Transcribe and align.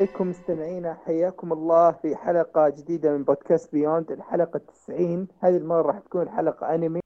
عليكم 0.00 0.30
مستمعينا 0.30 0.94
حياكم 1.06 1.52
الله 1.52 1.92
في 1.92 2.16
حلقة 2.16 2.68
جديدة 2.68 3.10
من 3.12 3.24
بودكاست 3.24 3.72
بيوند 3.72 4.12
الحلقة 4.12 4.58
90 4.58 5.28
هذه 5.40 5.56
المرة 5.56 5.82
راح 5.82 5.98
تكون 5.98 6.22
الحلقة 6.22 6.74
أنمي. 6.74 7.00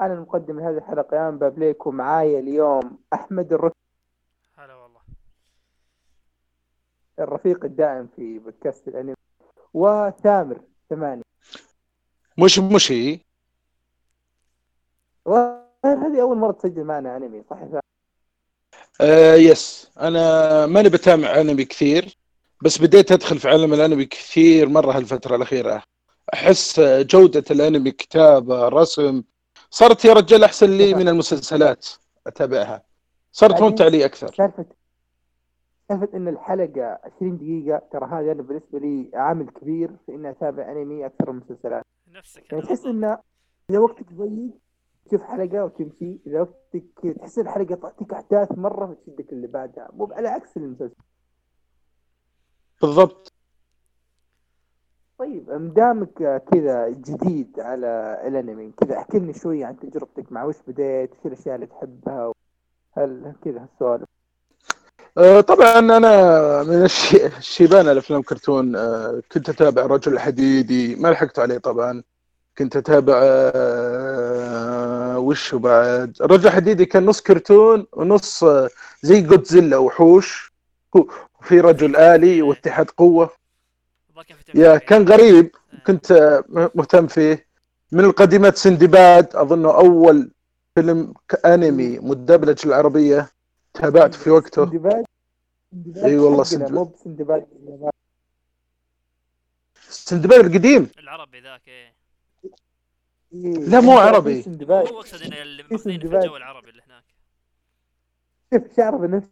أنا 0.00 0.14
المقدم 0.14 0.60
لهذه 0.60 0.76
الحلقة 0.76 1.16
يا 1.16 1.30
بابليك 1.30 1.86
ومعايا 1.86 2.40
اليوم 2.40 2.98
أحمد 3.12 3.52
الرك 3.52 3.72
هلا 4.58 4.74
والله. 4.74 5.00
الرفيق 7.18 7.64
الدائم 7.64 8.08
في 8.16 8.38
بودكاست 8.38 8.88
الأنمي 8.88 9.14
وثامر 9.74 10.60
ثمانية. 10.90 11.22
مش 12.38 12.58
مشي 12.58 13.26
وهذه 15.24 16.20
أول 16.20 16.36
مرة 16.36 16.52
تسجل 16.52 16.84
معنا 16.84 17.16
أنمي 17.16 17.42
صح 17.50 17.56
يا 17.56 17.66
ثامر؟ 17.66 17.80
آه 19.00 19.34
يس 19.34 19.92
أنا 20.00 20.66
ماني 20.66 20.88
بتابع 20.88 21.40
أنمي 21.40 21.64
كثير. 21.64 22.23
بس 22.62 22.78
بديت 22.78 23.12
أدخل 23.12 23.38
في 23.38 23.48
عالم 23.48 23.74
الأنمي 23.74 24.04
كثير 24.04 24.68
مرة 24.68 24.92
هالفترة 24.92 25.36
الأخيرة. 25.36 25.82
أحس 26.34 26.80
جودة 26.80 27.44
الأنمي 27.50 27.90
كتابة 27.90 28.68
رسم 28.68 29.22
صارت 29.70 30.04
يا 30.04 30.12
رجال 30.12 30.44
أحسن 30.44 30.70
لي 30.70 30.94
من 30.94 31.08
المسلسلات 31.08 31.86
أتابعها. 32.26 32.82
صارت 33.32 33.62
ممتعه 33.62 33.88
لي 33.88 34.04
أكثر. 34.04 34.26
سالفة 34.26 34.66
سالفة 35.88 36.08
إن 36.14 36.28
الحلقة 36.28 36.98
20 37.16 37.36
دقيقة 37.36 37.82
ترى 37.92 38.06
هذا 38.06 38.32
أنا 38.32 38.42
بالنسبة 38.42 38.78
لي 38.78 39.10
عامل 39.14 39.50
كبير 39.50 39.90
في 40.06 40.14
إني 40.14 40.30
أتابع 40.30 40.72
أنمي 40.72 41.06
أكثر 41.06 41.32
من 41.32 41.38
مسلسلات. 41.38 41.82
نفسك 42.12 42.52
يعني 42.52 42.64
تحس. 42.64 42.86
إنه 42.86 43.18
إذا 43.70 43.78
وقتك 43.78 44.12
ضيق 44.12 44.50
تشوف 45.08 45.22
حلقة 45.22 45.64
وتمشي. 45.64 46.18
إذا 46.26 46.40
وقتك 46.40 47.16
تحس 47.18 47.38
الحلقة 47.38 47.74
تعطيك 47.74 48.12
أحداث 48.12 48.58
مرة 48.58 48.90
وتشدك 48.90 49.32
اللي 49.32 49.46
بعدها. 49.46 49.88
مو 49.92 50.12
على 50.12 50.28
عكس 50.28 50.56
المسلسل. 50.56 50.94
بالضبط. 52.88 53.32
طيب 55.18 55.50
مدامك 55.50 56.42
كذا 56.52 56.88
جديد 56.88 57.60
على 57.60 58.22
الأنمي 58.26 58.72
كذا 58.80 58.98
احكي 58.98 59.18
لنا 59.18 59.32
شوية 59.32 59.66
عن 59.66 59.78
تجربتك 59.78 60.32
مع 60.32 60.44
وش 60.44 60.54
بديت 60.68 61.10
وش 61.10 61.26
الأشياء 61.26 61.54
اللي 61.54 61.66
تحبها 61.66 62.32
هل 62.96 63.32
كذا 63.44 63.68
السؤال 63.74 64.04
آه، 65.18 65.40
طبعا 65.40 65.78
أنا 65.78 66.62
من 66.62 66.84
الش- 66.84 67.14
الشيبان 67.14 67.88
الأفلام 67.88 68.22
كرتون 68.22 68.76
آه، 68.76 69.22
كنت 69.32 69.48
أتابع 69.48 69.86
رجل 69.86 70.12
الحديدي 70.12 70.96
ما 70.96 71.08
لحقت 71.08 71.38
عليه 71.38 71.58
طبعا. 71.58 72.02
كنت 72.58 72.76
أتابع 72.76 73.14
آه، 73.24 75.18
وش 75.18 75.54
بعد؟ 75.54 76.16
رجل 76.20 76.46
الحديدي 76.46 76.84
كان 76.86 77.06
نص 77.06 77.20
كرتون 77.20 77.86
ونص 77.92 78.44
زي 79.02 79.20
جودزيلا 79.22 79.76
وحوش. 79.78 80.54
وفي 81.44 81.60
رجل 81.60 81.96
آلي 81.96 82.42
واتحاد 82.42 82.90
قوة. 82.90 83.26
في 83.26 84.58
يا. 84.58 84.78
كان 84.78 85.08
غريب. 85.08 85.50
كنت 85.86 86.12
آه، 86.12 86.44
مهتم 86.74 87.06
فيه. 87.06 87.46
من 87.92 88.04
القديمات 88.04 88.56
سندباد 88.56 89.36
اظنه 89.36 89.70
أول 89.74 90.30
فيلم 90.74 91.14
أنمي 91.44 91.98
مدبلج 91.98 92.66
العربية 92.66 93.30
تابعته 93.74 94.18
في 94.18 94.30
وقته. 94.30 94.64
سندباد 94.64 95.04
إي 96.04 96.16
والله 96.18 96.44
سندباد. 96.44 96.92
سندباد 99.88 100.44
القديم. 100.44 100.88
العربي 100.98 101.40
ذاك 101.40 101.68
إيه 101.68 101.94
إيه، 103.34 103.54
لا، 103.54 103.80
مو 103.80 103.92
في 103.96 104.02
عربي. 104.02 104.42
سندباد 104.42 104.88
هو 104.88 105.00
اقصد 105.00 105.16
في 105.16 105.78
في. 105.78 105.90
الجو 105.90 106.36
العربي 106.36 106.70
اللي 106.70 106.82
هناك. 106.86 107.04
شوف 108.54 108.76
شعره 108.76 108.96
بنفس 108.96 109.28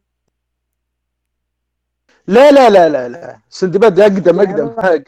لا 2.27 2.50
لا 2.50 2.71
لا 2.71 2.88
لا 2.88 3.09
لا. 3.09 3.38
سندباد 3.50 4.00
أقدم 4.00 4.41
أقدم. 4.41 5.05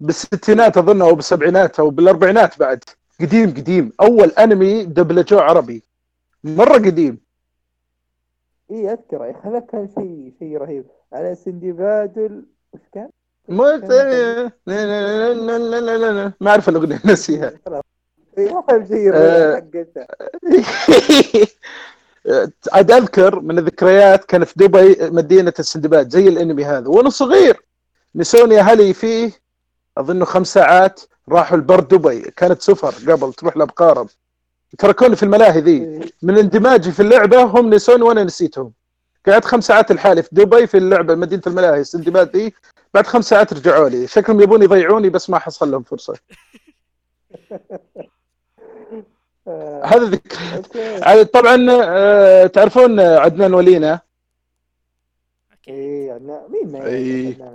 بالستينات 0.00 0.78
أظن 0.78 1.02
أو 1.02 1.14
بالسبعينات 1.14 1.80
أو 1.80 1.90
بالأربعينات 1.90 2.58
بعد. 2.58 2.84
قديم 3.20 3.50
قديم. 3.50 3.92
أول 4.00 4.28
أنمي 4.28 4.84
دبلجوه 4.84 5.42
عربي. 5.42 5.82
مرة 6.44 6.74
قديم. 6.74 7.20
اي 8.70 8.92
اذكر 8.92 9.24
يا 9.24 9.36
هذا 9.44 9.58
كان 9.60 9.88
شيء 9.98 10.32
شيء 10.38 10.56
رهيب. 10.58 10.84
على 11.12 11.34
سندباد. 11.34 12.44
وش 12.72 12.80
كان؟ 12.92 13.08
ما 16.40 16.50
أعرف 16.50 16.68
الأغنية 16.68 17.00
نسيها. 17.04 17.52
خلاص 17.66 17.82
اي 18.38 18.50
اهم 18.50 18.86
شيء 18.86 19.10
آه. 19.14 19.54
حقتها 19.56 20.06
عاد 22.72 22.90
أذكر 22.90 23.40
من 23.40 23.58
الذكريات 23.58 24.24
كان 24.24 24.44
في 24.44 24.54
دبي 24.56 24.96
مدينة 25.00 25.52
السندباد 25.58 26.10
زي 26.10 26.28
الأنمي 26.28 26.64
هذا. 26.64 26.88
وأنا 26.88 27.10
صغير 27.10 27.62
نسوني 28.14 28.60
أهلي 28.60 28.94
فيه 28.94 29.32
اظنه 29.98 30.24
خمس 30.24 30.54
ساعات 30.54 31.00
راحوا 31.28 31.56
البر 31.56 31.80
دبي. 31.80 32.20
كانت 32.20 32.62
سفر 32.62 33.12
قبل 33.12 33.32
تروح 33.32 33.56
لأبقارب. 33.56 34.08
تركوني 34.78 35.16
في 35.16 35.22
الملاهي 35.22 35.60
ذي. 35.60 35.84
إيه. 35.84 36.00
من 36.22 36.38
اندماجي 36.38 36.92
في 36.92 37.00
اللعبة 37.00 37.42
هم 37.42 37.74
نسوني 37.74 38.02
وأنا 38.02 38.24
نسيتهم. 38.24 38.72
قعدت 39.26 39.44
خمس 39.44 39.66
ساعات 39.66 39.92
لحالي 39.92 40.22
في 40.22 40.28
دبي 40.32 40.66
في 40.66 40.78
اللعبة 40.78 41.14
مدينة 41.14 41.42
الملاهي 41.46 41.80
السندباد 41.80 42.36
ذي. 42.36 42.54
بعد 42.94 43.06
خمس 43.06 43.28
ساعات 43.28 43.52
رجعوا 43.52 43.88
لي. 43.88 44.06
شكلهم 44.06 44.40
يبون 44.40 44.62
يضيعوني 44.62 45.08
بس 45.08 45.30
ما 45.30 45.38
حصل 45.38 45.70
لهم 45.70 45.82
فرصة. 45.82 46.14
هذا 49.84 50.04
ذكريات 50.04 50.66
أوكي. 50.66 51.04
عاد 51.04 51.26
طبعا 51.26 51.66
آه، 51.70 52.46
تعرفون 52.46 53.00
عدنان 53.00 53.54
ولينا؟ 53.54 54.00
اي 55.68 56.04
يعني 56.06 56.38
مين 56.48 56.72
ما 56.72 56.86
إي. 56.86 57.30
يعرف 57.30 57.54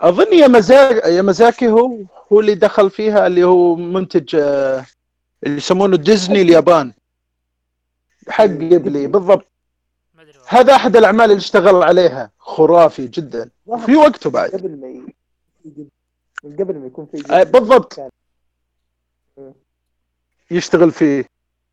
أظن 0.00 0.32
ميازاكي 0.32 1.14
ميازاكي 1.14 1.68
هو 1.68 1.96
هو 2.32 2.40
اللي 2.40 2.54
دخل 2.54 2.90
فيها 2.90 3.26
اللي 3.26 3.44
هو 3.44 3.74
منتج 3.76 4.36
آه، 4.36 4.84
اللي 5.46 5.56
يسمونه 5.56 5.96
ديزني 5.96 6.42
اليابان. 6.42 6.92
حق 8.28 8.44
قبلي 8.44 9.06
بالضبط. 9.06 9.46
هذا 10.46 10.74
أحد 10.74 10.96
الأعمال 10.96 11.24
اللي 11.24 11.36
اشتغل 11.36 11.82
عليها. 11.82 12.30
خرافي 12.38 13.06
جدا. 13.06 13.50
في 13.86 13.96
وقته 13.96 14.30
بعد. 14.30 14.50
قبل 14.50 14.70
ما 14.70 15.12
قبل 16.58 16.78
ما 16.78 16.86
يكون 16.86 17.06
في 17.06 17.32
آه، 17.32 17.42
بالضبط. 17.42 17.94
كان. 17.94 18.10
يشتغل 20.50 20.90
فيه. 20.90 21.24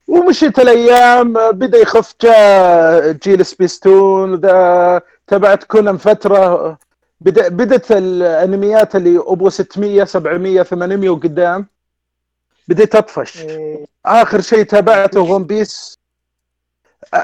ومشيت 0.07 0.59
الأيام 0.59 1.33
بدأ 1.33 1.77
يخف 1.77 2.13
جاء 2.21 3.11
جيل 3.11 3.45
سبيستون 3.45 4.35
ذا 4.35 5.01
تبعت 5.27 5.63
كونان 5.63 5.97
فترة. 5.97 6.77
بدا 7.21 7.47
بدت 7.47 7.91
الأنميات 7.91 8.95
اللي 8.95 9.17
ابو 9.17 9.49
600 9.49 10.03
700 10.03 10.63
800 10.63 11.09
وقدام. 11.09 11.67
بديت 12.67 12.95
أطفش. 12.95 13.41
إيه. 13.41 13.85
آخر 14.05 14.41
شيء 14.41 14.63
تابعته 14.63 15.21
ون 15.21 15.43
بيس 15.43 15.97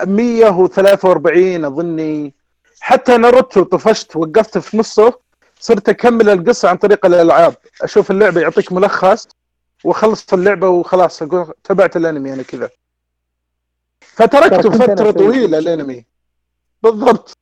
143 0.05 1.65
أظني. 1.65 2.33
حتى 2.79 3.17
ناروتو 3.17 3.63
طفشت 3.63 4.15
وقفت 4.15 4.57
في 4.57 4.77
نصه 4.77 5.13
صرت 5.59 5.89
أكمل 5.89 6.29
القصة 6.29 6.69
عن 6.69 6.77
طريق 6.77 7.05
الألعاب. 7.05 7.55
أشوف 7.81 8.11
اللعبة 8.11 8.41
يعطيك 8.41 8.71
ملخص. 8.71 9.27
واخلص 9.83 10.33
اللعبة 10.33 10.69
وخلاص 10.69 11.21
أقول 11.21 11.53
تابعت 11.63 11.97
الأنمي 11.97 12.33
أنا 12.33 12.43
كذا. 12.43 12.69
فتركته 14.01 14.71
فترة 14.71 15.11
طويلة. 15.11 15.57
الأنمي. 15.57 16.05
بالضبط. 16.83 17.37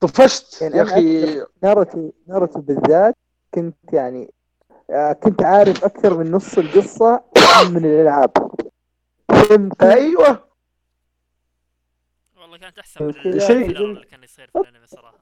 طفشت 0.00 0.62
يعني 0.62 0.76
يا 0.76 0.82
أخي. 0.82 1.44
ناروتو 1.62 2.12
ناروتو 2.26 2.60
بالذات 2.60 3.14
كنت 3.54 3.76
يعني 3.92 4.32
آه، 4.90 5.12
كنت 5.12 5.42
عارف 5.42 5.84
أكثر 5.84 6.18
من 6.18 6.30
نص 6.30 6.58
القصة 6.58 7.24
من 7.70 7.84
الألعاب. 7.84 8.30
فهمت؟ 9.28 9.82
أيوه. 9.82 10.48
والله 12.36 12.58
كانت 12.58 12.78
أحسن 12.78 13.04
من 13.04 13.10
اللي 13.10 14.04
كان 14.04 14.22
يصير 14.24 14.50
في 14.50 14.58
الأنمي 14.58 14.86
صراحة. 14.86 15.18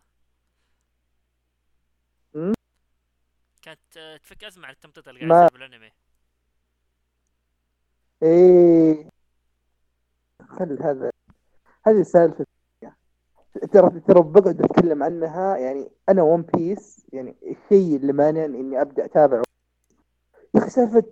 كانت 3.62 3.96
آه، 3.96 4.16
تفك 4.16 4.44
أزمة 4.44 4.66
على 4.66 4.74
التمطيط 4.74 5.08
اللي 5.08 5.20
قاعد 5.20 5.50
يصير 5.50 5.58
بالأنمي. 5.58 5.90
إيه. 8.26 9.08
خل 10.48 10.82
هذا 10.82 11.10
هذه 11.86 12.02
سالفة. 12.02 12.46
ترى 13.72 14.00
ترى 14.00 14.22
بقعد 14.22 14.62
أتكلم 14.62 15.02
عنها 15.02 15.56
يعني 15.56 15.90
أنا 16.08 16.22
ون 16.22 16.42
بيس 16.42 17.06
يعني 17.12 17.36
الشيء 17.42 17.96
اللي 17.96 18.12
مانعني 18.12 18.60
إني 18.60 18.80
أبدأ 18.80 19.04
أتابعه. 19.04 19.42
يا 20.54 20.60
أخي 20.60 20.70
سالفة 20.70 21.04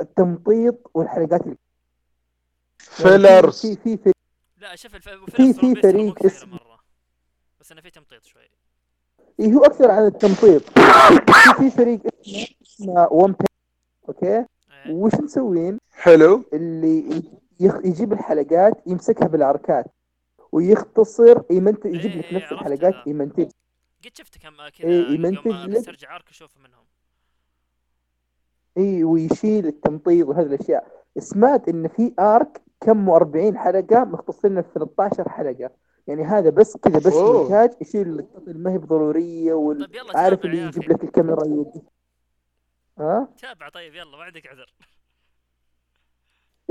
التمطيط 0.00 0.90
والحلقات 0.94 1.40
اللي 1.42 1.56
fillers 2.78 3.60
في 3.66 3.76
في 3.76 3.96
في 3.96 4.12
لا 4.56 4.76
شوف 4.76 4.94
الف... 4.94 5.08
في- 5.08 5.52
في 5.52 5.74
فريق 5.82 6.26
اسمه- 6.26 6.54
مرة. 6.54 6.78
بس 7.60 7.72
انه 7.72 7.80
في 7.80 7.90
تمطيط 7.90 8.24
شوي. 8.24 8.42
إيه 9.40 9.52
هو 9.52 9.64
أكثر 9.64 9.90
عن 9.90 10.06
التمطيط. 10.06 10.62
في 10.62 11.54
في 11.58 11.70
فريق 11.70 12.00
اسمه 12.26 12.46
اسمه 12.62 13.08
ون 13.12 13.32
بيس 13.32 13.48
أوكي؟ 14.08 14.26
إيه. 14.36 14.46
وش 14.92 15.14
مسوين؟ 15.14 15.78
حلو 16.02 16.44
اللي 16.52 17.22
يخ... 17.60 17.74
يجيب 17.84 18.12
الحلقات 18.12 18.82
يمسكها 18.86 19.28
بالاركات 19.28 19.84
ويختصر 20.52 21.42
يمنت... 21.50 21.84
يجيب 21.86 22.10
لك 22.16 22.24
إيه 22.24 22.36
نفس 22.36 22.52
الحلقات. 22.52 23.06
يمنتج 23.06 23.50
قد 24.04 24.10
شفت 24.16 24.38
كم 24.38 24.56
كذا 24.56 24.88
إيه، 24.88 25.14
يمنتج 25.14 25.46
لك. 25.50 25.70
بسترجع 25.70 26.16
ارك 26.16 26.28
أشوف 26.30 26.56
منهم 26.58 26.84
اي 28.78 29.04
ويشيل 29.04 29.66
التمطيط 29.66 30.26
وهذه 30.28 30.46
الأشياء 30.46 31.04
سمعت 31.18 31.68
إن 31.68 31.88
في 31.88 32.14
آرك 32.18 32.62
كم 32.80 33.10
40 33.10 33.58
حلقة 33.58 34.04
مختصرين 34.04 34.62
في 34.62 34.68
13 34.74 35.28
حلقة 35.28 35.70
يعني 36.06 36.24
هذا 36.24 36.50
بس 36.50 36.76
كذا 36.76 36.98
بس. 36.98 37.14
مونتاج 37.14 37.70
يشيل 37.80 38.08
اللقطات 38.08 38.48
اللي 38.48 38.58
ما 38.58 38.72
هي 38.72 38.78
بضرورية 38.78 39.54
طيب 39.54 39.94
يلا 39.94 40.12
تابع 40.12 40.38
اللي 40.44 40.58
يجيب. 40.58 40.92
لك 40.92 41.04
الكاميرا 41.04 41.46
يوقف 41.46 41.82
ها 42.98 43.28
تابع 43.38 43.68
طيب 43.68 43.94
يلا 43.94 44.16
ما 44.16 44.22
عندك 44.22 44.46
عذر 44.46 44.74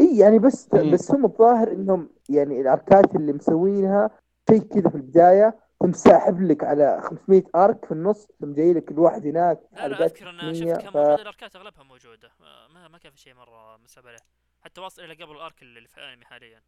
إي 0.02 0.18
يعني 0.18 0.40
بس 0.40 0.74
مم. 0.74 0.92
بس 0.92 1.12
هم 1.12 1.26
الظاهر 1.26 1.72
إنهم 1.72 2.10
يعني 2.30 2.62
الأركات 2.62 3.16
اللي 3.16 3.34
مسوينها 3.34 4.10
شيء 4.50 4.60
كذا 4.62 4.90
في 4.90 4.96
البداية 4.96 5.60
ثم 5.84 5.92
ساحب 5.94 6.42
لك 6.42 6.64
على 6.64 7.02
500 7.02 7.44
أرك 7.56 7.86
في 7.86 7.92
النص 7.92 8.28
ثم 8.42 8.54
جاي 8.54 8.74
لك 8.74 8.92
الواحد 8.92 9.28
هناك 9.28 9.60
لا 9.72 9.88
لا 9.88 10.06
أذكر 10.06 10.30
إن 10.30 10.54
600 10.54 10.74
شفت 10.74 10.84
كم 10.84 10.92
ف... 10.92 10.98
الأركات 10.98 11.56
أغلبها 11.56 11.84
موجودة. 11.84 12.30
ما- 12.74 12.88
ما 12.88 12.98
كان 12.98 13.12
في 13.12 13.18
شيء 13.20 13.34
مرة 13.34 13.78
مسحب 13.84 14.08
عليه. 14.08 14.18
حتى 14.62 14.82
واصل 14.82 15.02
إلى 15.04 15.14
قبل 15.14 15.32
الأرك 15.36 15.62
اللي 15.62 15.88
في 15.88 15.98
الانمي 15.98 16.26
حاليا. 16.26 16.62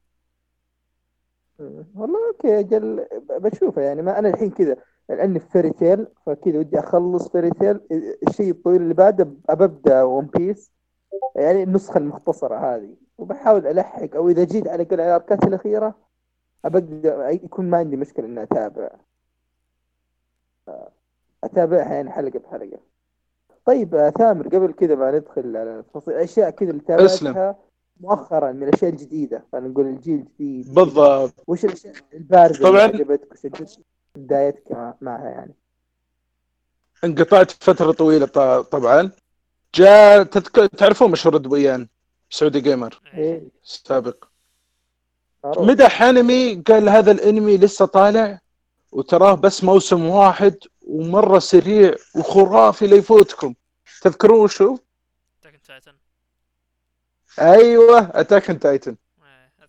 مم. 1.59 1.85
والله 1.95 2.27
أوكي 2.27 2.59
أجل 2.59 2.95
ب- 3.29 3.41
بشوفه 3.41 3.81
يعني. 3.81 4.01
ما 4.01 4.19
أنا 4.19 4.29
الحين 4.29 4.49
كذا 4.51 4.77
لأني 5.09 5.39
في 5.39 5.49
فيري 5.49 5.69
تيل 5.69 6.07
فكذا 6.25 6.59
ودي 6.59 6.79
أخلص 6.79 7.27
فيري 7.31 7.49
تيل 7.49 7.79
الشيء 8.27 8.51
الطويل 8.51 8.81
اللي 8.81 8.93
بعده 8.93 9.23
ببدا 9.49 10.03
ون 10.03 10.25
بيس 10.25 10.71
يعني 11.35 11.63
النسخة 11.63 11.97
المختصرة 11.97 12.55
هذه. 12.75 12.95
وبحاول 13.17 13.67
ألحق 13.67 14.15
أو 14.15 14.29
إذا 14.29 14.43
جيت 14.43 14.67
على 14.67 14.83
ال 14.83 14.95
arc 14.95 15.31
ات 15.31 15.43
الأخيرة 15.43 15.95
ابقى 16.65 17.35
يكون 17.35 17.69
ما 17.69 17.77
عندي 17.77 17.97
مشكلة 17.97 18.25
إني 18.25 18.43
أتابع. 18.43 18.89
أتابعها 21.43 21.93
يعني 21.93 22.11
حلقة 22.11 22.39
بحلقة. 22.39 22.79
طيب 23.65 23.95
آه، 23.95 24.09
ثامر 24.09 24.47
قبل 24.47 24.73
كذا 24.73 24.95
ما 24.95 25.11
ندخل 25.11 25.57
على 25.57 25.79
التفاصيل 25.79 26.13
الاشياء 26.13 26.49
كذا 26.49 26.69
اللي. 26.71 26.81
تابعتها 26.81 27.55
مؤخرا 27.99 28.51
من 28.51 28.63
الأشياء 28.63 28.91
الجديدة 28.91 29.43
خلينا 29.51 29.67
نقول 29.67 29.85
الجيل 29.87 30.19
الجديد. 30.19 30.73
بالضبط. 30.73 31.33
وش 31.47 31.65
الأشياء 31.65 31.93
البارزه 32.13 32.69
طبعاً. 32.69 32.85
اللي 32.85 33.03
عجبتك 33.03 33.31
وشدتك 33.31 33.79
بدايتك 34.15 34.71
مع- 34.71 34.95
معها 35.01 35.29
يعني؟ 35.29 35.53
انقطعت 37.03 37.51
فترة 37.51 37.91
طويلة 37.91 38.25
طبعا. 38.61 39.11
جاء 39.75 40.23
تذك... 40.23 40.55
تعرفون 40.77 41.11
مشهور 41.11 41.37
دبيان 41.37 41.87
سعودي 42.33 42.61
gamer 42.61 43.01
إيه. 43.13 43.19
إيه 43.19 43.41
السابق 43.63 44.25
معروف. 45.43 45.67
مدح 45.67 46.01
انمي 46.01 46.63
قال 46.67 46.89
هذا 46.89 47.11
الانمي 47.11 47.57
لسه 47.57 47.85
طالع 47.85 48.39
وتراه 48.91 49.33
بس 49.33 49.63
موسم 49.63 50.05
واحد 50.05 50.55
ومرة 50.87 51.39
سريع 51.39 51.95
وخرافي 52.15 52.87
لا 52.87 52.95
يفوتكم 52.95 53.53
تذكرون 54.01 54.39
وشو؟ 54.39 54.77
اتاك 55.41 55.61
تايتن 55.61 55.93
أيوه 57.39 58.11
اتاك 58.13 58.45
تايتن. 58.45 58.95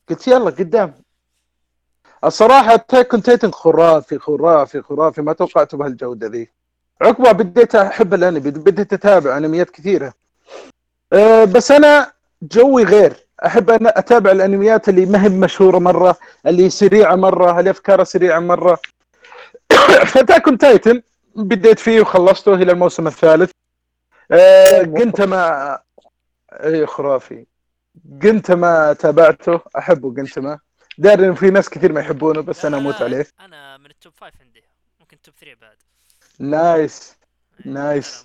قلت 0.08 0.28
يلا 0.28 0.50
قدام. 0.50 0.94
الصراحة 2.24 2.74
Attack 2.74 3.10
Titan 3.10 3.50
خرافي 3.50 4.18
خرافي 4.18 4.82
خرافي. 4.82 5.22
ما 5.22 5.32
توقعته 5.32 5.78
بهالجودة 5.78 6.26
ذي. 6.26 6.50
عقبها 7.00 7.32
بديت 7.32 7.74
أحب 7.74 8.14
الأنمي 8.14 8.40
بديت 8.40 8.92
أتابع 8.92 9.36
أنميات 9.36 9.70
كثيرة. 9.70 10.14
أه 11.12 11.44
بس 11.44 11.70
أنا 11.70 12.13
جوي 12.52 12.84
غير. 12.84 13.16
أحب 13.46 13.70
أن 13.70 13.86
أتابع 13.86 14.30
الأنميات 14.30 14.88
اللي 14.88 15.06
ما 15.06 15.24
هي 15.24 15.28
مشهورة 15.28 15.78
مرة 15.78 16.16
اللي 16.46 16.70
سريعة 16.70 17.14
مرة 17.14 17.60
اللي 17.60 17.70
افكارها 17.70 18.04
سريعة 18.04 18.38
مرة. 18.40 18.78
ف 20.12 20.17
Attack 20.17 20.48
on 20.48 20.58
Titan 20.58 21.02
بديت 21.36 21.78
فيه 21.78 22.00
وخلصته 22.00 22.54
إلى 22.54 22.72
الموسم 22.72 23.06
الثالث. 23.06 23.50
أه 24.30 24.82
كنت 24.82 25.20
ما 25.20 25.78
اي 26.52 26.86
خرافي. 26.86 27.46
قنت 28.22 28.50
ما 28.50 28.92
تابعته 28.92 29.60
أحبه 29.78 30.14
قنت 30.14 30.38
ما. 30.38 30.58
داري 30.98 31.36
في 31.36 31.50
ناس 31.50 31.68
كثير 31.68 31.92
ما 31.92 32.00
يحبونه 32.00 32.40
بس 32.40 32.64
أنا 32.64 32.76
أموت 32.76 33.02
عليه. 33.02 33.26
أنا 33.40 33.76
من 33.76 33.86
ال 33.86 33.93
top 33.93 34.12
five 34.16 34.34
عندي. 34.40 34.64
ممكن 35.00 35.20
top 35.22 35.34
3 35.40 35.60
بعد. 35.60 35.76
nice. 36.38 37.16
إيه، 37.66 37.72
nice. 37.72 38.24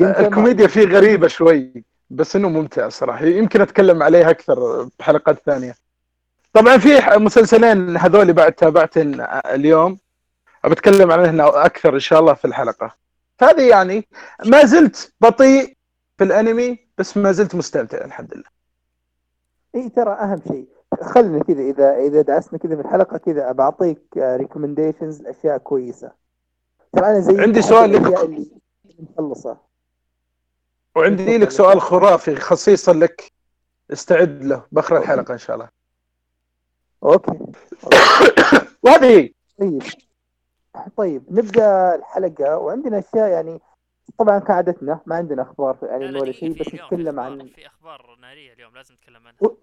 الكوميديا 0.00 0.66
فيه 0.74 0.84
غريبة 0.84 1.28
شوي. 1.28 1.84
بس 2.10 2.36
إنه 2.36 2.48
ممتع 2.48 2.88
صراحة. 2.88 3.24
يمكن 3.24 3.60
أتكلم 3.60 4.02
عليه 4.02 4.30
أكثر 4.30 4.88
بحلقات 4.98 5.42
ثانية. 5.46 5.74
طبعا 6.52 6.78
في 6.78 7.00
مسلسلين 7.16 7.96
هذول 7.96 8.32
بعد 8.32 8.52
تابعتن 8.52 9.26
اليوم. 9.46 9.98
بتكلم 10.64 11.10
عنهن 11.10 11.40
أكثر 11.40 11.94
إن 11.94 12.00
شاء 12.00 12.20
الله 12.20 12.34
في 12.34 12.44
الحلقة. 12.44 12.94
هذه 13.42 13.68
يعني 13.68 14.08
ما 14.46 14.64
زلت 14.64 15.12
بطيء 15.20 15.76
في 16.18 16.24
الأنمي 16.24 16.78
بس 16.98 17.16
ما 17.16 17.32
زلت 17.32 17.54
مستمتع 17.54 18.04
الحمد 18.04 18.34
لله. 18.34 18.44
إي 19.74 19.88
ترى 19.88 20.12
أهم 20.12 20.40
شيء. 20.48 20.68
خلنا 21.02 21.42
كذا 21.42 21.62
إذا 21.62 21.96
إذا 21.96 22.22
دعسنا 22.22 22.58
كذا 22.58 22.76
في 22.76 22.82
الحلقة 22.82 23.18
كذا 23.18 23.52
بعطيك 23.52 24.00
recommendations 24.16 25.22
لاشياء 25.22 25.58
كويسة. 25.58 26.12
ترى 26.92 27.06
أنا 27.06 27.20
زي 27.20 27.40
عندي 27.40 27.62
سؤال 27.62 27.92
لك. 27.92 28.20
اللي 28.20 28.46
مخلصة. 28.98 29.56
وعندي 30.96 31.38
لك 31.38 31.50
سؤال 31.50 31.80
خرافي 31.80 32.36
خصيصا 32.36 32.92
لك. 32.92 33.32
استعد 33.92 34.44
له. 34.44 34.64
باخر 34.72 34.96
الحلقة 34.98 35.32
إن 35.32 35.38
شاء 35.38 35.56
الله. 35.56 35.68
okay. 37.04 37.38
وهذه. 38.82 39.30
طيب. 39.60 39.82
طيب 40.96 41.24
نبدأ 41.30 41.94
الحلقة. 41.94 42.56
وعندنا 42.58 42.98
أشياء 42.98 43.28
يعني 43.28 43.60
طبعا 44.18 44.38
كعادتنا 44.38 45.00
ما 45.06 45.16
عندنا 45.16 45.42
أخبار 45.42 45.78
لا 45.82 46.20
ولا 46.20 46.32
شيء 46.32 46.60
بس 46.60 46.74
نتكلم 46.74 47.20
عن 47.20 47.46
في 47.48 47.66
أخبار 47.66 48.16
نارية 48.20 48.52
اليوم 48.52 48.74
لازم 48.74 48.94
نتكلم 48.94 49.26
عنها. 49.26 49.38
و- 49.42 49.56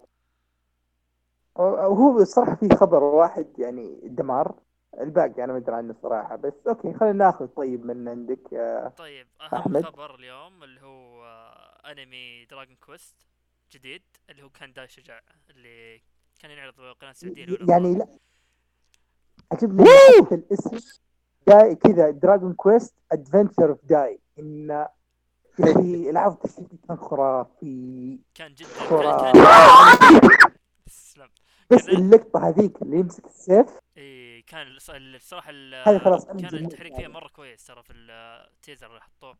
هو 1.94 2.18
الصراحه 2.18 2.54
في 2.54 2.68
خبر 2.76 3.02
واحد 3.04 3.46
يعني 3.58 4.00
دمار. 4.04 4.54
الباقي 5.00 5.44
أنا 5.44 5.52
ما 5.52 5.58
أدري 5.58 5.76
عنه 5.76 5.90
الصراحه 5.90 6.36
بس 6.36 6.52
okay 6.68 6.92
خلينا 6.94 7.12
ناخذ 7.24 7.46
طيب 7.46 7.86
من 7.86 8.08
عندك 8.08 8.54
آه، 8.54 8.88
طيب 8.98 9.26
أهم 9.40 9.58
أحمد. 9.58 9.84
خبر 9.84 10.14
اليوم 10.14 10.62
اللي 10.62 10.80
هو 10.82 11.17
أنمي 11.92 12.44
Dragon 12.44 12.76
Quest 12.76 13.16
جديد 13.72 14.02
اللي 14.30 14.42
هو 14.42 14.50
كان 14.50 14.72
داي 14.72 14.88
شجاع 14.88 15.22
اللي 15.50 16.02
كان 16.40 16.50
ينعرض 16.50 16.76
بالقناه 16.76 17.10
السعودية 17.10 17.44
الأولى. 17.44 17.72
يعني. 17.72 17.94
لا. 17.98 18.06
عجبني 19.52 19.84
الاسم. 20.32 20.78
داي 21.46 21.74
كذا 21.74 22.10
Dragon 22.10 22.54
Quest 22.54 22.94
Adventure 23.12 23.70
of 23.70 23.84
Dai 23.84 24.20
إن 24.38 24.86
في 25.56 25.62
التشغيل 25.62 26.18
كان 26.88 26.96
خرافي. 26.96 28.18
كان 28.34 28.54
جدا. 28.54 28.68
خرافي. 28.68 29.38
بس 31.70 31.88
اللقطة 31.88 32.48
هذيك 32.48 32.82
اللي 32.82 32.96
يمسك 32.96 33.26
السيف. 33.26 33.66
إيه 33.96 34.44
كان 34.46 34.78
الص- 34.78 34.90
الصراحة 34.90 35.52
خلاص 35.98 36.26
كان 36.26 36.44
التحريك 36.54 36.96
فيها. 36.96 37.08
مرة 37.08 37.28
كويس 37.28 37.66
ترى 37.66 37.82
في 37.82 37.92
ال 37.92 38.05
teaser 38.05 38.86
اللي 38.86 39.00
حطوه. 39.00 39.38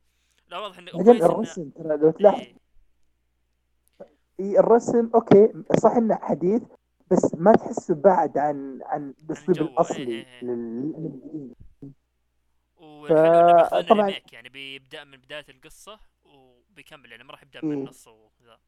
لا 0.49 0.59
واضح 0.59 0.79
انه 0.79 0.91
إنه- 0.91 1.09
الرسم 1.25 1.71
ترى 1.71 1.97
لو 1.97 2.11
تلاحظ 2.11 2.47
إيه. 4.41 4.61
الرسم 4.61 5.11
okay 5.15 5.53
صح 5.81 5.91
إنه 5.91 6.15
حديث 6.15 6.63
بس 7.11 7.35
ما 7.35 7.53
تحسه 7.53 7.95
بعد 7.95 8.39
عن 8.39 8.81
عن 8.83 9.15
الاسلوب 9.25 9.59
إيه، 9.59 9.67
الأصلي 9.75 10.03
إيه، 10.07 10.27
إيه. 10.27 10.45
لل 10.45 11.55
والحلو 12.77 13.19
إنه 13.19 13.53
بياخذون 13.57 13.83
طبعاً- 13.83 13.93
remake 14.07 14.33
يعني 14.33 14.49
بيبدأ 14.49 15.05
من 15.05 15.17
بداية 15.19 15.45
القصة 15.49 15.99
وبيكمل 16.25 17.11
يعني 17.11 17.25
ما 17.25 17.31
راح 17.33 17.43
يبدأ 17.43 17.61
من 17.65 17.73
إيه. 17.73 17.79
النص 17.81 18.09
وذا 18.09 18.59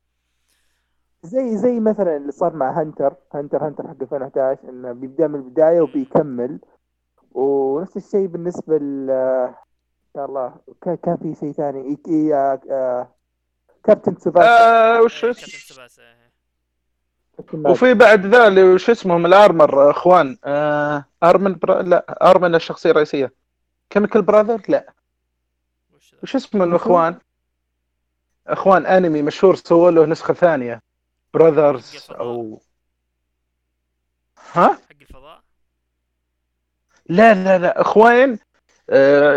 زي 1.22 1.56
زي 1.56 1.80
مثلا 1.80 2.16
اللي 2.16 2.32
صار 2.32 2.56
مع 2.56 2.82
Hunter 2.82 3.14
Hunter 3.34 3.68
Hunter 3.68 3.88
حق 3.88 3.96
2011 4.02 4.68
إنه 4.68 4.92
بيبدأ 4.92 5.26
من 5.26 5.34
البداية 5.34 5.80
وبيكمل 5.80 6.60
ونفس 7.32 7.96
الشيء 7.96 8.26
بالنسبة 8.26 8.78
ل 8.78 9.06
الله. 10.16 10.54
كان 10.82 10.96
كان 10.96 11.16
في 11.16 11.34
شيء 11.40 11.52
ثاني. 11.52 11.98
آه، 12.34 12.60
آه، 12.70 13.14
كابتن 13.84 14.16
سوباسا 14.16 14.48
آه 14.48 15.02
وش 15.02 15.24
اس- 15.24 15.40
كابتن 15.40 15.58
سوباسا 15.74 16.02
إيه. 16.02 16.30
وفي 17.54 17.94
بعد 17.94 18.26
ذا 18.26 18.46
اللي 18.46 18.62
وش 18.62 18.90
اسمهم 18.90 19.26
الأرمر 19.26 19.90
أخوان 19.90 20.38
آه 20.44 21.04
أرمن 21.22 21.54
برا... 21.54 21.82
لا 21.82 22.30
أرمن 22.30 22.54
الشخصية 22.54 22.90
الرئيسية. 22.90 23.32
Chemical 23.90 24.22
Brother؟ 24.22 24.62
لا. 24.68 24.92
وش 26.22 26.36
اسمه 26.36 26.64
الاخوان 26.64 27.18
أخوان؟ 28.46 28.86
أنمي 28.86 29.22
مشهور 29.22 29.54
سووا 29.54 29.90
له 29.90 30.06
نسخة 30.06 30.34
ثانية. 30.34 30.82
brothers 31.34 32.06
أو 32.10 32.60
ها؟ 34.52 34.68
حق 34.68 34.80
الفضاء؟ 35.00 35.42
لا 37.08 37.34
لا 37.34 37.58
لا. 37.58 37.80
اخوين 37.80 38.30
آه 38.32 38.38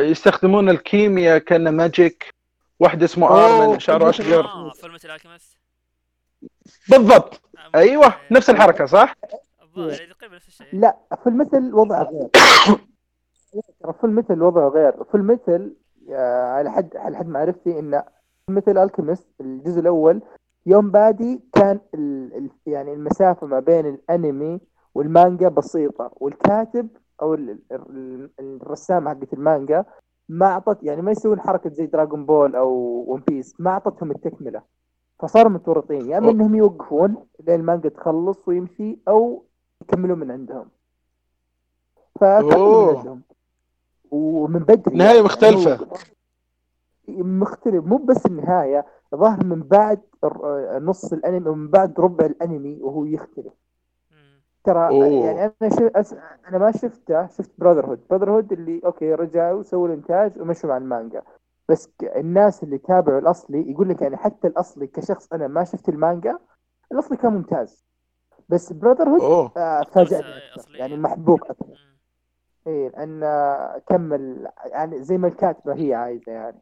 يستخدمون 0.10 0.70
الكيمياء 0.70 1.38
كأنه 1.38 1.72
magic. 1.72 2.34
واحد 2.80 3.04
اسمه 3.04 3.28
آرمن 3.28 3.80
شعره 3.80 4.10
اشقر 4.10 4.46
آه 4.46 4.72
Fullmetal 4.72 4.96
Alchemist 5.06 5.58
بالضبط. 6.90 7.42
أيوه 7.76 8.14
نفس 8.32 8.50
الحركة 8.50 8.86
صح؟ 8.86 9.16
الظاهر 9.64 9.94
تقريبا 10.14 10.36
نفس 10.36 10.48
الشيء. 10.48 10.68
لا 10.74 10.98
Fullmetal 11.24 11.74
وضع 11.80 12.02
غير. 12.02 12.28
ترى 13.84 13.94
Fullmetal 14.02 14.42
وضعه 14.42 14.70
غير. 14.70 15.04
Fullmetal 15.04 15.76
آه، 16.12 16.44
على 16.44 16.72
حد 16.72 16.90
على 16.96 17.18
حد 17.18 17.28
معرفتي 17.28 17.80
ان 17.80 18.04
Fullmetal 18.50 18.78
Alchemist 18.78 19.28
الجزء 19.42 19.80
الأول. 19.80 20.22
يوم 20.66 20.92
بادي 20.92 21.40
كان 21.54 21.80
ال 21.94 22.34
ال 22.38 22.50
يعني 22.66 22.94
المسافة 22.94 23.48
ما 23.48 23.60
بين 23.60 23.86
الأنمي 23.86 24.60
والمانجا 24.96 25.50
بسيطة 25.50 26.12
والكاتب 26.16 26.88
أو 27.22 27.34
ال 27.34 27.60
ال 27.72 28.30
الرسام 28.40 29.10
حقت 29.10 29.34
المانجا 29.34 29.86
ما 30.30 30.46
اعطت 30.46 30.84
يعني 30.84 31.02
ما 31.02 31.12
يسوون 31.12 31.40
حركة 31.40 31.70
زي 31.70 31.86
Dragon 31.86 32.26
Ball 32.26 32.56
أو 32.56 32.70
One 33.08 33.24
Piece 33.28 33.56
ما 33.60 33.72
أعطتهم 33.72 34.12
التكملة. 34.12 34.62
فصاروا 35.20 35.52
متورطين 35.52 36.10
يا 36.10 36.18
إما 36.18 36.32
إنهم 36.32 36.56
يوقفون 36.56 37.26
لين 37.48 37.60
المانجا 37.60 37.90
تخلص 37.90 38.48
ويمشي 38.48 39.00
أو 39.08 39.46
يكملون 39.82 40.20
من 40.20 40.32
عندهم. 40.32 40.70
فكملوا 42.20 42.92
من 42.92 42.98
عندهم. 42.98 43.22
ومن 44.12 44.60
بدري 44.60 44.98
نهاية 44.98 45.22
مختلفة. 45.22 45.88
مختلف 47.08 47.86
مو 47.86 47.98
بس 47.98 48.26
النهاية 48.26 48.86
ظهر 49.16 49.44
من 49.44 49.64
بعد 49.64 50.02
نص 50.82 51.14
الأنمي 51.14 51.50
ومن 51.50 51.68
بعد 51.68 52.00
ربع 52.00 52.26
الأنمي 52.26 52.82
وهو 52.82 53.06
يختلف. 53.06 53.54
ترى 54.64 54.88
أوه. 54.88 55.06
يعني 55.06 55.46
أنا 55.62 55.70
شف... 55.70 55.92
أس... 55.96 56.16
أنا 56.48 56.58
ما 56.58 56.72
شفته 56.72 57.28
شفت 57.28 57.52
Brotherhood 57.58 58.00
Brotherhood 58.10 58.52
اللي 58.52 58.82
okay 58.86 59.14
رجعوا 59.16 59.64
سووا 59.64 59.88
الإنتاج 59.88 60.40
ومشوا 60.42 60.70
مع 60.70 60.78
المانجا. 60.78 61.22
بس 61.70 61.88
ك- 61.88 62.04
الناس 62.04 62.64
اللي 62.64 62.78
تابعوا 62.78 63.20
الأصلي 63.20 63.72
يقول 63.72 63.90
لك 63.90 64.02
يعني 64.02 64.18
حتى 64.18 64.48
الأصلي 64.48 64.88
كشخص 64.88 65.34
أنا 65.34 65.48
ما 65.48 65.64
شفت 65.64 65.90
المانجا 65.90 66.40
الأصلي 66.92 67.18
كان 67.18 67.34
ممتاز. 67.34 67.86
بس 68.50 68.74
Brotherhood 68.74 69.22
آه 69.58 69.84
فاجأني 69.84 70.24
آه، 70.24 70.78
يعني 70.78 70.98
محبوب 70.98 71.44
أكثر. 71.44 71.96
إيه 72.68 72.90
لأن 72.90 73.20
كمل 73.88 74.48
يعني 74.66 75.04
زي 75.04 75.18
ما 75.18 75.28
الكاتبة 75.28 75.74
هي 75.74 75.94
عايزة 75.94 76.32
يعني. 76.32 76.62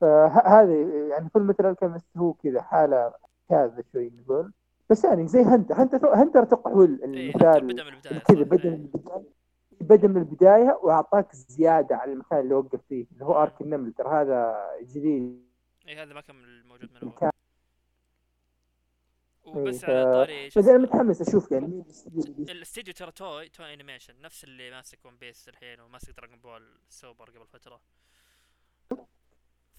فهذه 0.00 1.06
يعني 1.10 1.28
Fullmetal 1.28 1.70
Alchemist 1.70 2.06
هو 2.16 2.32
كذا 2.32 2.62
حالة 2.62 3.12
شاذه 3.50 3.84
شوي 3.92 4.12
نقول. 4.24 4.52
بس 4.90 5.04
يعني 5.04 5.26
زي 5.26 5.40
Hunter. 5.42 5.74
Hunter 5.74 6.14
Hunter 6.14 6.42
أتوقع 6.42 6.70
هو 6.70 6.82
إيه، 6.82 6.88
المثال 7.04 7.66
بدأ 7.66 7.84
من 7.84 7.90
البداية 7.94 8.18
كذا 8.18 8.42
بدأ 8.42 8.64
إيه. 8.64 8.70
من 8.76 8.84
البداية. 8.84 9.24
بدأ 9.80 10.08
من 10.08 10.16
البداية 10.16 10.78
وأعطاك 10.82 11.34
زيادة 11.34 11.96
على 11.96 12.12
المكان 12.12 12.40
اللي 12.40 12.54
وقف 12.54 12.80
فيه 12.88 13.06
اللي 13.12 13.24
هو 13.24 13.42
arc 13.42 13.60
النمل. 13.60 13.92
ترى 13.92 14.08
هذا 14.22 14.56
جديد. 14.82 15.48
اي 15.88 16.02
هذا 16.02 16.14
ما 16.14 16.20
كان 16.20 16.62
موجود 16.66 16.90
من 16.92 16.96
أول. 17.02 17.12
كان 17.12 17.30
وبس 19.44 19.84
إيه، 19.84 19.96
على 19.96 20.12
طاري 20.12 20.46
بس 20.46 20.58
أنا 20.58 20.78
متحمس 20.78 21.28
أشوف 21.28 21.52
يعني 21.52 21.66
مين 21.66 21.84
الاستديو 22.50 22.94
ترى 22.94 23.12
Toei 23.12 23.48
Toei 23.48 23.74
Animation 23.74 24.20
نفس 24.20 24.44
اللي 24.44 24.70
ماسك 24.70 25.04
One 25.04 25.16
Piece 25.16 25.48
الحين 25.48 25.80
وماسك 25.80 26.16
Dragon 26.16 26.38
Ball 26.38 26.78
Super 26.88 27.30
قبل 27.30 27.46
فترة. 27.46 27.80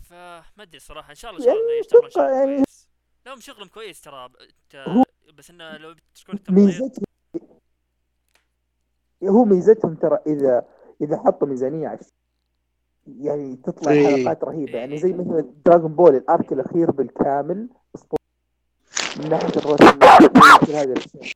فما 0.04 0.44
أدري 0.60 0.80
صراحة 0.80 1.10
إن 1.10 1.16
شاء 1.16 1.32
الله 1.32 1.42
إن 1.42 1.46
شاء 1.46 1.54
الله 1.56 1.70
يعني 1.70 1.80
يشتغلون 1.80 2.10
شغل 2.10 2.24
يعني- 2.24 2.56
كويس. 2.56 2.90
لهم 3.30 3.40
شغلهم 3.40 3.68
كويس 3.68 4.02
ترى 4.02 4.30
بس 5.38 5.50
إنه 5.50 5.78
لو 5.78 5.96
تكون 6.16 6.40
ميزتهم 6.50 7.06
هو 9.24 9.46
ميزتهم 9.46 9.96
ترى 9.96 10.20
اذا 10.28 10.66
إذا 11.02 11.18
حطوا 11.18 11.48
ميزانية 11.48 11.88
على 11.88 12.00
الشيء، 12.00 12.14
يعني 13.08 13.56
تطلع 13.56 13.92
إيه. 13.92 14.08
حلقات 14.08 14.44
رهيبة 14.44 14.78
يعني 14.78 14.94
إيه. 14.94 15.00
زي 15.00 15.14
مثلا 15.14 15.54
Dragon 15.66 15.94
Ball 15.94 16.16
ال 16.16 16.25
arc 16.25 16.54
الأخير 16.54 16.92
بالكامل 16.92 17.70
اسطوري 17.96 18.24
من 19.20 19.30
ناحية 19.30 19.48
الرسم 19.58 20.00
من 20.70 20.76
هذه 20.76 20.84
الاشياء 20.84 21.34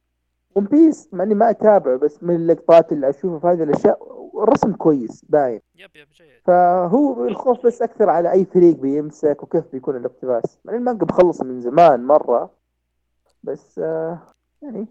One 0.55 0.65
Piece 0.65 1.13
مع 1.13 1.23
إني 1.23 1.35
ما 1.35 1.49
أتابعه 1.49 1.97
بس 1.97 2.23
من 2.23 2.35
اللقطات 2.35 2.91
اللي 2.91 3.09
أشوفها 3.09 3.39
في 3.39 3.47
هذه 3.47 3.63
الأشياء 3.63 4.22
الرسم 4.35 4.73
كويس 4.75 5.25
باين. 5.29 5.61
yep 5.75 5.95
yep 5.95 6.07
جيد. 6.11 6.41
فهو 6.45 7.27
الخوف 7.27 7.65
بس 7.65 7.81
أكثر 7.81 8.09
على 8.09 8.31
أي 8.31 8.45
فريق 8.45 8.75
بيمسك 8.75 9.43
وكيف 9.43 9.71
بيكون 9.71 9.95
الاقتباس. 9.97 10.59
مع 10.65 10.73
المانجا 10.73 11.05
مخلص 11.05 11.41
من 11.41 11.61
زمان 11.61 12.03
مرة 12.05 12.57
بس 13.43 13.79
آه 13.79 14.19
يعني 14.61 14.87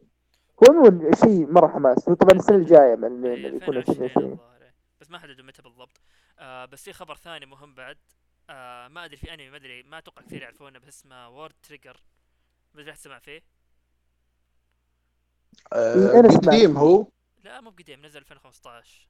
هو 0.69 0.73
مو 0.75 1.11
شيء 1.15 1.53
مرة 1.53 1.69
حماس. 1.69 2.09
هو 2.09 2.15
طبعا 2.15 2.33
السنة 2.33 2.57
الجاية 2.57 2.97
من 2.97 3.25
إيه، 3.27 3.47
يكون 3.47 3.77
2020 3.77 4.05
2020 4.05 4.33
الظاهر 4.33 4.63
إيه. 4.63 4.75
بس 5.01 5.11
ما 5.11 5.19
حددوا 5.19 5.45
متى 5.45 5.63
بالضبط. 5.63 6.01
آه 6.39 6.65
بس 6.65 6.83
في 6.83 6.93
خبر 6.93 7.15
ثاني 7.15 7.47
مهم 7.47 7.75
بعد. 7.75 7.97
آه 8.51 8.89
ما 8.89 9.05
أدري 9.05 9.17
في 9.17 9.35
أنمي 9.35 9.51
ما 9.51 9.57
أدري 9.57 9.83
ما 9.83 9.99
أتوقع 9.99 10.23
كثير 10.23 10.43
يعرفونه 10.43 10.79
بس 10.79 10.89
اسمه 10.89 11.29
World 11.29 11.55
Trigger 11.63 11.97
ما 12.75 12.81
أدري 12.81 12.91
احد 12.91 12.99
سمع 12.99 13.19
فيه؟ 13.19 13.43
آه، 15.73 16.21
أنا 16.21 16.29
سمعت. 16.29 16.47
قديم 16.49 16.77
هو؟ 16.77 17.07
لا 17.45 17.61
مو 17.61 17.71
بقديم 17.71 18.07
نزل 18.07 18.21
2015 18.21 19.09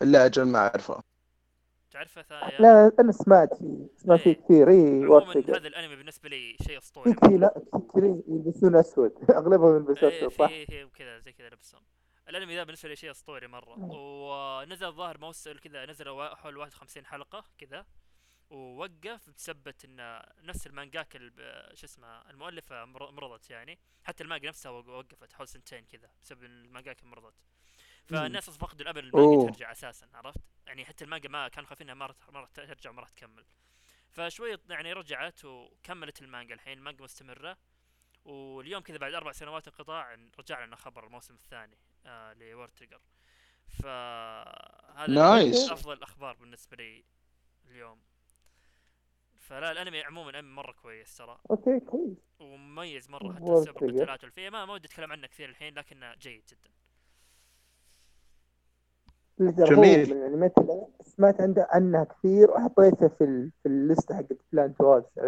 لا 0.00 0.26
أجل 0.26 0.42
ما 0.42 0.58
أعرفه. 0.58 1.02
تعرفه 1.90 2.22
ثاني 2.22 2.52
لا 2.58 2.92
أنا 3.00 3.12
سمعت 3.12 3.54
فيه 3.54 3.86
سمعت 3.96 4.20
فيه 4.20 4.30
إيه. 4.30 4.36
كثير. 4.44 4.68
اي 4.70 5.04
عموما 5.04 5.32
هذا 5.48 5.68
الأنمي 5.68 5.96
بالنسبة 5.96 6.28
لي 6.28 6.56
شيء 6.66 6.78
أسطوري. 6.78 7.12
كثير 7.14 7.38
لا 7.38 7.62
كثير. 7.92 8.04
يلبسون 8.28 8.76
أسود. 8.76 9.12
أغلبهم 9.30 9.76
يلبسون 9.76 10.08
إيه 10.08 10.18
أسود 10.18 10.32
صح؟ 10.32 10.48
في 10.48 10.66
في 10.66 10.84
وكذا 10.84 11.18
زي 11.18 11.32
كذا 11.32 11.48
لبسهم. 11.48 11.82
الأنمي 12.28 12.56
ذا 12.56 12.64
بالنسبة 12.64 12.88
لي 12.88 12.96
شيء 12.96 13.10
أسطوري 13.10 13.46
مرة. 13.46 13.76
ونزل 13.78 14.86
الظاهر 14.86 15.18
موسم 15.18 15.52
كذا 15.52 15.86
نزل 15.86 16.04
حول 16.36 16.56
51 16.56 17.06
حلقة 17.06 17.44
كذا. 17.58 17.86
ووقف 18.50 19.30
بسبة 19.36 19.74
إن 19.84 20.22
نفس 20.42 20.66
المانجاكا 20.66 21.16
شو 21.74 21.86
اسمه 21.86 22.30
المؤلفة 22.30 22.84
مر- 22.84 23.10
مرضت 23.10 23.50
يعني. 23.50 23.78
حتى 24.04 24.24
المانجا 24.24 24.48
نفسها 24.48 24.70
وق- 24.72 24.88
وقفت 24.88 25.32
حول 25.32 25.48
سنتين 25.48 25.84
كذا 25.84 26.08
بسبب 26.22 26.44
إن 26.44 26.50
المانجاكا 26.50 27.04
مرضت. 27.04 27.34
فالناس 28.08 28.48
أصلا 28.48 28.60
فقدوا 28.60 28.82
الامل 28.82 28.98
المانجا. 28.98 29.52
ترجع 29.52 29.72
أساسا 29.72 30.08
عرفت؟ 30.14 30.40
يعني 30.66 30.84
حتى 30.84 31.04
المانجا 31.04 31.28
ما 31.28 31.48
كانوا 31.48 31.68
خايفين 31.68 31.90
إنها 31.90 32.14
ما 32.30 32.40
راح 32.40 32.48
ترجع 32.48 32.90
وما 32.90 33.00
راح 33.00 33.08
تكمل. 33.08 33.44
فشوي 34.10 34.58
يعني 34.70 34.92
رجعت 34.92 35.44
وكملت 35.44 36.22
المانجا 36.22 36.54
الحين 36.54 36.78
المانجا 36.78 37.04
مستمرة. 37.04 37.58
واليوم 38.24 38.82
كذا 38.82 38.98
بعد 38.98 39.14
أربع 39.14 39.32
سنوات 39.32 39.68
انقطاع 39.68 40.16
رجع 40.38 40.64
لنا 40.64 40.76
خبر 40.76 41.06
الموسم 41.06 41.34
الثاني 41.34 41.78
آه 42.06 42.32
ل 42.32 42.38
World 42.38 42.70
Trigger 42.70 43.00
فهذا 43.68 45.06
nice. 45.08 45.64
من 45.66 45.72
أفضل 45.72 45.92
الاخبار 45.92 46.36
بالنسبة 46.36 46.76
لي 46.76 47.04
اليوم. 47.66 48.02
فلا 49.34 49.72
الأنمي 49.72 50.02
عموما 50.02 50.38
انمي 50.38 50.52
مرة 50.52 50.72
كويس 50.72 51.16
ترى. 51.16 51.40
okay 51.50 51.80
كويس. 51.80 52.18
ومميز 52.38 53.10
مرة 53.10 53.32
حتى 53.32 53.44
World 53.44 53.78
Trigger. 53.78 53.82
القتالات 53.82 54.24
والفيه 54.24 54.50
ما 54.50 54.64
ما 54.64 54.72
ودي 54.72 54.88
أتكلم 54.88 55.12
عنه 55.12 55.26
كثير 55.26 55.48
الحين 55.48 55.78
لكنه 55.78 56.14
جيد 56.14 56.44
جدا. 56.48 56.70
جميل. 59.40 60.12
اللي 60.12 60.26
أنا 60.26 60.86
سمعت 61.02 61.40
عنده 61.40 61.66
عنها 61.70 62.04
كثير 62.04 62.50
وحطيتها 62.50 63.08
في 63.08 63.24
ال... 63.24 63.50
في 63.62 63.68
ال 63.68 63.76
list 63.76 64.06
ة 64.06 64.14
حقت 64.14 64.38
plan 64.52 64.74
to 64.74 64.92
عرفت؟ 64.92 65.18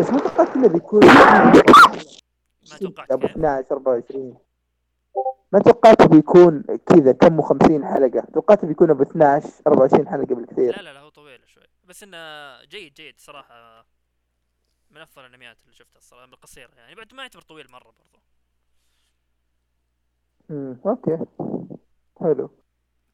بس 0.00 0.10
ما 0.10 0.18
توقعت 0.18 0.56
إنه 0.56 0.68
بيكون 0.68 1.06
ما 1.06 2.78
توقعت. 2.80 3.10
أبو 3.10 3.26
كيف 3.26 3.36
12 3.36 3.74
24 3.74 4.38
ما 5.52 5.58
توقعت 5.58 6.02
بيكون 6.02 6.62
كذا 6.86 7.12
كم 7.12 7.42
50 7.42 7.86
حلقة. 7.86 8.20
توقعت 8.20 8.64
بيكون 8.64 8.90
أبو 8.90 9.02
12 9.02 9.48
24 9.66 10.08
حلقة 10.08 10.34
بالكثير. 10.34 10.76
لا 10.76 10.82
لا 10.82 10.92
لا 10.92 11.00
هو 11.00 11.08
طويل 11.08 11.40
شوي. 11.46 11.64
بس 11.84 12.02
إنه 12.02 12.16
جيد 12.64 12.94
جيد 12.94 13.14
صراحة. 13.20 13.86
من 14.90 15.00
أفضل 15.00 15.24
الأنميات 15.24 15.56
اللي 15.62 15.74
شفتها 15.74 15.98
الصراحة 15.98 16.26
بالقصيره 16.26 16.70
يعني. 16.76 16.94
بعد 16.94 17.14
ما 17.14 17.22
يعتبر 17.22 17.42
طويل 17.42 17.66
مرة 17.72 17.92
برضو. 17.98 18.18
امم 20.50 20.80
okay. 20.86 21.18
حلو. 22.20 22.50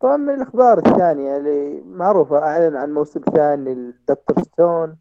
طبعا 0.02 0.16
من 0.16 0.34
الأخبار 0.34 0.78
الثانية 0.78 1.36
اللي 1.36 1.80
معروفة 1.80 2.38
أعلن 2.38 2.76
عن 2.76 2.94
موسم 2.94 3.20
ثاني 3.20 3.74
ل 3.74 3.91
Dr. 3.91 4.42
Stone. 4.42 4.98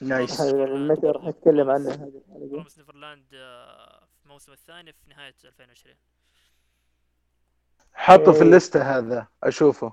nice. 0.00 0.40
متى 0.40 1.06
راح 1.06 1.24
نتكلم 1.24 1.70
عنه 1.70 1.88
هذه 1.90 1.94
الحلقة. 1.94 2.48
Promised 2.50 2.78
Neverland 2.78 3.24
آه، 3.34 4.06
في 4.18 4.24
الموسم 4.26 4.52
الثاني 4.52 4.92
في 4.92 5.10
نهاية 5.10 5.34
2020 5.44 5.96
حطه 7.92 8.32
في 8.32 8.38
إيه. 8.38 8.42
ال 8.42 8.49
list 8.49 8.75
ة 8.75 8.82
هذا 8.82 9.26
أشوفه. 9.44 9.92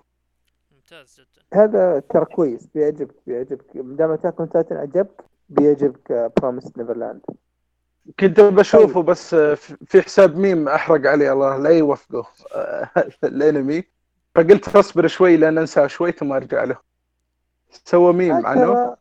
ممتاز 0.71 1.19
جدا. 1.19 1.45
هذا 1.53 1.99
ترى 1.99 2.25
كويس 2.25 2.67
بيعجبك 2.67 3.15
بيعجبك. 3.27 3.75
ما 3.75 3.95
دام 3.95 4.11
Attack 4.12 4.39
on 4.39 4.50
Titan 4.50 4.77
عجبك 4.77 5.23
بيعجبك 5.49 6.31
Promised 6.38 6.77
Neverland 6.77 7.21
كنت 8.19 8.39
بشوفه 8.39 9.03
بس 9.03 9.33
آه، 9.33 9.53
في 9.85 10.01
حساب 10.01 10.38
ميم 10.38 10.69
أحرق 10.69 11.09
علي 11.09 11.31
الله 11.31 11.57
لا 11.57 11.69
يوفقه. 11.69 12.27
الأنمي. 13.24 13.83
فقلت 14.35 14.75
أصبر 14.75 15.07
شوي 15.07 15.38
لأن 15.38 15.57
أنساه 15.57 15.88
شوي 15.88 16.12
ثم 16.12 16.31
أرجع 16.31 16.63
له. 16.63 16.77
سوى 17.69 18.13
ميم 18.13 18.45
عنه؟ 18.45 18.97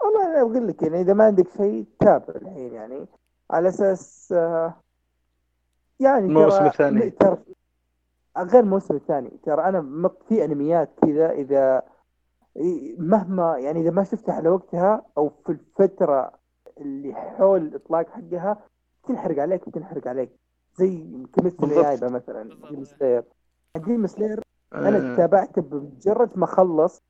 والله 0.00 0.26
أنا 0.26 0.40
أقول 0.40 0.68
لك 0.68 0.82
يعني 0.82 1.00
إذا 1.00 1.14
ما 1.14 1.24
عندك 1.24 1.46
شيء 1.56 1.84
تابع 2.00 2.34
الحين 2.34 2.74
يعني. 2.74 3.06
على 3.50 3.68
أساس 3.68 4.32
آه، 4.36 4.74
يعني 6.00 6.26
الموسم 6.26 6.66
الثاني. 6.66 7.10
ترى 7.10 7.38
غير 8.38 8.62
الموسم 8.62 8.94
الثاني 8.96 9.30
ترى 9.44 9.64
أنا 9.64 10.10
في 10.28 10.44
أنميات 10.44 10.90
كذا 11.02 11.30
إذا 11.30 11.82
مهما 12.98 13.58
يعني 13.58 13.80
إذا 13.80 13.90
ما 13.90 14.04
شفتها 14.04 14.34
على 14.34 14.48
وقتها 14.48 15.02
أو 15.18 15.32
في 15.46 15.52
الفترة 15.52 16.39
اللي 16.80 17.14
حول 17.14 17.60
الإطلاق 17.60 18.10
حقها 18.10 18.66
تنحرق 19.08 19.38
عليك 19.38 19.68
وتنحرق 19.68 20.08
عليك. 20.08 20.30
زي 20.74 20.96
كيمستري 21.34 21.50
بالضبط. 21.68 21.84
يايبا 21.84 22.08
مثلا. 22.08 22.68
Demon 22.70 22.84
Slayer. 22.84 23.24
Demon 23.76 24.06
Slayer 24.06 24.40
آه، 24.72 24.88
أنا 24.88 25.16
تابعته 25.16 25.62
بمجرد 25.62 26.38
ما 26.38 26.46
خلص 26.46 27.02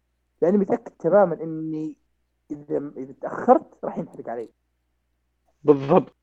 لأني 0.42 0.58
متأكد 0.58 0.92
تماما 0.92 1.34
إني 1.42 1.96
إذا 2.50 2.92
إذا 2.96 3.12
تأخرت 3.20 3.84
راح 3.84 3.98
ينحرق 3.98 4.28
علي 4.28 4.50
بالضبط. 5.62 6.16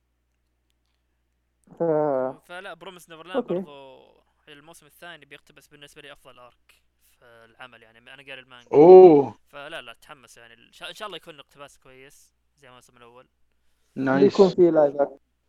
ف... 1.80 1.84
فلا 2.46 2.74
Promised 2.74 3.10
Neverland. 3.10 3.48
برضو 3.48 3.98
الموسم 4.50 4.86
الثاني 4.86 5.26
بيقتبس 5.26 5.68
بالنسبة 5.68 6.02
لي 6.02 6.12
أفضل 6.12 6.40
arc 6.40 6.74
في 7.20 7.26
العمل 7.26 7.84
يعني 7.84 7.98
أنا 7.98 8.24
قاري 8.24 8.40
المانجا. 8.40 8.68
أوه. 8.74 9.36
فلا 9.48 9.82
لا 9.82 9.94
تحمس 9.94 10.38
يعني. 10.38 10.54
إن 10.54 10.72
شاء 10.72 10.90
إن 10.90 10.94
شاء 10.94 11.06
الله 11.06 11.18
يكون 11.18 11.40
اقتباس 11.40 11.78
كويس. 11.78 12.37
زي 12.62 12.68
الموسم 12.68 12.98
الأول. 12.98 13.28
nice. 13.96 14.34
يكون 14.34 14.50
في 14.50 14.72
live. 14.72 14.96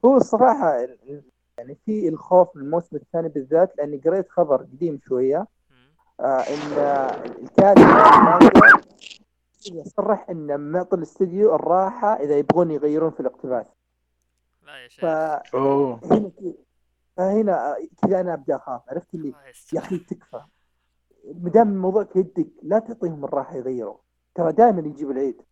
هو 0.05 0.17
الصراحة 0.17 0.79
يعني 1.59 1.79
في 1.87 2.09
الخوف 2.09 2.57
من 2.57 2.63
الموسم 2.63 2.97
الثاني 2.97 3.29
بالذات 3.29 3.77
لاني 3.79 3.97
قريت 3.97 4.29
خبر 4.29 4.57
قديم 4.63 5.01
شوية. 5.05 5.47
آه 6.21 6.41
إن 6.41 6.73
الكاتب 7.43 7.83
صرح 9.85 10.31
إنه 10.31 10.57
معطي 10.57 10.97
الاستديو 10.97 11.55
الراحة 11.55 12.15
إذا 12.15 12.39
يبغون 12.39 12.71
يغيرون 12.71 13.11
في 13.11 13.21
الاقتباس. 13.21 13.67
لا 14.63 14.83
يا 14.83 14.89
شيخ. 14.89 15.01
فهنا 15.05 16.31
فهنا 17.17 17.77
كذا 18.03 18.21
أنا 18.21 18.35
أبدأ 18.35 18.57
أخاف 18.57 18.83
عرفت 18.89 19.15
اللي. 19.15 19.35
يا 19.73 19.79
أخي 19.79 19.99
تكفى. 19.99 20.43
ما 21.35 21.51
دام 21.51 21.69
الموضوع 21.69 22.05
في 22.05 22.19
يدك 22.19 22.49
لا 22.63 22.79
تعطيهم 22.79 23.25
الراحة 23.25 23.57
يغيروا. 23.57 23.97
ترى 24.35 24.53
دائما 24.53 24.81
يجيب 24.81 25.11
العيد. 25.11 25.43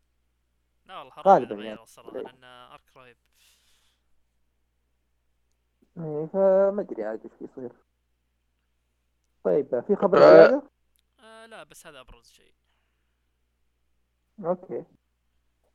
لا 0.87 0.99
والله 0.99 1.13
حرام 1.13 1.29
غالباً 1.29 1.55
يعني. 1.55 1.83
الصراحه 1.83 2.19
لأن 2.19 2.45
أرك 2.45 2.97
رهيب 2.97 3.17
إيه، 5.97 6.27
فما 6.27 6.81
أدري 6.81 7.05
عاد 7.05 7.21
إيش 7.25 7.33
بيصير. 7.41 7.73
طيب 9.45 9.81
في 9.81 9.97
خبر 9.97 10.19
آه. 10.19 10.63
آه 11.21 11.47
لا 11.47 11.63
بس 11.65 11.87
هذا 11.87 12.01
أبرز 12.01 12.31
شيء. 12.31 12.55
أوكي. 14.45 14.85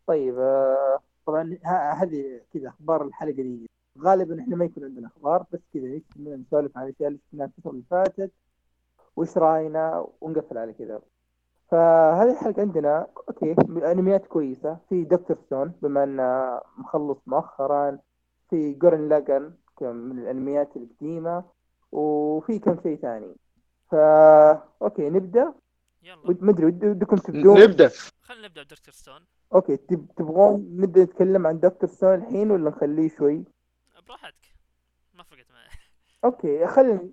طيب 0.07 0.39
آه، 0.39 0.99
طبعا 1.25 1.57
هذه 1.93 2.41
كذا 2.53 2.69
أخبار 2.69 3.05
الحلقة 3.05 3.31
دي. 3.31 3.69
غالبا 3.99 4.41
إحنا 4.41 4.55
ما 4.55 4.65
يكون 4.65 4.83
عندنا 4.83 5.07
أخبار 5.07 5.45
بس 5.51 5.59
كذا 5.73 6.01
نسولف 6.17 6.77
عن 6.77 6.87
الأشياء 6.87 7.07
اللي 7.09 7.19
شفناها 7.27 7.47
الفترة 7.47 7.71
اللي 7.71 7.83
فاتت. 7.89 8.31
وش 9.15 9.37
رأينا؟ 9.37 10.07
ونقفل 10.21 10.57
على 10.57 10.73
كذا. 10.73 11.01
فهذه 11.71 12.31
الحلقة 12.31 12.61
عندنا 12.61 13.07
okay 13.29 13.55
أنميات 13.91 14.25
كويسة. 14.25 14.77
في 14.89 15.03
Dr. 15.03 15.37
Stone 15.45 15.73
بما 15.81 16.03
انه 16.03 16.61
مخلص 16.77 17.17
مؤخرا. 17.27 17.99
في 18.49 18.73
Gurren 18.73 19.09
Lagann 19.09 19.53
من 19.81 20.19
الأنميات 20.19 20.69
القديمة. 20.75 21.43
وفي 21.91 22.59
كم 22.59 22.81
شيء 22.83 22.97
ثاني. 22.97 23.35
فا 23.91 24.63
okay 24.81 25.09
نبدأ؟ 25.09 25.53
يلا. 26.03 26.37
ما 26.41 26.51
أدري 26.51 26.65
ود- 26.65 26.85
ودكم 26.85 27.15
تبدون؟ 27.15 27.61
نبدأ. 27.61 27.89
خلينا 28.21 28.47
نبدأ 28.47 28.63
بدكتور 28.63 28.93
ستون 28.93 29.21
أوكي 29.53 29.77
تب... 29.77 30.07
تبغون 30.15 30.75
نبدأ 30.79 31.03
نتكلم 31.03 31.47
عن 31.47 31.59
Dr. 31.59 31.89
Stone 31.89 32.13
الحين 32.13 32.51
ولا 32.51 32.69
نخليه 32.69 33.09
شوي؟ 33.09 33.43
براحتك. 34.07 34.55
ما 35.13 35.23
فرقت 35.23 35.51
معي. 35.51 35.69
okay 36.25 36.67
خلينا 36.67 37.09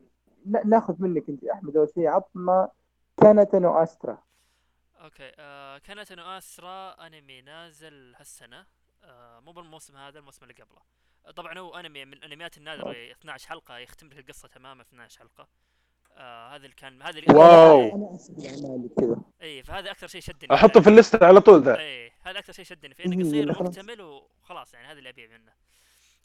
ناخذ 0.65 0.95
منك 0.99 1.29
أنت 1.29 1.45
أحمد. 1.45 1.77
أول 1.77 1.89
شيء 1.95 2.07
عطنا 2.07 2.69
كانتنو 3.17 3.71
استرا 3.71 4.19
أوكي 5.09 5.33
آه 5.39 5.79
Kanata 5.79 6.13
no 6.13 6.23
Astra 6.23 7.07
أنمي 7.07 7.43
نازل 7.43 8.15
هالسنة. 8.17 8.67
آه 9.05 9.41
مو 9.41 9.53
بالموسم 9.53 9.97
هذا 9.97 10.19
الموسم 10.19 10.43
اللي 10.43 10.55
قبله. 10.55 10.81
طبعا 11.37 11.59
هو 11.59 11.77
أنمي 11.77 12.05
من 12.05 12.13
الانميات 12.13 12.59
النادره 12.59 13.13
12 13.13 13.49
حلقة 13.49 13.79
يختم 13.79 14.07
لك 14.09 14.19
القصة 14.19 14.49
تماما 14.49 14.85
في 14.85 14.89
12 14.89 15.19
حلقة. 15.19 15.49
آه 16.13 16.49
هذا 16.49 16.65
اللي 16.65 16.77
كان 16.77 17.03
هذا 17.03 17.19
اللي 17.19 17.35
wow. 17.35 17.81
أنا 17.81 18.89
كذا. 18.99 19.23
إي 19.43 19.63
فهذا 19.63 19.91
أكثر 19.91 20.07
شيء 20.07 20.21
شدني 20.21 20.55
أحطه 20.55 20.81
في 20.81 20.89
ال 20.89 20.95
list 20.95 21.20
ه 21.20 21.27
على 21.27 21.41
طول 21.41 21.63
ذا. 21.63 21.79
إي 21.79 22.13
هذا 22.23 22.39
أكثر 22.39 22.53
شيء 22.53 22.65
شدني 22.65 22.95
في 22.95 23.05
إنه 23.05 23.25
قصير. 23.25 23.61
ومكتمل 23.61 24.01
وخلاص 24.01 24.75
يعني 24.75 24.87
هذا 24.87 24.99
اللي 24.99 25.09
أبيه 25.09 25.29
منه. 25.29 25.53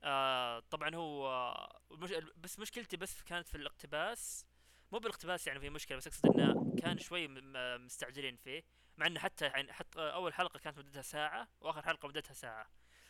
آه 0.04 0.60
طبعا 0.60 0.96
هو 0.96 1.28
آه، 1.28 1.80
مش 1.92 2.14
بس 2.38 2.60
مشكلتي 2.60 2.98
بس 2.98 3.22
كانت 3.22 3.48
في 3.48 3.56
الاقتباس 3.56 4.46
مو 4.94 5.00
بالاقتباس 5.00 5.48
يعني 5.48 5.60
في 5.60 5.70
مشكلة 5.70 5.98
بس 5.98 6.08
أقصد 6.08 6.26
إنه 6.26 6.76
كان 6.82 6.98
شوي 6.98 7.28
مستعجلين 7.78 8.36
فيه 8.36 8.64
مع 8.98 9.08
إنه 9.08 9.20
حتى 9.20 9.46
يعني 9.46 9.74
حتى 9.74 10.00
أول 10.00 10.34
حلقة 10.34 10.60
كانت 10.60 10.78
مدتها 10.78 11.02
ساعة 11.02 11.48
وآخر 11.62 11.82
حلقة 11.82 12.08
مدتها 12.08 12.34
ساعة. 12.34 12.68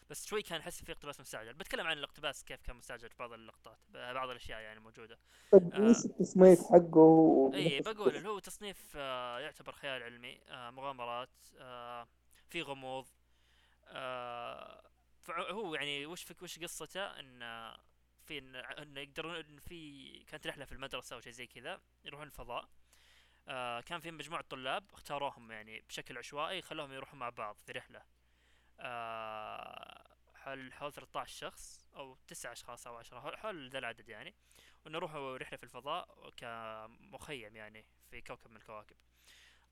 بس 0.10 0.26
شوي 0.26 0.42
كان 0.42 0.60
أحس 0.60 0.84
فيه 0.84 0.94
اقتباس 0.94 1.20
مستعجل. 1.20 1.54
بتكلم 1.54 1.88
عن 1.88 1.98
الاقتباس 1.98 2.44
كيف 2.44 2.62
كان 2.62 2.76
مستعجل 2.76 3.10
في 3.10 3.16
بعض 3.20 3.34
اللقطات 3.34 3.78
بعض 3.94 4.30
الأشياء 4.30 4.60
يعني 4.60 4.80
موجوده 4.80 5.20
طيب 5.52 5.74
آه. 5.74 5.90
التصنيف 5.90 6.60
حقه 6.72 6.98
و... 6.98 7.54
اي 7.54 7.82
بقول 7.82 8.16
اللي 8.16 8.30
هو 8.30 8.40
تصنيف 8.40 8.94
آه 8.96 9.40
يعتبر 9.40 9.72
خيال 9.72 10.04
علمي 10.04 10.40
آه 10.50 10.70
مغامرات 10.70 11.30
آه 11.58 12.08
في 12.50 12.62
غموض 12.62 13.06
آه 13.88 14.84
هو 15.30 15.76
يعني 15.76 16.06
وش 16.06 16.24
فك 16.24 16.42
وش 16.42 16.60
قصته؟ 16.60 17.20
إن 17.20 17.44
في 18.28 18.38
إن 18.38 18.56
انه 18.56 19.02
يقدرون 19.02 19.36
إن 19.36 19.60
في 19.60 20.20
كانت 20.24 20.48
رحلة 20.48 20.66
في 20.66 20.72
المدرسة 20.72 21.16
أو 21.16 21.22
شيء 21.22 21.32
زي 21.32 21.48
كذا 21.48 21.82
يروحون 22.06 22.28
الفضاء. 22.28 22.70
آه 23.48 23.82
كان 23.82 24.00
في 24.00 24.12
مجموعة 24.12 24.44
طلاب 24.50 24.84
اختاروهم 24.94 25.52
يعني 25.52 25.82
بشكل 25.82 26.18
عشوائي 26.18 26.62
خلوهم 26.62 26.92
يروحوا 26.94 27.16
مع 27.20 27.30
بعض 27.30 27.58
في 27.66 27.72
رحلة. 27.72 28.02
آه 28.80 30.04
حول 30.36 30.74
حول 30.74 30.94
13 30.94 31.38
شخص 31.38 31.86
أو 31.96 32.18
9 32.28 32.52
أشخاص 32.52 32.88
أو 32.88 32.96
10 32.98 33.20
حول- 33.22 33.38
حول 33.38 33.70
ذا 33.70 33.80
العدد 33.80 34.10
يعني. 34.10 34.34
ونروحوا 34.86 35.38
رحلة 35.38 35.58
في 35.58 35.64
الفضاء 35.64 36.30
كمخيم 36.38 37.56
يعني 37.56 37.86
في 38.12 38.22
كوكب 38.22 38.52
من 38.52 38.58
الكواكب. 38.58 38.96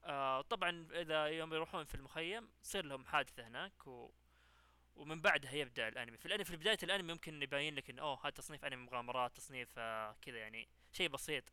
آه 0.03 0.41
طبعا 0.41 0.87
إذا 0.91 1.25
يوم 1.25 1.53
يروحون 1.53 1.83
في 1.85 1.95
المخيم 1.95 2.49
تصير 2.63 2.85
لهم 2.85 3.05
حادثة 3.05 3.47
هناك 3.47 3.87
و... 3.87 4.11
ومن 4.95 5.21
بعدها 5.21 5.51
يبدأ 5.51 5.87
الأنمي. 5.87 6.17
في 6.17 6.25
الأنمي 6.25 6.43
في 6.43 6.57
بداية 6.57 6.77
الأنمي 6.83 7.13
ممكن 7.13 7.43
يبين 7.43 7.75
لك 7.75 7.89
انه 7.89 8.01
أوه 8.01 8.19
هذا 8.23 8.29
تصنيف 8.29 8.65
أنمي 8.65 8.85
مغامرات 8.85 9.35
تصنيف 9.35 9.69
آه 9.77 10.15
كذا 10.21 10.37
يعني 10.37 10.67
شيء 10.91 11.09
بسيط. 11.09 11.43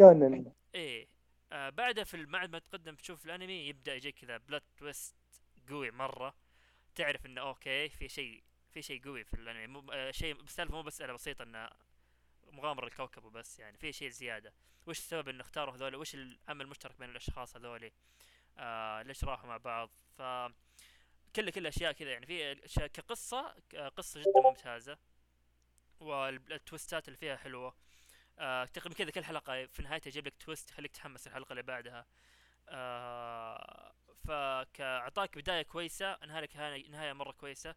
shonen 0.00 0.52
إيه 0.74 1.08
آه 1.52 1.70
بعدها 1.70 2.04
في 2.04 2.24
بعد 2.24 2.50
ما 2.50 2.58
تقدم 2.58 2.94
تشوف 2.94 3.26
الأنمي 3.26 3.68
يبدأ 3.68 3.94
يجيك 3.94 4.18
كذا 4.18 4.36
plot 4.36 4.62
twist 4.76 5.16
قوي 5.68 5.90
مرة. 5.90 6.34
تعرف 6.94 7.26
إنه 7.26 7.40
okay 7.40 7.88
في 7.88 8.08
شيء 8.08 8.42
في 8.70 8.82
شيء 8.82 9.04
قوي 9.04 9.24
في 9.24 9.34
الأنمي. 9.34 9.66
مو 9.66 9.92
آه 9.92 10.10
شيء 10.10 10.40
السالفه 10.40 10.74
مو 10.74 10.82
بس 10.82 11.02
بسيطة 11.02 11.42
إنه 11.42 11.70
مغامرة 12.52 12.86
الكوكب 12.86 13.24
وبس 13.24 13.58
يعني. 13.58 13.78
في 13.78 13.92
شيء 13.92 14.08
زيادة. 14.08 14.52
وش 14.86 14.98
السبب 14.98 15.28
إنه 15.28 15.40
اختاروا 15.40 15.74
هذول؟ 15.74 15.96
وش 15.96 16.14
العمل 16.14 16.64
المشترك 16.64 16.98
بين 16.98 17.10
الأشخاص 17.10 17.56
هذول؟ 17.56 17.90
آه 18.58 19.02
ليش 19.02 19.24
راحوا 19.24 19.48
مع 19.48 19.56
بعض؟ 19.56 19.90
ف 20.16 20.22
كل 21.36 21.50
كل 21.50 21.66
أشياء 21.66 21.92
كذا 21.92 22.10
يعني. 22.10 22.26
في 22.26 22.64
أشياء 22.64 22.86
كقصة 22.86 23.54
قصة 23.96 24.20
جدا 24.20 24.40
ممتازة. 24.44 24.98
والتويستات 26.00 27.08
اللي 27.08 27.18
فيها 27.18 27.36
حلوة. 27.36 27.74
آه 28.38 28.64
تقريبا 28.64 28.94
كذا 28.94 29.10
كل 29.10 29.24
حلقة 29.24 29.66
في 29.66 29.82
نهايتها 29.82 30.08
يجيب 30.08 30.26
لك 30.26 30.36
تويست 30.36 30.70
يخليك 30.70 30.92
تحمس 30.92 31.26
الحلقة 31.26 31.50
اللي 31.50 31.62
بعدها. 31.62 32.06
آه 32.68 33.94
فكأعطاك 34.26 35.38
بداية 35.38 35.62
كويسة 35.62 36.12
انهى 36.12 36.40
لك 36.40 36.56
نهاية 36.90 37.12
مرة 37.12 37.32
كويسة. 37.32 37.74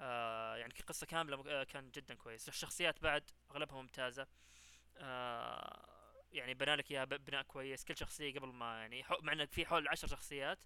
آه 0.00 0.56
يعني 0.56 0.72
كقصة 0.74 1.06
كاملة 1.06 1.44
آه 1.60 1.64
كان 1.64 1.90
جدا 1.90 2.14
كويس. 2.14 2.48
الشخصيات 2.48 3.02
بعد 3.02 3.30
أغلبها 3.50 3.82
ممتازة. 3.82 4.26
آه 4.96 6.24
يعني 6.32 6.54
بنى 6.54 6.74
لك 6.74 6.90
إياها 6.90 7.04
بناء 7.04 7.42
كويس. 7.42 7.84
كل 7.84 7.96
شخصية 7.96 8.34
قبل 8.34 8.48
ما 8.48 8.80
يعني 8.80 9.04
مع 9.20 9.32
انه 9.32 9.44
في 9.44 9.66
حول 9.66 9.88
عشر 9.88 10.08
شخصيات. 10.08 10.58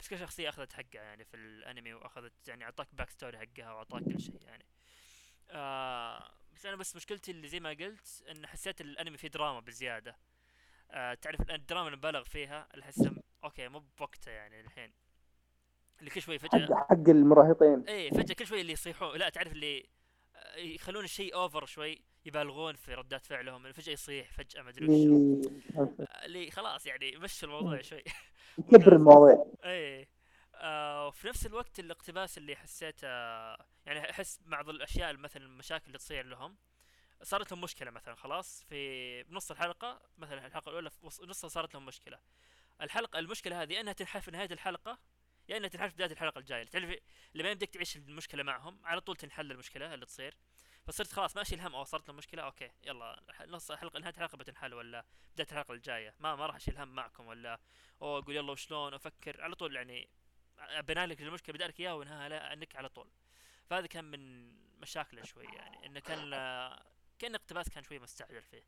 بس 0.00 0.08
كل 0.08 0.18
شخصيه 0.18 0.48
أخذت 0.48 0.72
حقها 0.72 1.02
يعني 1.02 1.24
في 1.24 1.36
الأنمي 1.36 1.94
وأخذت 1.94 2.48
يعني 2.48 2.64
أعطاك 2.64 2.88
back 2.92 3.10
story 3.10 3.38
حقها 3.38 3.72
وأعطاك 3.72 4.02
كل 4.02 4.20
شيء 4.20 4.40
يعني. 4.46 4.64
آه 5.50 6.30
بس 6.54 6.66
أنا 6.66 6.76
بس 6.76 6.96
مشكلتي 6.96 7.30
اللي 7.30 7.48
زي 7.48 7.60
ما 7.60 7.70
قلت 7.70 8.24
إن 8.30 8.46
حسيت 8.46 8.80
الأنمي 8.80 9.16
فيه 9.16 9.28
دراما 9.28 9.60
بزيادة. 9.60 10.16
آه 10.90 11.14
تعرف 11.14 11.40
الآن 11.40 11.60
الدراما 11.60 11.86
اللي 11.86 11.96
مبالغ 11.96 12.22
فيها 12.22 12.68
اللي 12.74 12.84
احسها 12.84 13.12
okay 13.44 13.68
مو 13.68 13.82
بوقتها 13.98 14.32
يعني 14.32 14.60
الحين. 14.60 14.92
اللي 16.00 16.10
كل 16.10 16.22
شوي 16.22 16.38
فجأة 16.38 16.66
حق 16.66 16.88
حق 16.88 17.08
المراهقين. 17.08 17.84
إيه 17.88 18.10
فجأة 18.10 18.34
كل 18.34 18.46
شوي 18.46 18.60
اللي 18.60 18.72
يصيحون 18.72 19.18
لا 19.18 19.28
تعرف 19.28 19.52
اللي 19.52 19.86
آه، 20.36 20.56
يخلون 20.56 21.04
الشيء 21.04 21.34
over 21.34 21.66
شوي 21.66 22.02
يبالغون 22.24 22.76
في 22.76 22.94
ردات 22.94 23.26
فعلهم 23.26 23.72
فجأة 23.72 23.92
يصيح 23.92 24.32
فجأة 24.32 24.62
ما 24.62 24.70
أدري 24.70 24.84
وش 24.84 24.90
اللي 24.90 25.50
آه، 25.76 26.24
اللي 26.24 26.50
خلاص 26.50 26.86
يعني 26.86 27.16
مشوا 27.16 27.48
الموضوع 27.48 27.82
شوي. 27.82 28.04
يكبر 28.58 28.96
المواضيع 28.96 29.44
إيه. 29.64 30.08
آه 30.54 31.06
وفي 31.06 31.28
نفس 31.28 31.46
الوقت 31.46 31.78
الاقتباس 31.78 32.38
اللي 32.38 32.56
حسيته 32.56 33.06
يعني 33.86 34.10
أحس 34.10 34.40
بعض 34.46 34.68
الأشياء 34.68 35.16
مثلا 35.16 35.42
المشاكل 35.42 35.86
اللي 35.86 35.98
تصير 35.98 36.26
لهم 36.26 36.56
صارت 37.22 37.52
لهم 37.52 37.60
مشكلة 37.60 37.90
مثلا 37.90 38.14
خلاص 38.14 38.64
في 38.68 39.22
بنص 39.22 39.50
الحلقة 39.50 40.02
مثلا 40.18 40.46
الحلقة 40.46 40.68
الأولى 40.68 40.90
في 40.90 41.06
نصها 41.26 41.48
صارت 41.48 41.74
لهم 41.74 41.86
مشكلة. 41.86 42.18
الحلقة 42.80 43.18
المشكلة 43.18 43.62
هذه 43.62 43.80
إنها 43.80 43.92
تنحل 43.92 44.22
في 44.22 44.30
نهاية 44.30 44.52
الحلقة 44.52 44.98
يا 45.48 45.56
إنها 45.56 45.68
تنحل 45.68 45.88
في 45.90 45.94
بداية 45.94 46.12
الحلقة 46.12 46.38
الجاية. 46.38 46.64
تعرف 46.64 46.96
لما 47.34 47.50
يبدك 47.50 47.68
تعيش 47.68 47.96
المشكلة 47.96 48.42
معهم 48.42 48.80
على 48.84 49.00
طول 49.00 49.16
تنحل 49.16 49.52
المشكلة 49.52 49.94
اللي 49.94 50.06
تصير. 50.06 50.36
فصرت 50.86 51.12
خلاص 51.12 51.36
ماشي 51.36 51.54
الهم 51.54 51.74
أو 51.74 51.84
صارت 51.84 52.08
له 52.08 52.14
مشكلة 52.14 52.42
أوكي 52.42 52.70
يلا 52.84 53.20
نص 53.48 53.70
الحلقة 53.70 53.98
نهاية 53.98 54.14
الحلقة 54.14 54.36
بتنحل 54.36 54.74
ولا 54.74 55.04
بداية 55.34 55.46
الحلقة 55.50 55.74
الجاية؟ 55.74 56.14
ما 56.20 56.36
ما 56.36 56.46
راح 56.46 56.56
أشيل 56.56 56.78
هم 56.78 56.88
معكم 56.88 57.26
ولا 57.26 57.60
أو 58.02 58.18
أقول 58.18 58.36
يلا 58.36 58.52
وشلون؟ 58.52 58.94
أفكر 58.94 59.42
على 59.42 59.54
طول 59.54 59.76
يعني 59.76 60.08
بنى 60.88 61.06
لك 61.06 61.22
المشكلة 61.22 61.54
بدأ 61.54 61.66
لك 61.66 61.80
إياها 61.80 61.92
وانهاها 61.92 62.54
لك 62.54 62.76
على 62.76 62.88
طول. 62.88 63.06
فهذا 63.70 63.86
كان 63.86 64.04
من 64.04 64.50
مشاكله 64.80 65.22
شوي 65.22 65.44
يعني 65.44 65.86
إنه 65.86 66.00
كان 66.00 66.30
كأن 67.18 67.34
اقتباس 67.34 67.68
كان 67.68 67.82
شوي 67.84 67.98
مستعجل 67.98 68.42
فيه. 68.42 68.62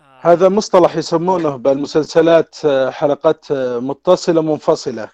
آه. 0.00 0.20
هذا 0.20 0.48
مصطلح 0.48 0.96
يسمونه 0.96 1.56
بالمسلسلات 1.56 2.64
آه، 2.64 2.90
حلقات 2.90 3.50
آه، 3.50 3.78
متصلة 3.78 4.42
منفصلة. 4.42 5.10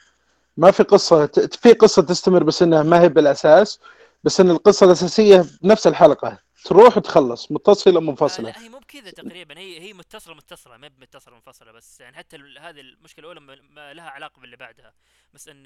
ما 0.57 0.71
في 0.71 0.83
قصة 0.83 1.27
في 1.63 1.73
قصة 1.73 2.03
تستمر 2.03 2.43
بس 2.43 2.63
إنها 2.63 2.83
ما 2.83 3.01
هي 3.01 3.09
بالأساس. 3.09 3.81
بس 4.25 4.41
إن 4.41 4.51
القصة 4.51 4.87
الأساسية 4.87 5.45
بنفس 5.63 5.87
الحلقة. 5.87 6.39
تروح 6.65 6.97
وتخلص 6.97 7.53
متصلة 7.53 8.01
منفصله 8.01 8.51
لا 8.51 8.63
هي 8.63 8.69
مو 8.69 8.79
بكذا 8.79 9.11
تقريبا. 9.11 9.59
هي 9.59 9.81
هي 9.81 9.93
متصلة 9.93 10.35
متصلة 10.35 10.77
ما 10.77 10.91
متصله 10.99 11.35
منفصلة 11.35 11.73
بس. 11.73 12.01
يعني 12.01 12.17
حتى 12.17 12.37
هذه 12.37 12.81
المشكلة 12.81 13.33
الأولى 13.33 13.57
ما 13.71 13.95
لها 13.95 14.11
علاقة 14.11 14.41
باللي 14.41 14.57
بعدها. 14.57 14.95
بس 15.35 15.49
إن 15.49 15.65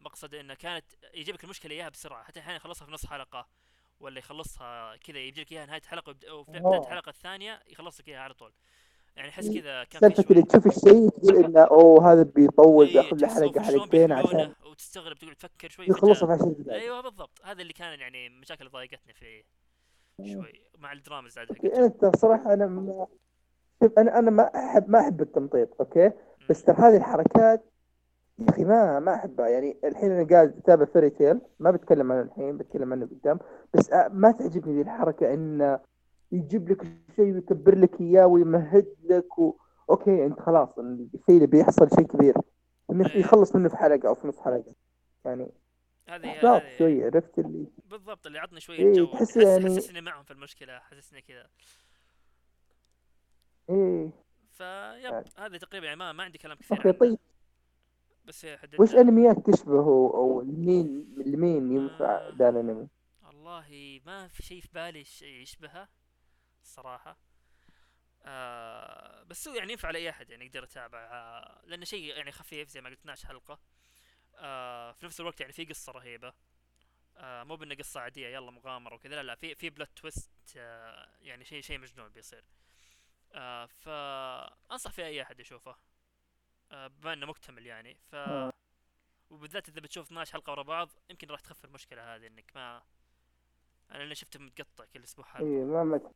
مقصد 0.00 0.34
انه 0.34 0.54
كانت 0.54 0.84
يجيب 1.14 1.34
لك 1.34 1.44
المشكلة 1.44 1.74
إياها 1.74 1.88
بسرعة. 1.88 2.24
حتى 2.24 2.40
أحيانا 2.40 2.56
يخلصها 2.56 2.86
في 2.86 2.92
نص 2.92 3.06
حلقة 3.06 3.46
ولا 4.00 4.18
يخلصها 4.18 4.96
كذا 4.96 5.18
يجيب 5.18 5.44
لك 5.44 5.52
إياها 5.52 5.66
نهاية 5.66 5.80
الحلقة 5.80 6.32
وفي 6.32 6.50
بداية 6.50 6.80
الحلقة 6.80 7.10
الثانية 7.10 7.62
يخلص 7.66 8.00
لك 8.00 8.08
إياها 8.08 8.20
على 8.20 8.34
طول. 8.34 8.52
يعني 9.16 9.28
أحس 9.28 9.48
كذا 9.48 9.84
كان 9.84 10.00
سالفه 10.00 10.24
اللي 10.30 10.42
تشوف 10.42 10.66
الشيء 10.66 11.08
تقول 11.08 11.44
إنه 11.44 11.60
أوه 11.60 12.12
هذا 12.12 12.22
بيطول 12.22 12.86
إيه، 12.86 12.92
بياخذ 12.92 13.16
له 13.16 13.28
حلقة 13.28 13.60
حلقتين 13.60 14.12
عشان 14.12 14.52
وتستغرب 14.70 15.16
تقعد 15.18 15.34
تفكر 15.34 15.68
شوي 15.68 15.86
يخلصها 15.88 16.26
في 16.26 16.32
10 16.32 16.52
دقائق 16.52 16.82
أيوه 16.82 17.00
بالضبط. 17.00 17.40
هذا 17.44 17.62
اللي 17.62 17.72
كان 17.72 18.00
يعني 18.00 18.28
مشاكل 18.28 18.60
اللي 18.60 18.72
ضايقتني 18.72 19.12
فيه 19.12 19.42
شوي 20.32 20.52
مع 20.78 20.92
الدرامز 20.92 21.38
عاد 21.38 21.66
انت 21.66 22.16
صراحة 22.16 22.54
أنا 22.54 22.66
ما 22.66 23.06
شوف 23.82 23.98
أنا 23.98 24.18
أنا 24.18 24.30
ما 24.30 24.42
أحب 24.42 24.90
ما 24.90 25.00
أحب 25.00 25.22
التمطيط 25.22 25.80
okay؟ 25.80 26.10
بس 26.50 26.64
ترى 26.64 26.76
هذه 26.76 26.96
الحركات 26.96 27.64
يا 28.38 28.48
أخي 28.48 28.64
ما 28.64 29.00
ما 29.00 29.14
أحبها. 29.14 29.48
يعني 29.48 29.76
الحين 29.84 30.12
أنا 30.12 30.28
قاعد 30.28 30.56
أتابع 30.58 30.84
Fairy 30.84 31.10
Tail 31.10 31.40
ما 31.58 31.70
بتكلم 31.70 32.12
عنه 32.12 32.22
الحين 32.22 32.56
بتكلم 32.56 32.92
عنه 32.92 33.06
قدام 33.06 33.38
بس 33.74 33.90
ما 34.10 34.30
تعجبني 34.30 34.74
ذي 34.74 34.82
الحركة 34.82 35.34
ان 35.34 35.78
يجيب 36.34 36.68
لك 36.68 36.82
شيء 37.16 37.34
ويكبر 37.34 37.78
لك 37.78 38.00
إياه 38.00 38.26
ويمهد 38.26 38.94
لك 39.04 39.38
و... 39.38 39.56
okay 39.90 40.26
أنت 40.26 40.40
خلاص 40.40 40.78
الشيء 40.78 41.34
اللي 41.34 41.46
بيحصل 41.46 41.88
شيء 41.90 42.06
كبير. 42.06 42.34
إيه. 42.90 43.20
يخلص 43.20 43.56
منه 43.56 43.68
في 43.68 43.76
حلقة 43.76 44.08
أو 44.08 44.14
في 44.14 44.28
نص 44.28 44.40
حلقة. 44.40 44.74
يعني 45.24 45.52
هذه 46.08 46.62
شوي 46.78 47.04
عرفت 47.04 47.38
اللي؟ 47.38 47.66
بالضبط 47.90 48.26
اللي 48.26 48.38
عطني 48.38 48.60
شوية 48.60 48.78
إيه 48.78 48.92
جو. 48.92 49.06
تحس 49.06 49.36
يعني 49.36 49.64
حسسني 49.64 50.00
معهم 50.00 50.24
في 50.24 50.30
المشكلة 50.30 50.78
حسسني 50.78 51.22
كذا. 51.22 51.46
إيه. 53.70 54.10
vibe 54.50 55.02
يعني. 55.02 55.24
هذه 55.38 55.56
تقريبا 55.56 55.86
يعني 55.86 55.98
ما, 55.98 56.12
ما 56.12 56.22
عندي 56.22 56.38
كلام 56.38 56.56
كثير 56.56 56.92
طيب. 56.92 57.18
بس 58.24 58.44
هي 58.44 58.58
حددت 58.58 58.80
وش 58.80 58.94
أنميات 58.94 59.50
تشبهه؟ 59.50 60.12
أو 60.14 60.40
لمين 60.40 61.14
لمين 61.16 61.72
ينفع 61.72 62.16
آه. 62.16 62.34
ذا 62.38 62.48
الأنمي؟ 62.48 62.88
والله 63.26 64.00
ما 64.06 64.28
في 64.28 64.42
شيء 64.42 64.60
في 64.60 64.68
بالي 64.74 65.04
يشبهه 65.22 65.88
الصراحه 66.64 67.16
آه 68.22 69.22
بس 69.22 69.48
هو 69.48 69.54
يعني 69.54 69.72
ينفع 69.72 69.90
لأي 69.90 70.10
أحد 70.10 70.30
يعني 70.30 70.46
يقدر 70.46 70.62
يتابع. 70.64 70.98
آه 70.98 71.62
لأنه 71.64 71.84
شيء 71.84 72.16
يعني 72.16 72.32
خفيف 72.32 72.68
زي 72.68 72.80
ما 72.80 72.88
قلت 72.88 72.98
12 73.00 73.28
حلقة. 73.28 73.60
آه 74.34 74.92
في 74.92 75.06
نفس 75.06 75.20
الوقت 75.20 75.40
يعني 75.40 75.52
في 75.52 75.64
قصة 75.64 75.92
رهيبة. 75.92 76.32
آه 77.16 77.44
مو 77.44 77.56
بإنه 77.56 77.74
قصة 77.74 78.00
عادية 78.00 78.28
يلا 78.28 78.50
مغامرة 78.50 78.94
وكذا 78.94 79.14
لا 79.16 79.22
لا 79.22 79.34
في 79.34 79.54
في 79.54 79.70
plot 79.70 79.88
twist 79.96 80.30
آه 80.56 81.08
يعني 81.20 81.44
شيء 81.44 81.62
شيء 81.62 81.78
مجنون 81.78 82.08
بيصير. 82.08 82.44
آه 83.32 83.66
فانصح 83.66 84.92
في 84.92 85.04
أي 85.04 85.22
أحد 85.22 85.40
يشوفه. 85.40 85.76
آه 86.72 86.86
بما 86.86 87.12
إنه 87.12 87.26
مكتمل 87.26 87.66
يعني. 87.66 87.94
ف 87.94 88.16
وبالذات 89.30 89.68
إذا 89.68 89.80
بتشوف 89.80 90.06
12 90.06 90.32
حلقة 90.32 90.50
ورا 90.50 90.62
بعض 90.62 90.92
يمكن 91.10 91.30
راح 91.30 91.40
تخف 91.40 91.64
المشكلة 91.64 92.14
هذه 92.16 92.26
إنك 92.26 92.52
ما 92.54 92.82
أنا 93.90 94.02
اللي 94.02 94.14
شفته 94.14 94.40
متقطع 94.40 94.84
كل 94.84 95.02
أسبوع 95.04 95.24
حلقة. 95.24 95.44
اي 95.44 95.64
ما 95.64 95.84
مت... 95.84 96.14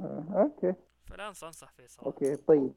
آه، 0.00 0.24
okay. 0.34 0.74
فلا 1.06 1.28
انصح 1.28 1.72
فيه 1.72 1.86
صراحة 1.86 2.06
okay 2.06 2.36
طيب. 2.36 2.72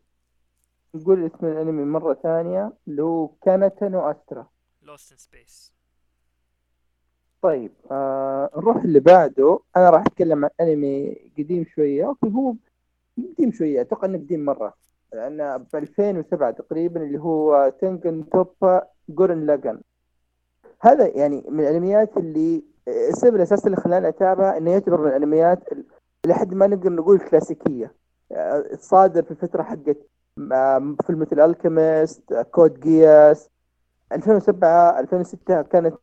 نقول 0.95 1.25
اسم 1.25 1.45
الأنمي 1.45 1.83
مرة 1.83 2.13
ثانية. 2.13 2.73
Kanata 2.88 3.36
no 3.41 3.95
Astra 3.95 4.47
Lost 4.82 5.12
in 5.12 5.17
Space 5.17 5.73
طيب 7.41 7.71
آه 7.91 8.49
نروح 8.57 8.75
اللي 8.83 8.99
بعده. 8.99 9.59
أنا 9.77 9.89
راح 9.89 10.01
أتكلم 10.01 10.45
عن 10.45 10.51
أنمي 10.62 11.17
قديم 11.38 11.65
شوية. 11.75 12.07
okay 12.08 12.28
هو 12.27 12.55
قديم 13.17 13.51
شوية. 13.51 13.81
أتوقع 13.81 14.05
إنه 14.05 14.17
قديم 14.17 14.45
مرة. 14.45 14.73
لأن 15.13 15.57
ب 15.57 15.75
2007 15.75 16.51
تقريبا 16.51 17.03
اللي 17.03 17.19
هو 17.19 17.73
Tengen 17.82 18.30
Toppa 18.30 18.88
Gurren 19.10 19.45
Lagann. 19.45 19.82
هذا 20.81 21.07
يعني 21.07 21.43
من 21.49 21.59
الأنميات 21.59 22.17
اللي 22.17 22.63
السبب 22.88 23.36
الأساسي 23.36 23.65
اللي 23.65 23.77
خلاني 23.77 24.07
اتابعه 24.07 24.57
إنه 24.57 24.71
يعتبر 24.71 25.01
من 25.01 25.07
الأنميات 25.07 25.59
لحد 26.25 26.53
ما 26.53 26.67
نقدر 26.67 26.93
نقول 26.93 27.19
كلاسيكية. 27.19 27.95
آه، 28.31 28.69
صادر 28.79 29.23
في 29.23 29.31
الفترة 29.31 29.63
حقت 29.63 29.97
Fullmetal 31.06 31.39
Alchemist 31.39 32.34
Code 32.34 32.80
Geass 32.80 33.49
2007 34.12 34.99
2006 34.99 35.62
كانت 35.62 35.95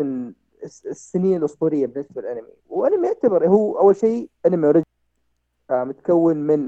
من 0.00 0.32
السنين 0.64 1.36
الأسطورية 1.36 1.86
بالنسبة 1.86 2.22
للأنمي. 2.22 2.52
وأنمي 2.68 3.06
يعتبر 3.06 3.48
هو 3.48 3.78
أول 3.78 3.96
شيء 3.96 4.30
أنمي 4.46 4.66
original 4.66 4.84
آه، 5.70 5.84
متكون 5.84 6.36
من 6.36 6.66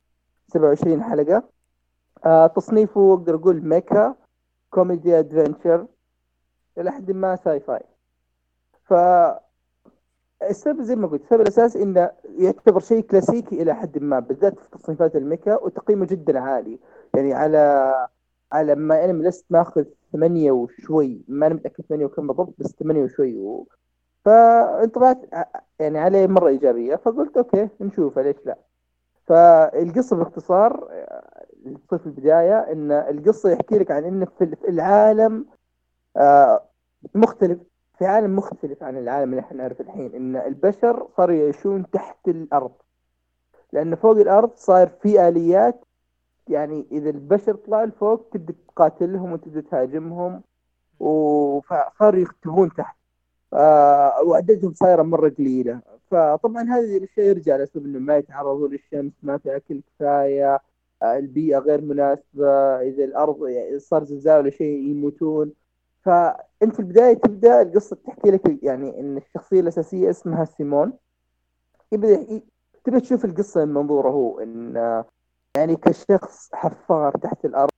27 0.49 1.03
حلقة. 1.03 1.43
آه، 2.25 2.47
تصنيفه 2.47 3.15
أقدر 3.15 3.35
أقول 3.35 3.63
mecha 3.69 4.15
كوميدي 4.71 5.19
adventure 5.19 5.87
إلى 6.79 6.91
حد 6.93 7.11
ما 7.11 7.37
sci-fi 7.37 7.83
ف 8.85 8.95
السبب 10.51 10.83
زي 10.83 10.97
ما 10.97 11.07
قلت 11.07 11.23
السبب 11.23 11.41
الاساسي 11.41 11.83
إنه 11.83 12.11
يعتبر 12.39 12.81
شيء 12.81 13.01
كلاسيكي 13.01 13.63
إلى 13.63 13.75
حد 13.75 13.99
ما 13.99 14.19
بالذات 14.21 14.61
في 14.61 14.71
تصنيفات 14.71 15.17
ال 15.17 15.23
mecha 15.23 15.57
وتقييمه 15.63 16.07
جدا 16.07 16.39
عالي. 16.41 16.79
يعني 17.15 17.35
على 17.35 17.59
على 18.53 18.75
ما 18.75 19.05
أنا 19.05 19.29
لست 19.29 19.47
ماخذ 19.51 19.85
ثمانية 20.13 20.53
وشوي 20.53 21.23
ما 21.29 21.47
أنا 21.47 21.55
متأكد 21.55 21.85
ثمانية 21.85 22.05
وكم 22.07 22.27
بالضبط 22.27 22.55
بس 22.59 22.75
ثمانية 22.81 23.03
وشوي 23.03 23.37
و... 23.39 23.69
فانطبعت 24.25 25.19
يعني 25.81 25.99
عليه 25.99 26.27
مرة 26.27 26.49
إيجابية. 26.49 26.97
فقلت 26.97 27.37
أوكي 27.37 27.69
نشوفه 27.81 28.23
ليش 28.23 28.37
لا. 28.47 28.59
فالقصة 29.27 30.17
باختصار 30.17 30.89
في 31.91 32.07
البداية 32.07 32.59
إن 32.59 32.93
القصة 32.93 33.51
يحكي 33.51 33.79
لك 33.79 33.91
عن 33.91 34.05
انه 34.05 34.27
في 34.39 34.57
العالم 34.69 35.47
آه، 36.17 36.69
مختلف. 37.15 37.59
في 37.99 38.07
عالم 38.07 38.37
مختلف 38.37 38.83
عن 38.83 38.99
العالم 38.99 39.31
اللي 39.31 39.41
إحنا 39.41 39.57
نعرفه 39.57 39.85
الحين 39.85 40.15
إن 40.15 40.37
البشر 40.37 41.07
صاروا 41.17 41.37
يعيشون 41.37 41.91
تحت 41.91 42.29
الأرض. 42.29 42.73
لأن 43.73 43.95
فوق 43.95 44.17
الأرض 44.17 44.51
صار 44.57 44.89
في 44.89 45.29
آليات 45.29 45.85
يعني 46.49 46.87
إذا 46.93 47.11
البشر 47.11 47.55
طلعوا 47.55 47.87
لفوق 47.87 48.29
تبدأ 48.33 48.55
تقاتلهم 48.69 49.33
وتبدأ 49.33 49.61
تهاجمهم 49.61 50.43
وصاروا 51.01 52.21
يختفون 52.21 52.75
تحت. 52.75 52.97
آه 53.55 54.23
وعددهم 54.27 54.75
صايرة 54.75 55.03
مرة 55.03 55.29
قليلة. 55.29 55.81
فطبعا 56.11 56.63
هذه 56.63 56.97
الأشياء 56.97 57.27
يرجع 57.27 57.57
لأسباب 57.57 57.85
إنه 57.85 57.99
ما 57.99 58.17
يتعرضوا 58.17 58.69
للشمس 58.69 59.13
ما 59.23 59.39
في 59.39 59.57
أكل 59.57 59.81
كفاية 59.81 60.61
آه 61.03 61.19
البيئة 61.19 61.59
غير 61.59 61.81
مناسبة 61.81 62.51
إذا 62.81 63.05
الأرض 63.05 63.47
يعني 63.47 63.79
صار 63.79 64.05
زلزال 64.05 64.41
ولا 64.41 64.51
شيء 64.51 64.79
يموتون. 64.91 65.53
فانت 66.63 66.75
في 66.75 66.81
البداية 66.81 67.15
تبدأ 67.15 67.63
القصة 67.63 67.97
تحكي 67.97 68.31
لك 68.31 68.63
يعني 68.63 69.01
إن 69.01 69.17
الشخصية 69.17 69.61
الأساسية 69.61 70.11
اسمها 70.11 70.45
سيمون. 70.45 70.93
يبدأ 71.93 72.43
تبدا 72.85 72.99
تشوف 72.99 73.25
القصة 73.25 73.65
من 73.65 73.75
منظوره 73.75 74.11
هو 74.11 74.41
إن 74.41 75.05
يعني 75.57 75.77
كشخص 75.77 76.51
حفار 76.55 77.17
تحت 77.17 77.45
الأرض 77.45 77.71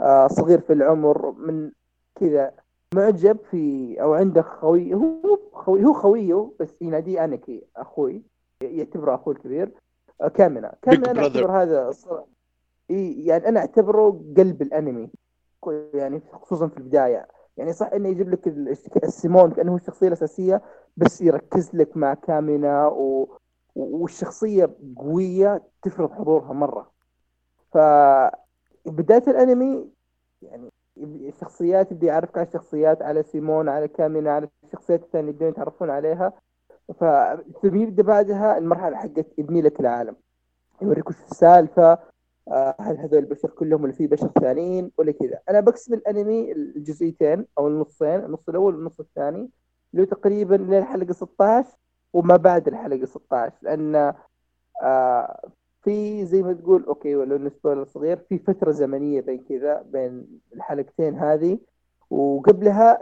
آه، 0.00 0.26
صغير 0.26 0.60
في 0.60 0.72
العمر 0.72 1.32
من 1.32 1.70
كذا 2.14 2.52
معجب 2.94 3.38
في 3.50 3.96
أو 4.02 4.14
عنده 4.14 4.42
خوي 4.42 4.94
هو 4.94 5.38
خوي 5.52 5.84
هو 5.84 5.92
خويه 5.92 6.50
بس 6.60 6.74
يناديه 6.80 7.24
أنكي 7.24 7.64
أخوي 7.76 8.22
يعتبره 8.62 9.14
أخوه 9.14 9.34
الكبير 9.34 9.72
آه، 10.20 10.28
كامنا 10.28 10.74
كامنا 10.82 11.10
أنا 11.10 11.22
أعتبر 11.22 11.62
هذا 11.62 11.92
يعني 12.88 13.48
أنا 13.48 13.60
أعتبره 13.60 14.10
قلب 14.36 14.62
الأنمي. 14.62 15.10
يعني 15.94 16.22
خصوصا 16.32 16.68
في 16.68 16.78
البداية. 16.78 17.35
يعني 17.56 17.72
صح 17.72 17.86
إنه 17.92 18.08
يجيب 18.08 18.30
لك 18.30 18.48
السيمون 19.04 19.50
كأنه 19.50 19.72
هو 19.72 19.76
الشخصيه 19.76 20.08
الأساسية 20.08 20.62
بس 20.96 21.20
يركز 21.20 21.70
لك 21.74 21.96
مع 21.96 22.14
كامينا 22.14 22.86
و... 22.86 23.38
والشخصية 23.74 24.76
قوية 24.96 25.62
تفرض 25.82 26.12
حضورها 26.12 26.52
مرة. 26.52 26.90
ف 27.72 27.78
بداية 28.86 29.22
الأنمي 29.28 29.88
يعني 30.42 30.70
الشخصيات 30.96 31.92
يبدأ 31.92 32.06
يعرفك 32.06 32.38
على 32.38 32.46
الشخصيات 32.46 33.02
على 33.02 33.22
سيمون 33.22 33.68
على 33.68 33.88
كامينا 33.88 34.32
على 34.32 34.44
الشخص 34.44 34.64
الشخصيات 34.64 35.02
الثانية 35.02 35.28
يبدون 35.28 35.48
يتعرفون 35.48 35.90
عليها. 35.90 36.32
ثم 37.62 37.74
يبدأ 37.74 38.02
بعدها 38.02 38.58
المرحلة 38.58 38.96
حقت 38.96 39.38
يبني 39.38 39.62
لك 39.62 39.80
العالم. 39.80 40.16
يوريك 40.82 41.08
وش 41.10 41.16
السالفة 41.30 41.98
هل 42.80 42.96
هذول 42.98 43.18
البشر 43.18 43.50
كلهم 43.50 43.82
ولا 43.84 43.92
في 43.92 44.06
بشر 44.06 44.30
ثانيين؟ 44.40 44.90
ولا 44.98 45.12
كذا. 45.12 45.40
أنا 45.50 45.60
بقسم 45.60 45.94
الأنمي 45.94 46.52
الجزئيتين 46.52 47.46
أو 47.58 47.68
النصين 47.68 48.24
النص 48.24 48.48
الأول 48.48 48.74
والنص 48.74 49.00
الثاني 49.00 49.50
اللي 49.94 50.02
هو 50.02 50.06
تقريبا 50.10 50.54
للحلقه 50.54 51.12
16 51.12 51.68
وما 52.12 52.36
بعد 52.36 52.68
الحلقة 52.68 53.04
16 53.06 53.54
لأن 53.62 54.14
آه 54.82 55.50
في 55.82 56.24
زي 56.24 56.42
ما 56.42 56.52
تقول 56.52 56.84
okay 56.84 57.16
ولو 57.16 57.48
spoiler 57.48 57.84
صغير 57.84 58.16
في 58.16 58.38
فترة 58.38 58.70
زمنية 58.72 59.20
بين 59.20 59.44
كذا 59.48 59.82
بين 59.82 60.26
الحلقتين 60.54 61.14
هذه. 61.18 61.58
وقبلها 62.10 63.00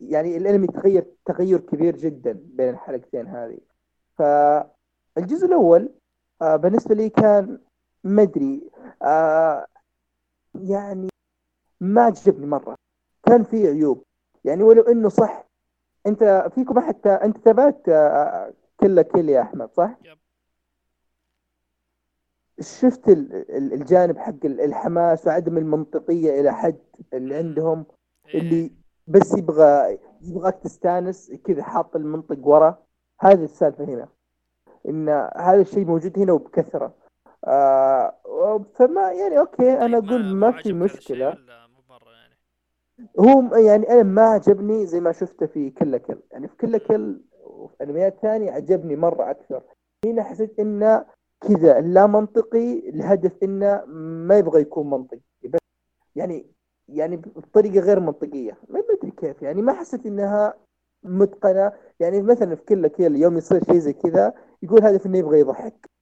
يعني 0.00 0.36
الأنمي 0.36 0.66
تغير 0.66 1.06
تغير 1.24 1.60
كبير 1.60 1.96
جدا 1.96 2.40
بين 2.44 2.68
الحلقتين 2.68 3.26
هذه. 3.26 3.58
فالجزء 4.18 5.46
الأول 5.46 5.90
آه 6.42 6.56
بالنسبة 6.56 6.94
لي 6.94 7.08
كان 7.08 7.58
ما 8.04 8.22
أدري. 8.22 8.70
آه 9.02 9.66
يعني 10.54 11.08
ما 11.80 12.02
عجبني 12.02 12.46
مرة. 12.46 12.76
كان 13.26 13.44
في 13.44 13.66
عيوب. 13.68 14.04
يعني 14.44 14.62
ولو 14.62 14.82
إنه 14.82 15.08
صح 15.08 15.44
أنت 16.06 16.48
فيكم 16.54 16.80
حتى 16.80 17.08
أنت 17.08 17.38
تابعت 17.38 17.88
آه 17.88 18.52
كله 18.80 19.02
كل 19.02 19.28
يا 19.28 19.42
أحمد 19.42 19.70
صح؟ 19.72 19.98
يب. 20.04 20.18
شفت 22.60 23.08
الجانب 23.50 24.18
حق 24.18 24.44
الحماس 24.44 25.26
وعدم 25.26 25.58
المنطقية 25.58 26.40
إلى 26.40 26.52
حد 26.54 26.78
اللي 27.12 27.34
عندهم؟ 27.36 27.86
إيه. 28.26 28.40
اللي 28.40 28.70
بس 29.06 29.38
يبغى 29.38 29.98
يبغاك 30.22 30.58
تستانس 30.64 31.32
كذا 31.44 31.62
حاط 31.62 31.96
المنطق 31.96 32.46
ورا. 32.46 32.78
هذه 33.20 33.44
السالفة 33.44 33.84
هنا. 33.84 34.08
إن 34.88 35.08
هذا 35.36 35.60
الشيء 35.60 35.84
موجود 35.84 36.18
هنا 36.18 36.32
وبكثرة. 36.32 36.94
آه 37.46 38.64
فما 38.74 39.12
يعني 39.12 39.38
أوكي 39.38 39.72
أنا 39.72 40.00
طيب، 40.00 40.08
أقول 40.08 40.34
ما 40.34 40.50
في 40.50 40.56
هذا 40.56 40.60
الشيء 40.60 40.74
مشكلة. 40.74 41.24
يعني؟ 41.24 41.38
هو 43.20 43.56
يعني 43.56 43.90
أنا 43.90 44.02
ما 44.02 44.22
عجبني 44.22 44.86
زي 44.86 45.00
ما 45.00 45.12
شفته 45.12 45.46
في 45.46 45.70
كل 45.70 45.98
كل. 45.98 46.18
يعني 46.32 46.48
في 46.48 46.56
كل 46.56 46.78
كل 46.78 47.20
وفي 47.44 47.74
أنميات 47.82 48.18
ثانية 48.22 48.52
عجبني 48.52 48.96
مرة 48.96 49.30
أكثر. 49.30 49.62
هنا 50.04 50.22
حسيت 50.22 50.58
إنه 50.58 51.04
كذا 51.40 51.80
لا 51.80 52.06
منطقي 52.06 52.88
الهدف 52.88 53.32
إنه 53.42 53.84
ما 54.28 54.38
يبغى 54.38 54.60
يكون 54.60 54.90
منطقي. 54.90 55.20
بس 55.44 55.60
يعني 56.16 56.46
يعني 56.88 57.16
بطريقة 57.16 57.80
غير 57.80 58.00
منطقية. 58.00 58.58
ما 58.68 58.80
أدري 58.80 59.10
كيف. 59.10 59.42
يعني 59.42 59.62
ما 59.62 59.72
حسيت 59.72 60.06
إنها 60.06 60.54
متقنة. 61.02 61.72
يعني 62.00 62.22
مثلا 62.22 62.56
في 62.56 62.62
كل 62.62 62.88
كل 62.88 63.16
يوم 63.16 63.36
يصير 63.36 63.64
شيء 63.64 63.78
زي 63.78 63.92
كذا 63.92 64.34
يقول 64.62 64.82
هدف 64.84 65.06
إنه 65.06 65.18
يبغى 65.18 65.40
يضحك. 65.40 65.93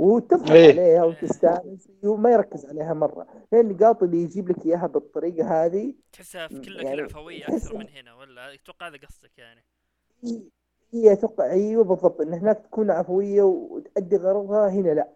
وتضحك 0.00 0.50
إيه. 0.50 0.70
عليها 0.72 1.04
وتستانس 1.04 1.88
وما 2.04 2.30
يركز 2.30 2.66
عليها 2.66 2.94
مرة. 2.94 3.26
لأن 3.52 3.70
النقاط 3.70 4.02
اللي 4.02 4.22
يجيب 4.22 4.48
لك 4.48 4.66
إياها 4.66 4.86
بالطريقة 4.86 5.64
هذه. 5.64 5.94
تحسها 6.12 6.48
في 6.48 6.60
كل 6.60 6.76
يعني 6.76 7.02
أكثر 7.04 7.70
إن- 7.70 7.76
من 7.78 7.88
هنا 7.88 8.14
ولا؟ 8.14 8.54
أتوقع 8.54 8.88
هذا 8.88 8.96
قصدك 8.96 9.38
يعني. 9.38 9.64
هي 10.92 11.12
أتوقع 11.12 11.50
أيوه 11.50 11.84
بالضبط 11.84 12.20
إن 12.20 12.34
هناك 12.34 12.58
تكون 12.58 12.90
عفوية 12.90 13.42
وتؤدي 13.42 14.16
غرضها 14.16 14.68
هنا 14.68 14.90
لا. 14.90 15.08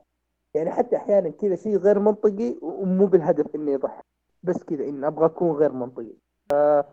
يعني 0.55 0.71
حتى 0.71 0.97
أحيانا 0.97 1.31
كذا 1.31 1.57
شيء 1.57 1.77
غير 1.77 1.99
منطقي 1.99 2.57
ومو 2.63 3.07
بالهدف 3.07 3.55
إنه 3.55 3.71
يضحك. 3.73 4.05
بس 4.43 4.63
كذا 4.65 4.85
إن 4.89 5.05
أبغى 5.05 5.27
أكون 5.27 5.51
غير 5.57 5.73
منطقي. 5.73 6.13
ف- 6.51 6.85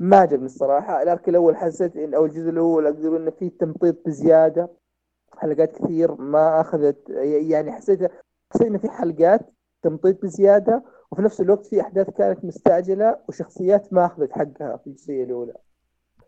ما 0.00 0.16
عجبني 0.16 0.46
الصراحة. 0.46 1.02
الارك 1.02 1.28
الأول 1.28 1.56
حسيت 1.56 1.96
إن 1.96 2.14
أو 2.14 2.24
الجزء 2.24 2.50
الأول 2.50 2.86
أقدر 2.86 3.16
انه 3.16 3.30
فيه 3.30 3.50
تمطيط 3.58 4.06
بزيادة. 4.06 4.68
حلقات 5.38 5.72
كثير 5.78 6.14
ما 6.14 6.60
أخذت 6.60 7.08
يعني 7.10 7.72
حسيت 7.72 8.10
حسيت 8.52 8.66
انه 8.66 8.78
في 8.78 8.90
حلقات 8.90 9.40
تمطيط 9.82 10.22
بزيادة 10.22 10.82
وفي 11.10 11.22
نفس 11.22 11.40
الوقت 11.40 11.66
في 11.66 11.80
أحداث 11.80 12.10
كانت 12.10 12.44
مستعجلة 12.44 13.18
وشخصيات 13.28 13.92
ما 13.92 14.06
أخذت 14.06 14.32
حقها 14.32 14.76
في 14.76 14.86
الجزئية 14.86 15.24
الأولى. 15.24 15.54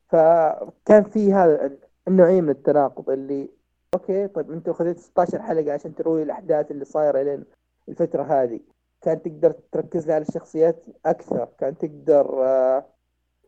فكان 0.09 1.03
في 1.05 1.33
هذا 1.33 1.79
النوعية 2.09 2.40
من 2.40 2.51
التناقض 2.51 3.11
اللي 3.11 3.51
أوكي 3.94 4.29
طيب 4.29 4.51
أنتوا 4.51 4.75
خذيت 4.75 4.99
16 4.99 5.42
حلقة 5.42 5.73
عشان 5.73 5.94
تروي 5.94 6.23
الأحداث 6.23 6.71
اللي 6.71 6.85
صايرة 6.85 7.23
لين 7.23 7.44
الفترة 7.88 8.23
هذه. 8.23 8.61
كان 9.03 9.23
تقدر 9.23 9.51
تركز 9.73 10.07
لي 10.07 10.12
على 10.12 10.25
الشخصيات 10.29 10.87
أكثر 11.07 11.49
كان 11.59 11.79
تقدر 11.79 12.44
آه، 12.44 12.87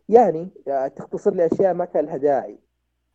يعني 0.09 0.49
آه، 0.67 0.87
تختصر 0.87 1.33
لي 1.33 1.45
أشياء 1.45 1.73
ما 1.73 1.85
كان 1.85 2.05
لها 2.05 2.17
داعي. 2.17 2.59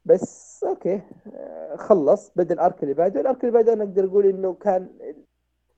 بس 0.05 0.46
okay. 0.65 1.03
آه، 1.35 1.77
خلص. 1.77 2.33
بدأ 2.37 2.55
ال 2.55 2.62
arc 2.62 2.83
اللي 2.83 2.95
بعده. 2.95 3.21
ال 3.21 3.26
arc 3.26 3.41
اللي 3.41 3.53
بعده 3.53 3.73
أنا 3.73 3.85
أقدر 3.85 4.05
أقول 4.05 4.27
إنه 4.27 4.55
كان 4.55 4.89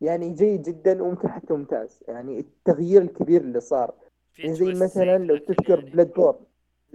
يعني 0.00 0.30
جيد 0.30 0.62
جدا 0.62 1.02
وممكن 1.02 1.28
حتى 1.28 1.54
ممتاز. 1.54 2.00
يعني 2.08 2.38
التغيير 2.40 3.02
الكبير 3.02 3.40
اللي 3.40 3.60
صار. 3.60 3.94
يعني 4.38 4.54
زي 4.54 4.84
مثلا 4.84 5.18
لو 5.18 5.36
تذكر. 5.36 5.80
Bloodborne 5.80 6.38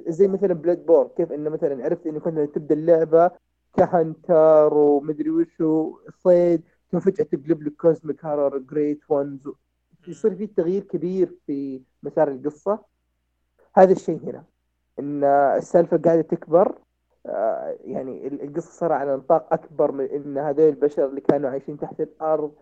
زي 0.08 0.28
مثلا 0.28 0.54
Bloodborne 0.54 1.10
كيف 1.18 1.32
إنه 1.32 1.50
مثلا 1.50 1.84
عرفت 1.84 2.08
إنه 2.08 2.20
كنت 2.20 2.56
تبدأ 2.56 2.76
اللعبة 2.76 3.32
ك 3.78 3.91
hunter 3.91 4.74
ومدري 4.74 5.30
وشو 5.30 6.00
صيد. 6.24 6.62
ثم 6.92 7.00
فجأة 7.00 7.24
تقلب 7.24 7.64
لك 7.64 7.74
cosmic 7.82 8.26
horror 8.26 8.58
Great 8.58 9.00
Ones 9.10 9.50
يصير 10.08 10.36
في 10.36 10.48
تغيير 10.48 10.84
كبير 10.84 11.36
في 11.48 11.82
مسار 12.04 12.28
القصة. 12.28 12.80
هذا 13.76 13.92
الشيء 13.92 14.20
هنا. 14.24 14.44
إن 15.00 15.24
السالفة 15.24 15.98
قاعدة 15.98 16.22
تكبر. 16.22 16.78
يعني 17.86 18.28
ال- 18.28 18.42
القصة 18.42 18.72
صار 18.72 18.92
على 18.92 19.16
نطاق 19.16 19.54
أكبر 19.54 19.92
من 19.92 20.06
إن 20.06 20.38
هذول 20.38 20.70
البشر 20.70 21.06
اللي 21.06 21.22
كانوا 21.22 21.50
عايشين 21.50 21.78
تحت 21.80 22.02
الأرض 22.02 22.54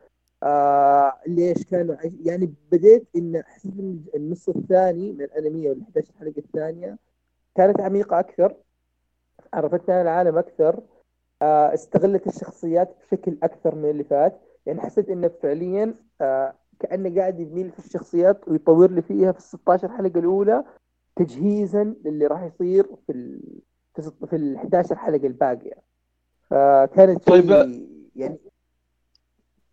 آه 0.43 1.13
ليش 1.28 1.65
كانوا 1.65 1.95
عايش 1.95 2.13
يعني 2.21 2.54
بديت 2.71 3.08
إن 3.15 3.36
إن 3.65 4.04
النص 4.15 4.50
الثاني 4.50 5.12
من 5.12 5.21
الانميه 5.21 5.69
وال 5.69 5.82
11 5.82 6.12
حلقه 6.19 6.34
الثانية 6.38 6.97
كانت 7.56 7.82
عميقة 7.82 8.19
أكثر 8.19 8.56
عرفتنا 9.54 10.02
العالم 10.02 10.38
أكثر 10.38 10.80
آه 11.41 11.74
استغلت 11.74 12.28
الشخصيات 12.28 12.95
بشكل 13.02 13.38
أكثر 13.43 13.76
من 13.76 13.89
اللي 13.89 14.04
فات 14.04 14.41
يعني 14.65 14.82
حسيت 14.82 15.10
إنه 15.10 15.28
فعليا 15.43 15.95
آه 16.21 16.54
كأنه 16.80 17.15
قاعد 17.19 17.39
يبني 17.39 17.63
لي 17.63 17.71
في 17.71 17.80
الشخصيات 17.80 18.47
ويطور 18.47 18.91
لي 18.91 19.02
فيها 19.02 19.32
في 19.32 19.38
ال 19.38 19.43
16 19.43 19.89
حلقة 19.91 20.19
الأولى 20.19 20.63
تجهيزا 21.15 21.84
للي 22.06 22.28
راح 22.28 22.43
يصير 22.43 22.88
في 23.08 23.39
في 24.30 24.36
ال 24.36 24.56
11 24.56 24.95
حلقة 24.95 25.27
الباقية. 25.27 25.73
فكانت 26.49 27.27
طيب. 27.27 27.49
يعني 28.15 28.38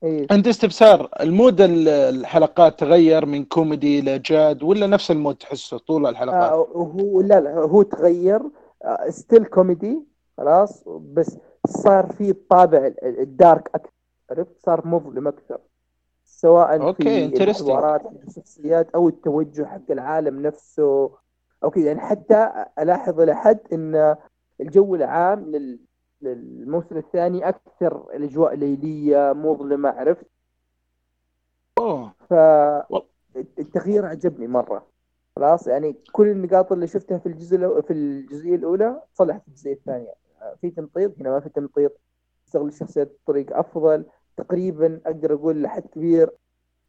إيه. 0.03 0.27
عندي 0.31 0.51
استفسار. 0.51 1.09
ال 1.21 1.29
mood 1.29 1.61
ال- 1.61 1.89
الحلقات 1.89 2.81
تغير 2.81 3.27
من 3.27 3.45
كوميدي 3.45 3.99
إلى 3.99 4.19
جاد 4.19 4.63
ولا 4.63 4.87
نفس 4.87 5.11
ال 5.11 5.16
mood 5.16 5.35
تحسه 5.37 5.79
طول 5.79 6.07
الحلقات؟ 6.07 6.53
آه 6.53 6.67
هو 6.75 7.21
لا 7.21 7.41
لا 7.41 7.55
هو 7.55 7.83
تغير. 7.83 8.41
آه 8.85 9.11
still 9.11 9.45
كوميدي 9.45 10.03
خلاص. 10.37 10.85
بس 10.89 11.39
صار 11.67 12.13
في 12.13 12.33
ال- 12.87 13.21
ال 13.21 13.31
dark 13.31 13.71
أكثر 13.75 13.93
عرفت؟ 14.31 14.59
صار 14.59 14.87
مظلم 14.87 15.29
أكثر. 15.29 15.59
سواء 16.25 16.83
okay، 16.83 17.05
في. 17.05 17.69
الحوارات 17.73 18.03
الشخصيات 18.29 18.91
أو 18.91 19.09
التوجه 19.09 19.65
حق 19.65 19.91
العالم 19.91 20.43
نفسه. 20.47 21.11
أو 21.65 21.71
كذا 21.71 21.87
يعني 21.87 22.01
حتى 22.01 22.65
ألاحظ 22.79 23.21
إلى 23.21 23.37
حد 23.37 23.59
إن 23.73 24.17
الجو 24.61 24.95
العام 24.95 25.51
لل 25.51 25.79
للموسم 26.23 26.97
الثاني 26.97 27.49
أكثر 27.49 28.07
الأجواء 28.15 28.55
ليلية 28.55 29.33
مظلمة 29.33 29.89
عرفت؟ 29.89 30.27
أوه. 31.79 32.13
فالتغيير 32.31 34.07
عجبني 34.07 34.47
مرة. 34.47 34.87
خلاص 35.37 35.67
يعني 35.67 35.97
كل 36.13 36.29
النقاط 36.29 36.73
اللي 36.73 36.87
شفتها 36.87 37.19
في 37.19 37.27
الجزء 37.27 37.81
في 37.81 37.93
الجزئية 37.93 38.55
الأولى 38.57 39.03
صلحت 39.15 39.43
في 39.43 39.49
الجزئية 39.49 39.75
الثانية. 39.75 40.15
في 40.61 40.71
تمطيط 40.71 41.21
هنا 41.21 41.31
ما 41.31 41.41
في 41.41 41.49
تمطيط. 41.49 41.93
استغل 42.47 42.69
الشخصيات 42.69 43.13
بطريقة 43.25 43.61
أفضل. 43.61 44.05
تقريبا 44.37 45.01
أقدر 45.07 45.35
أقول 45.35 45.63
لحد 45.63 45.83
كبير 45.83 46.31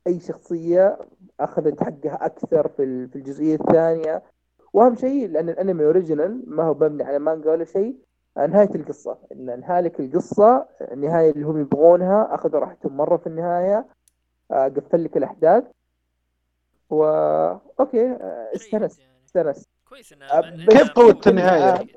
أي 0.08 0.20
شخصية 0.20 1.00
أخذت 1.40 1.84
حقها 1.84 2.26
أكثر 2.26 2.68
في 2.68 3.08
في 3.08 3.16
الجزئية 3.16 3.56
الثانية. 3.56 4.24
وأهم 4.74 4.96
شيء 4.96 5.30
لأن 5.30 5.50
الأنمي 5.50 5.86
اوريجينال 5.86 6.44
ما 6.48 6.64
هو 6.64 6.74
مبني 6.74 7.04
على 7.04 7.20
مانجا 7.20 7.52
ولا 7.52 7.66
شيء 7.66 7.98
نهاية 8.38 8.76
القصة 8.76 9.18
إن 9.32 9.50
انهى 9.50 9.82
لك 9.82 10.00
القصة 10.00 10.68
النهايه 10.82 11.32
اللي 11.32 11.46
هم 11.46 11.62
يبغونها 11.62 12.36
أخذوا 12.36 12.60
راحتهم 12.60 12.98
مرة 12.98 13.18
في 13.18 13.28
النهاية 13.28 13.88
آه، 14.52 14.68
قفل 14.68 15.04
لك 15.04 15.18
الأحداث 15.18 15.64
و 16.90 17.04
okay 17.80 18.12
آه، 18.12 18.52
استانست 18.56 19.00
يعني. 19.00 19.26
استانست 19.26 19.70
كويس 19.90 20.14
انه 20.14 20.66
كيف 20.66 21.28
النهاية؟ 21.28 21.78
جيد. 21.78 21.96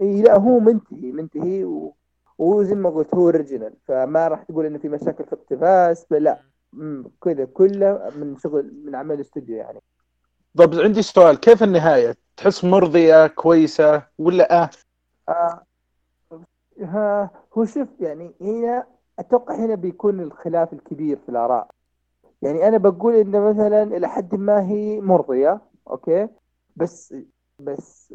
إي 0.00 0.22
لا 0.22 0.36
هو 0.36 0.58
منتهي 0.58 1.12
منتهي 1.12 1.64
و... 1.64 1.94
وزي 2.38 2.74
ما 2.74 2.90
قلت 2.90 3.14
هو 3.14 3.20
original 3.20 3.74
فما 3.84 4.28
راح 4.28 4.42
تقول 4.42 4.66
إنه 4.66 4.78
في 4.78 4.88
مشاكل 4.88 5.24
في 5.24 5.32
اقتباس 5.32 6.12
لا 6.12 6.42
كذا 7.20 7.44
كله 7.44 8.12
من 8.16 8.36
شغل 8.36 8.72
من 8.84 8.94
عمل 8.94 9.20
استوديو 9.20 9.56
يعني 9.56 9.80
طب 10.58 10.74
عندي 10.74 11.02
سؤال 11.02 11.40
كيف 11.40 11.62
النهاية؟ 11.62 12.16
تحس 12.36 12.64
مرضية 12.64 13.26
كويسة 13.26 14.02
ولا 14.18 14.62
آه؟ 14.62 14.70
آه 15.28 15.62
ها 16.80 17.30
هو 17.58 17.64
شوف 17.64 17.88
يعني 18.00 18.34
هنا 18.40 18.86
أتوقع 19.18 19.54
هنا 19.54 19.74
بيكون 19.74 20.20
الخلاف 20.20 20.72
الكبير 20.72 21.18
في 21.18 21.28
الآراء. 21.28 21.68
يعني 22.42 22.68
أنا 22.68 22.78
بقول 22.78 23.14
إن 23.14 23.40
مثلا 23.50 23.82
إلى 23.82 24.08
حد 24.08 24.34
ما 24.34 24.62
هي 24.68 25.00
مرضية 25.00 25.60
أوكي؟ 25.90 26.28
بس 26.76 27.14
بس 27.58 28.14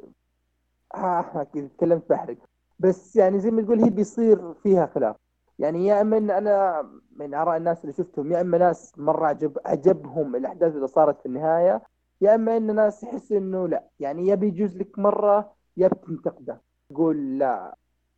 ها 0.95 1.41
أكيد 1.41 1.69
تكلمت 1.77 2.09
بحرق. 2.09 2.37
بس 2.79 3.15
يعني 3.15 3.39
زي 3.39 3.51
ما 3.51 3.61
تقول 3.61 3.83
هي 3.83 3.89
بيصير 3.89 4.53
فيها 4.53 4.85
خلاف. 4.95 5.15
يعني 5.59 5.87
يا 5.87 6.01
أما 6.01 6.17
إن 6.17 6.31
أنا 6.31 6.81
من 7.15 7.33
آراء 7.33 7.57
الناس 7.57 7.81
اللي 7.81 7.93
شفتهم 7.93 8.31
يا 8.31 8.41
أما 8.41 8.57
ناس 8.57 8.93
مرة 8.97 9.27
عجب 9.27 9.57
عجبهم 9.65 10.35
الأحداث 10.35 10.75
اللي 10.75 10.87
صارت 10.87 11.19
في 11.19 11.25
النهاية 11.25 11.81
يا 12.23 12.35
أما 12.35 12.57
إن 12.57 12.75
ناس 12.75 13.03
يحس 13.03 13.31
إنه 13.31 13.67
لا 13.67 13.83
يعني 13.99 14.27
يا 14.27 14.35
بيجوز 14.35 14.77
لك 14.77 14.99
مرة 14.99 15.53
يا 15.77 15.87
بتنتقده 15.87 16.61
تقول 16.89 17.39
لا 17.39 17.75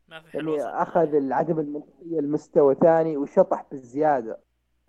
ما 0.10 0.22
في 0.22 0.30
حل 0.30 0.40
يعني 0.40 0.52
وسط. 0.52 0.66
أخذ 0.68 1.16
العدم 1.16 1.60
المنطقية 1.60 2.20
المستوى 2.20 2.76
ثاني 2.76 3.18
وشطح 3.18 3.66
بالزيادة. 3.72 4.40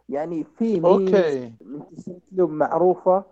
يعني 0.09 0.45
في 0.45 0.81
memes 0.81 1.15
okay 1.15 1.53
من 1.61 1.83
تسلسل 1.97 2.43
معروفة 2.43 3.25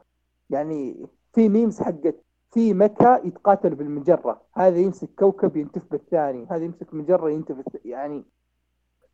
يعني 0.50 1.06
في 1.34 1.48
memes 1.48 1.80
حقت 1.80 2.16
في 2.52 2.74
mecha 2.74 3.20
يتقاتلوا 3.24 3.76
بالمجرة. 3.76 4.42
هذا 4.52 4.78
يمسك 4.78 5.08
كوكب 5.18 5.56
ينتف 5.56 5.82
بالثاني 5.90 6.46
هذا 6.50 6.64
يمسك 6.64 6.94
مجرة 6.94 7.30
ينتف 7.30 7.56
يعني 7.84 8.24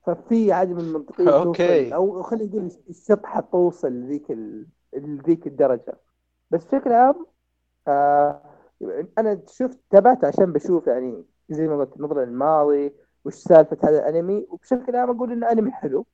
ففي 0.07 0.53
عدم 0.53 0.79
المنطقية 0.79 1.43
أوكي. 1.43 1.81
توصل 1.81 1.93
أو 1.95 2.23
خلينا 2.23 2.47
نقول 2.47 2.71
الشطحة 2.89 3.41
توصل 3.41 3.93
لذيك 3.93 4.31
ال... 4.31 4.67
لذيك 4.93 5.47
الدرجة. 5.47 6.10
بس 6.51 6.65
بشكل 6.65 6.93
عام 6.93 7.27
آه 7.89 8.43
أنا 9.19 9.43
شفت 9.49 9.79
تابعت 9.91 10.25
عشان 10.25 10.53
بشوف 10.53 10.87
يعني 10.87 11.25
زي 11.51 11.69
ما 11.69 11.79
قلت 11.79 12.01
نظرة 12.01 12.25
للماضي 12.25 12.93
وش 13.25 13.35
سالفة 13.35 13.77
هذا 13.85 14.09
الأنمي 14.09 14.47
وبشكل 14.51 14.97
عام 14.97 15.11
أقول 15.11 15.33
إنه 15.33 15.53
أنمي 15.53 15.71
حلو. 15.73 16.07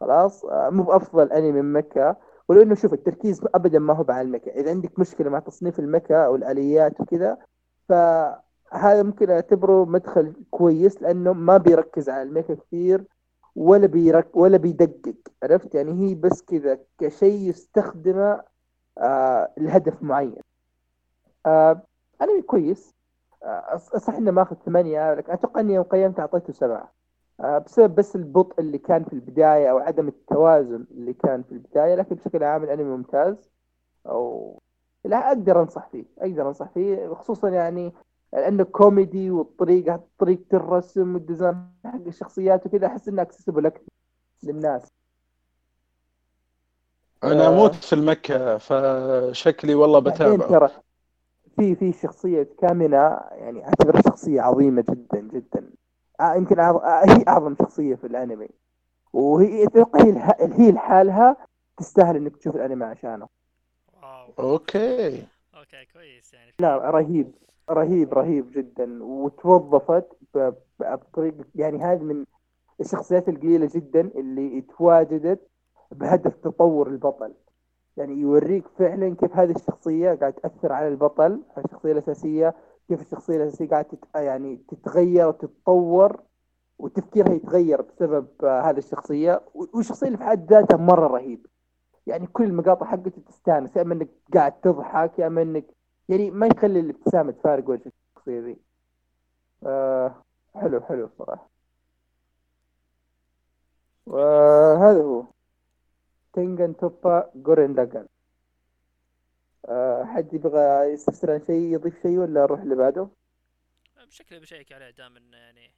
خلاص 0.00 0.44
آه 0.44 0.70
مو 0.70 0.82
بأفضل 0.82 1.32
أنمي 1.32 1.52
من 1.62 1.72
مكة 1.72 2.16
ولو 2.48 2.62
إنه 2.62 2.74
شوف 2.74 2.92
التركيز 2.92 3.40
ابدا 3.54 3.78
ما 3.78 3.94
هو 3.94 4.04
على 4.08 4.20
المكا 4.22 4.54
إذا 4.60 4.70
عندك 4.70 4.98
مشكلة 4.98 5.30
مع 5.30 5.38
تصنيف 5.38 5.78
المكا 5.80 6.26
أو 6.26 6.36
الآليات 6.36 7.00
وكذا 7.00 7.38
فهذا 7.88 9.02
ممكن 9.02 9.30
أعتبره 9.30 9.84
مدخل 9.84 10.32
كويس 10.50 11.02
لأنه 11.02 11.32
ما 11.32 11.56
بيركز 11.56 12.08
على 12.08 12.22
المكا 12.22 12.54
كثير 12.54 13.04
ولا 13.56 13.86
بيرك 13.86 14.36
ولا 14.36 14.56
بيدقق. 14.56 15.14
عرفت؟ 15.42 15.74
يعني 15.74 15.92
هي 15.92 16.14
بس 16.14 16.42
كذا 16.42 16.78
كشيء 16.98 17.48
يستخدمه 17.48 18.42
آه 18.98 19.52
لهدف 19.58 20.02
معين. 20.02 20.42
آه 21.46 21.82
انمي 22.22 22.42
كويس. 22.42 22.94
آه 23.44 23.76
صح 23.76 24.14
انه 24.14 24.30
ماخذ 24.30 24.56
ثمانية 24.56 25.14
لكن 25.14 25.32
أتوقع 25.32 25.60
إني 25.60 25.74
يوم 25.74 25.84
قيمت 25.84 26.20
أعطيته 26.20 26.52
سبعة. 26.52 26.92
آه، 27.40 27.58
بسبب 27.58 27.94
بس 27.94 28.16
البطء 28.16 28.60
اللي 28.60 28.78
كان 28.78 29.04
في 29.04 29.12
البداية 29.12 29.70
أو 29.70 29.78
عدم 29.78 30.08
التوازن 30.08 30.86
اللي 30.90 31.12
كان 31.12 31.42
في 31.42 31.52
البداية 31.52 31.94
لكن 31.94 32.14
بشكل 32.14 32.44
عام 32.44 32.64
الأنمي 32.64 32.84
ممتاز. 32.84 33.50
أو 34.06 34.58
لا 35.04 35.28
أقدر 35.28 35.62
أنصح 35.62 35.88
فيه 35.88 36.04
أقدر 36.18 36.48
أنصح 36.48 36.68
فيه 36.70 37.08
خصوصا 37.14 37.48
يعني 37.48 37.92
لأنه 38.32 38.64
كوميدي 38.64 39.30
والطريقة 39.30 40.00
طريقة 40.18 40.56
الرسم 40.56 41.14
وال 41.14 41.28
design 41.28 41.70
حق 41.84 42.06
الشخصيات 42.06 42.66
وكذا 42.66 42.86
أحس 42.86 43.08
إنه 43.08 43.22
accessible 43.22 43.66
أكثر 43.66 43.86
للناس. 44.42 44.92
أنا 47.24 47.46
آه. 47.46 47.48
أموت 47.48 47.74
في 47.74 47.92
ال 47.92 48.03
mecha 48.03 48.58
فشكلي 48.58 49.74
والله 49.74 50.00
ترى 50.10 50.68
في 51.56 51.74
في 51.74 51.92
شخصية 51.92 52.48
كامينا 52.58 53.20
يعني 53.30 53.64
أعتبرها 53.68 54.02
شخصية 54.02 54.40
عظيمة 54.40 54.84
جدا 54.90 55.20
جدا. 55.20 55.70
آه، 56.20 56.34
يمكن 56.34 56.56
أعظ- 56.56 56.84
آه، 56.84 57.04
هي 57.08 57.24
أعظم 57.28 57.54
شخصية 57.62 57.94
في 57.94 58.06
الأنمي. 58.06 58.48
وهي 59.12 59.64
أتوقع 59.66 60.04
هي 60.40 60.72
لحالها 60.72 61.36
تستاهل 61.76 62.16
إنك 62.16 62.36
تشوف 62.36 62.56
الأنمي 62.56 62.84
عشانه. 62.84 63.28
wow. 64.02 64.50
okay. 64.50 65.08
okay 65.56 65.84
كويس 65.92 66.34
يعني. 66.34 66.52
لا 66.60 66.90
رهيب 66.90 67.32
رهيب 67.70 68.14
رهيب 68.14 68.52
جدا. 68.52 69.04
وتوظفت 69.04 70.06
ب- 70.34 70.52
ب- 70.80 70.98
بطريقة 71.00 71.44
يعني 71.54 71.78
هذه 71.82 72.02
من 72.02 72.24
الشخصيات 72.80 73.28
القليلة 73.28 73.68
جدا 73.74 74.00
اللي 74.00 74.60
تواجدت 74.60 75.48
بهدف 75.90 76.36
تطور 76.36 76.88
البطل. 76.88 77.34
يعني 77.96 78.12
يوريك 78.12 78.68
فعلا 78.68 79.14
كيف 79.14 79.36
هذه 79.36 79.50
الشخصية 79.50 80.14
قاعد 80.14 80.32
تأثر 80.32 80.72
على 80.72 80.88
البطل 80.88 81.42
الشخصية 81.58 81.92
الأساسية 81.92 82.54
كيف 82.88 83.00
الشخصية 83.00 83.36
الأساسية 83.36 83.68
قاعدة 83.68 83.88
تت... 83.88 84.04
يعني 84.14 84.56
تتغير 84.68 85.28
وتتطور 85.28 86.20
وتفكيرها 86.78 87.32
يتغير 87.32 87.82
بسبب 87.82 88.26
هذه 88.44 88.78
الشخصية 88.78 89.40
والشخصية 89.54 90.06
اللي 90.06 90.18
في 90.18 90.24
حد 90.24 90.52
ذاتها 90.52 90.76
مرة 90.76 91.06
رهيب. 91.06 91.46
يعني 92.06 92.26
كل 92.26 92.44
المقاطع 92.44 92.86
حقته 92.86 93.22
تستانس 93.28 93.76
يا 93.76 93.82
إما 93.82 93.94
إنك 93.94 94.08
قاعد 94.34 94.60
تضحك 94.60 95.18
يا 95.18 95.26
إما 95.26 95.42
إنك 95.42 95.64
يعني 96.08 96.30
ما 96.30 96.46
يخلي 96.46 96.80
الابتسامة 96.80 97.32
تفارق 97.32 97.68
وجه 97.70 97.92
الشخصية 98.16 98.40
ذي. 98.40 98.58
آه 99.66 100.14
حلو 100.54 100.80
حلو 100.80 101.08
صراحة. 101.18 101.48
وهذا 104.06 105.02
هو. 105.02 105.24
تنجن 106.38 106.76
توبا 106.76 107.30
جورين 107.34 107.74
لاجان 107.74 108.06
آه 109.68 110.04
حد 110.04 110.34
يبغى 110.34 110.92
يستفسر 110.92 111.30
عن 111.30 111.40
شيء 111.46 111.72
يضيف 111.74 112.02
شيء 112.02 112.18
ولا 112.18 112.40
نروح 112.42 112.60
اللي 112.60 112.74
بعده؟ 112.74 113.08
بشكل 114.06 114.40
بشيك 114.40 114.72
عليه 114.72 114.90
دام 114.90 115.16
انه 115.16 115.36
يعني 115.36 115.70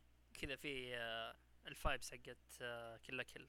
كذا 0.42 0.56
في 0.56 0.96
آه، 0.96 1.34
الفايبس 1.66 2.10
حقت 2.10 2.38
آه، 2.62 2.96
كل 2.96 3.22
كل 3.22 3.46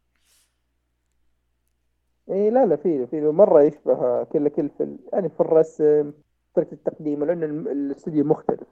إيه 2.29 2.49
لا 2.49 2.65
لا 2.65 2.75
في 2.75 3.07
في 3.07 3.21
مرة 3.21 3.61
يشبه 3.61 4.23
كل 4.23 4.49
كل 4.49 4.69
في 4.69 4.97
يعني 5.13 5.29
في 5.29 5.39
الرسم 5.39 6.13
طريقة 6.55 6.73
التقديم 6.73 7.23
الم- 7.23 7.67
الاستوديو 7.67 8.25
مختلف 8.25 8.67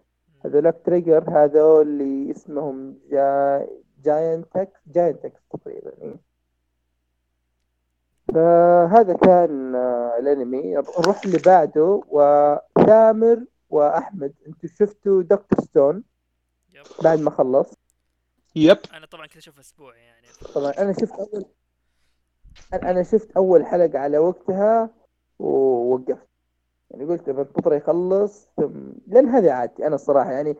هذولاك 0.45 0.81
Trigger 0.85 1.29
هذول 1.29 1.87
اللي 1.87 2.31
اسمهم 2.31 2.99
جا... 3.11 3.67
Gainax 4.03 4.81
Gainax 4.87 5.41
تقريبا 5.49 5.93
إيه. 6.01 6.28
فهذا 8.33 9.13
كان 9.13 9.75
آه، 9.75 10.17
الأنمي. 10.19 10.73
نروح 10.73 11.21
اللي 11.25 11.37
بعده 11.45 12.01
وثامر 12.07 13.45
وأحمد 13.69 14.33
أنتم 14.47 14.67
شفتوا 14.67 15.21
Doctor 15.21 15.59
Stone 15.65 16.03
yep. 16.75 16.83
بعد 17.03 17.19
ما 17.19 17.29
خلص. 17.31 17.73
yep. 18.55 18.77
أنا 18.93 19.05
طبعا 19.05 19.27
كذا 19.27 19.39
أشوف 19.39 19.59
أسبوع 19.59 19.95
يعني. 19.97 20.27
طبعا 20.55 20.71
أنا 20.71 20.93
شفت 20.93 21.13
أول 21.19 21.45
أنا 22.73 23.03
شفت 23.03 23.31
أول 23.31 23.65
حلقة 23.65 23.99
على 23.99 24.17
وقتها 24.17 24.89
ووقفت. 25.39 26.27
يعني 26.91 27.05
قلت 27.05 27.29
بنتظر 27.29 27.73
يخلص 27.73 28.47
ثم 28.57 28.91
لأن 29.07 29.29
هذه 29.29 29.51
عادتي 29.51 29.87
أنا 29.87 29.95
الصراحة. 29.95 30.31
يعني 30.31 30.55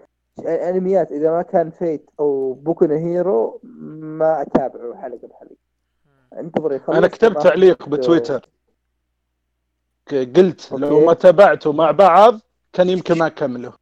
انميات 0.46 1.12
إذا 1.12 1.32
ما 1.32 1.42
كان 1.42 1.70
Fate 1.72 2.10
أو 2.20 2.54
Boku 2.54 2.86
Hero 2.86 3.60
ما 3.64 4.42
اتابعه 4.42 4.96
حلقة 5.02 5.28
بحلقة. 5.28 5.52
مم. 5.52 5.59
انتظر 6.34 6.74
يخلص 6.74 6.98
أنا 6.98 7.08
كتبت 7.08 7.42
تعليق 7.42 7.90
بتويتر. 7.90 8.46
قلت 10.12 10.72
لو. 10.72 11.06
ما 11.06 11.14
تابعته 11.14 11.74
مع 11.74 11.92
بعض 11.92 12.40
كان 12.74 12.90
يمكن 12.90 13.18
ما 13.18 13.28
أكمله. 13.28 13.74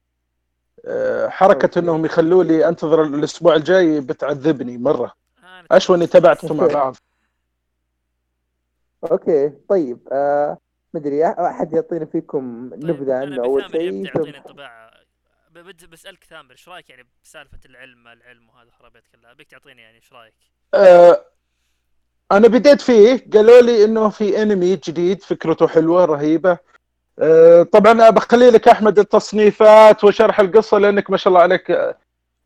أه، 0.86 1.30
حركة 1.30 1.66
okay. 1.66 1.80
إنهم 1.80 2.06
يخلوا 2.06 2.44
لي 2.44 2.68
أنتظر 2.68 3.04
الأسبوع 3.04 3.56
الجاي 3.56 4.00
بتعذبني 4.00 4.78
مرة. 4.78 5.14
أنا 5.44 5.66
أشوى 5.72 5.98
إني 5.98 6.08
تابعته 6.08 6.54
مع 6.54 6.68
بعض. 6.68 6.96
okay. 9.12 9.50
طيب 9.70 10.08
آه 10.12 10.58
مدري 10.94 11.26
أحد 11.26 11.74
يعطينا 11.74 12.06
فيكم 12.06 12.70
طيب 12.70 12.86
نبذة 12.86 13.24
أنا 13.24 13.34
عنه 13.34 13.44
أول 13.44 13.72
شيء؟ 13.72 14.06
يعطيني 14.06 14.38
انطباع. 14.38 14.98
بسألك 15.92 16.24
ثامر 16.24 16.52
إيش 16.52 16.70
رأيك 16.70 16.90
يعني 16.90 17.08
بسالفة 17.24 17.60
العلم 17.66 18.04
ما 18.04 18.14
العلم 18.14 18.50
وهذا 18.50 18.72
خرابيط 18.72 19.04
كلها؟ 19.08 19.32
أبيك 19.32 19.48
تعطيني 19.48 19.82
يعني 19.82 19.96
إيش 19.96 20.14
رأيك؟ 20.14 20.34
أه، 20.74 21.26
أنا 22.32 22.48
بديت 22.48 22.82
فيه 22.82 23.26
قالوا 23.34 23.62
لي 23.62 23.84
إنه 23.84 24.10
في 24.10 24.42
انمي 24.42 24.76
جديد 24.76 25.24
فكرته 25.24 25.68
حلوة 25.68 26.06
رهيبة. 26.06 26.58
أه، 27.20 27.64
طبعا 27.64 28.10
بخلي 28.10 28.50
لك 28.50 28.68
أحمد 28.68 29.00
التصنيفات 29.00 30.04
وشرح 30.04 30.40
القصة 30.40 30.78
لأنك 30.78 31.10
ما 31.10 31.18
شاء 31.18 31.32
الله 31.32 31.42
عليك 31.42 31.72
أه، 31.72 31.96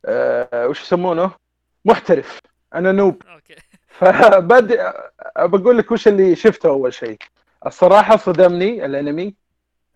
أه، 0.05 0.67
وش 0.67 0.82
يسمونه؟ 0.82 1.32
محترف. 1.86 2.39
أنا 2.75 2.91
noob. 2.91 3.21
okay. 3.34 3.55
فبدي 3.99 4.77
بقول 5.39 5.77
لك 5.77 5.91
وش 5.91 6.07
اللي 6.07 6.36
شفته 6.36 6.69
أول 6.69 6.93
شيء. 6.93 7.17
الصراحة 7.65 8.17
صدمني 8.17 8.86
الانمي. 8.86 9.34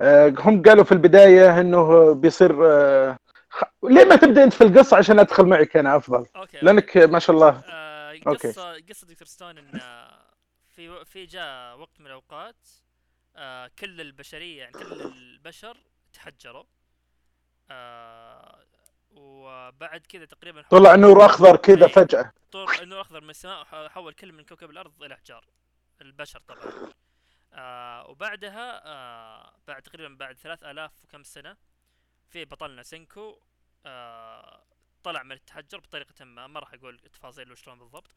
أه، 0.01 0.33
هم 0.39 0.61
قالوا 0.61 0.83
في 0.83 0.91
البداية 0.91 1.59
إنه 1.61 2.13
بيصير 2.13 2.53
خ- 3.49 3.63
ليه 3.83 4.05
ما 4.05 4.15
تبدأ 4.15 4.43
أنت 4.43 4.53
في 4.53 4.63
القصة 4.63 4.97
عشان 4.97 5.19
أدخل 5.19 5.45
معك 5.45 5.77
أنا 5.77 5.95
أفضل؟ 5.95 6.25
okay. 6.35 6.57
لأنك 6.61 6.97
ما 6.97 7.19
شاء 7.19 7.35
الله 7.35 7.61
آه 8.27 8.29
okay. 8.29 8.47
قصة 8.47 8.79
قصة 8.89 9.07
Doctor 9.07 9.27
Stone 9.27 9.57
إن 9.57 9.79
في 10.75 11.05
في 11.05 11.25
جاء 11.25 11.77
وقت 11.77 11.99
من 11.99 12.05
الأوقات 12.07 12.67
آه 13.35 13.71
كل 13.79 14.01
البشرية 14.01 14.59
يعني 14.59 14.71
كل 14.73 15.01
البشر 15.01 15.77
تحجروا 16.13 16.63
آه 17.71 18.65
وبعد 19.11 20.05
كذا 20.05 20.25
تقريبا 20.25 20.61
طلع 20.61 20.95
نور 20.95 21.25
أخضر 21.25 21.55
كذا 21.55 21.85
إيه. 21.85 21.93
فجأة 21.93 22.33
طلع 22.51 22.73
النور 22.81 22.95
الاخضر 23.01 23.21
من 23.21 23.29
السماء 23.29 23.61
وح- 23.61 23.87
حول 23.91 24.13
كل 24.13 24.31
من 24.31 24.43
كوكب 24.43 24.69
الأرض 24.69 25.03
إلى 25.03 25.13
أحجار 25.13 25.45
البشر 26.01 26.39
طبعا 26.47 26.91
آه 27.53 28.07
وبعدها 28.09 28.81
آه 28.85 29.53
بعد 29.67 29.81
تقريبا 29.81 30.15
بعد 30.15 30.37
ثلاث 30.37 30.63
آلاف 30.63 30.91
وكم 31.03 31.23
سنة 31.23 31.57
في 32.29 32.45
بطلنا 32.45 32.83
سينكو 32.83 33.39
آه 33.85 34.63
طلع 35.05 35.23
من 35.23 35.31
التحجر 35.31 35.79
بطريقة 35.79 36.25
ما 36.25 36.47
ما 36.47 36.59
راح 36.59 36.73
أقول 36.73 36.99
التفاصيل 37.05 37.51
وشلون 37.51 37.79
بالضبط. 37.79 38.15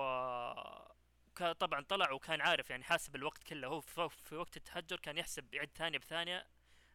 و 0.00 1.52
طبعا 1.52 1.84
طلع 1.88 2.12
وكان 2.12 2.40
عارف 2.40 2.70
يعني 2.70 2.84
حاسب 2.84 3.16
الوقت 3.16 3.42
كله. 3.42 3.68
هو 3.68 3.80
في 3.80 4.08
في 4.08 4.36
وقت 4.36 4.56
التحجر 4.56 4.96
كان 5.00 5.18
يحسب 5.18 5.54
يعد 5.54 5.68
ثانية 5.76 5.98
بثانية 5.98 6.46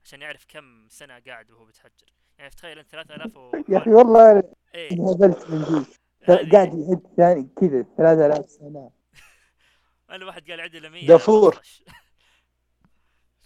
عشان 0.04 0.22
يعرف 0.22 0.46
كم 0.48 0.88
سنة 0.90 1.20
قاعد 1.20 1.52
وهو 1.52 1.66
بيتحجر. 1.66 2.14
يعني 2.38 2.50
تخيل 2.50 2.80
أنت 2.80 2.90
3000 2.92 3.38
و 3.38 3.52
يا 3.70 3.78
أخي 3.78 3.90
والله 3.90 4.44
إيه. 4.76 4.92
انهبلت 4.92 5.50
من 5.50 5.62
هذه- 5.64 6.52
قاعد 6.52 6.74
يعد 6.74 7.14
ثاني 7.18 7.50
كذا 7.62 7.86
3000 7.98 8.50
سنة. 8.50 8.92
أنا 10.10 10.26
واحد 10.26 10.52
قال 10.52 10.62
عد 10.62 10.76
إلى 10.76 10.90
100 10.90 11.08
دافور. 11.08 11.56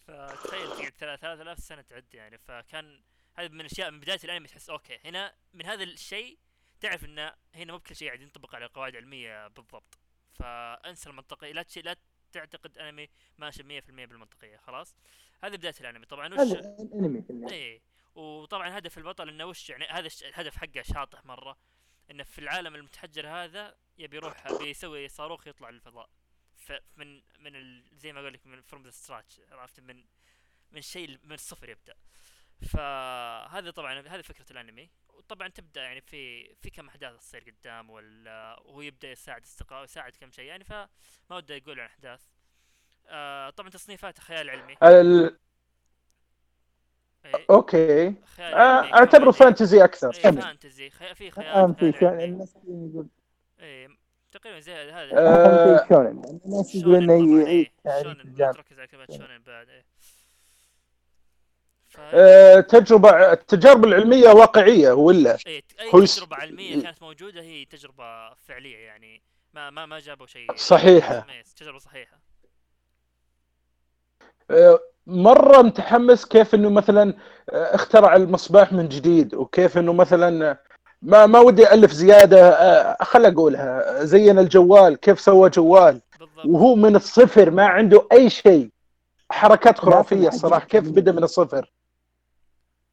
فتخيل 0.07 0.67
تقعد 0.77 0.91
3000 0.97 1.59
سنة 1.59 1.81
تعد 1.81 2.13
يعني. 2.13 2.38
فكان 2.38 3.01
هذا 3.39 3.47
من 3.47 3.61
الأشياء 3.61 3.91
من 3.91 3.99
بداية 3.99 4.19
الأنمي 4.23 4.47
تحس 4.47 4.69
أوكي 4.69 4.99
هنا 5.05 5.35
من 5.53 5.65
هذا 5.65 5.83
الشيء 5.83 6.38
تعرف 6.79 7.05
إنه 7.05 7.33
هنا 7.55 7.71
مو 7.71 7.77
بكل 7.77 7.95
شيء 7.95 8.07
قاعد 8.07 8.21
ينطبق 8.21 8.55
على 8.55 8.65
قواعد 8.65 8.95
علمية 8.95 9.47
بالضبط. 9.47 9.99
فانسى 10.31 11.09
المنطقيه 11.09 11.51
لا 11.51 11.63
تشي 11.63 11.81
لا 11.81 11.95
تعتقد 12.31 12.77
أنمي 12.77 13.09
ماشي 13.38 13.63
100% 13.63 13.85
بالمنطقية 13.89 14.57
خلاص. 14.57 14.95
هذه 15.43 15.55
بداية 15.55 15.75
الأنمي. 15.81 16.05
طبعا 16.05 16.33
وش 16.33 16.39
هذا 16.39 16.77
انمي 16.93 17.23
النهاية. 17.29 17.53
إيه. 17.53 17.81
وطبعا 18.15 18.77
هدف 18.77 18.97
البطل 18.97 19.29
إنه 19.29 19.45
وش 19.45 19.69
يعني 19.69 19.85
هذا 19.85 20.09
الهدف 20.21 20.57
حقه 20.57 20.81
شاطح 20.81 21.25
مرة 21.25 21.57
إنه 22.11 22.23
في 22.23 22.39
العالم 22.39 22.75
المتحجر 22.75 23.27
هذا 23.27 23.77
يبي 23.97 24.17
يروح 24.17 24.53
بيسوي 24.59 25.07
صاروخ 25.07 25.47
يطلع 25.47 25.69
للفضاء. 25.69 26.09
من 26.97 27.21
من 27.39 27.55
ال... 27.55 27.83
زي 27.93 28.13
ما 28.13 28.19
أقول 28.19 28.33
لك 28.33 28.47
من 28.47 28.61
from 28.61 28.84
the 28.84 28.89
scratch 28.89 29.41
عرفت؟ 29.51 29.79
من 29.79 30.05
من 30.71 30.81
شيء 30.81 31.19
من 31.23 31.33
الصفر 31.33 31.69
يبدأ. 31.69 31.95
فهذا 32.62 33.72
طبعا 33.72 33.99
هذه 33.99 34.22
فكرة 34.22 34.45
الأنمي. 34.51 34.89
وطبعا 35.10 35.47
تبدأ 35.47 35.82
يعني 35.82 36.01
في 36.01 36.53
في 36.55 36.70
كم 36.70 36.88
أحداث 36.88 37.18
تصير 37.18 37.43
قدام 37.43 37.89
ولا 37.89 38.60
وهو 38.66 38.82
يبدأ 38.82 39.12
يساعد 39.12 39.43
اصدقائه 39.43 39.84
يساعد 39.84 40.12
كم 40.22 40.32
شيء 40.32 40.45
يعني 40.45 40.64
فما 40.64 40.88
ودي 41.32 41.58
أقول 41.58 41.80
عن 41.80 41.86
أحداث. 41.86 42.22
آه 43.08 43.49
طبعا 43.49 43.70
تصنيفات 43.70 44.20
خيال 44.20 44.49
علمي. 44.49 44.76
ال... 44.84 45.38
إيه، 47.26 47.45
أوكي. 47.49 48.16
خيال 48.36 48.53
آه، 48.53 48.80
علمي 48.80 48.93
أعتبره. 48.93 49.32
فانتزي 49.32 49.84
أكثر. 49.84 50.12
كمل. 50.12 50.41
فانتزي. 50.41 50.89
خي... 50.89 51.16
في 51.16 51.32
خيال 51.32 51.47
شيء 51.47 51.91
خيال 51.91 52.47
يقول. 52.68 53.08
إيه 53.60 53.97
تقريبا 54.32 54.60
زي 54.60 54.74
هذا. 54.74 55.18
آه، 55.18 55.88
الناس 56.45 56.76
يقول 56.76 56.95
شونن 56.95 57.12
إنه 57.12 57.41
يعيد 57.41 57.72
إيه، 57.88 58.51
تركز 58.51 58.80
على 58.80 58.88
شونن 59.18 59.43
بعد 59.43 59.70
إيه. 59.70 59.80
آه، 59.80 59.84
تجربة 62.62 63.32
التجارب 63.32 63.86
العلمية 63.86 64.30
واقعية 64.30 64.91
ولا؟ 64.91 65.38
إيه 65.48 65.62
أي 65.82 66.06
تجربة 66.06 66.36
علمية 66.36 66.82
كانت 66.82 67.02
موجودة 67.02 67.41
هي 67.41 67.66
تجربة 67.66 68.34
فعلية 68.34 68.78
يعني 68.78 69.22
ما 69.54 69.70
ما 69.70 69.86
ما 69.86 70.00
جابوا 70.00 70.26
شيء 70.26 70.48
صحيحة. 70.56 71.26
ميس، 71.28 71.54
تجربة 71.54 71.80
صحيحة. 71.80 72.20
آه، 74.52 74.80
مرة 75.08 75.62
متحمس 75.62 76.26
كيف 76.26 76.56
إنه 76.56 76.70
مثلا 76.70 77.14
آه، 77.50 77.76
اخترع 77.76 78.16
المصباح 78.16 78.74
من 78.74 78.89
جديد 78.89 79.36
وكيف 79.36 79.78
إنه 79.78 79.93
مثلا 79.93 80.52
آه، 80.52 80.60
ما 81.02 81.26
ما 81.26 81.39
ودي 81.39 81.74
ألف 81.74 81.91
زيادة 81.91 82.50
آه، 82.50 82.98
خل 83.04 83.26
أقولها 83.26 84.04
زين 84.04 84.39
الجوال 84.39 84.95
كيف 85.00 85.20
سوى 85.20 85.50
جوال؟ 85.50 86.02
بالضبط. 86.20 86.45
وهو 86.45 86.76
من 86.76 86.95
الصفر 86.95 87.52
ما 87.52 87.66
عنده 87.66 88.08
أي 88.12 88.30
شيء. 88.30 88.70
حركات 89.32 89.78
خرافية 89.80 90.28
الصراحه 90.28 90.66
كيف 90.66 90.89
بدأ 90.89 91.12
من 91.12 91.24
الصفر؟ 91.24 91.72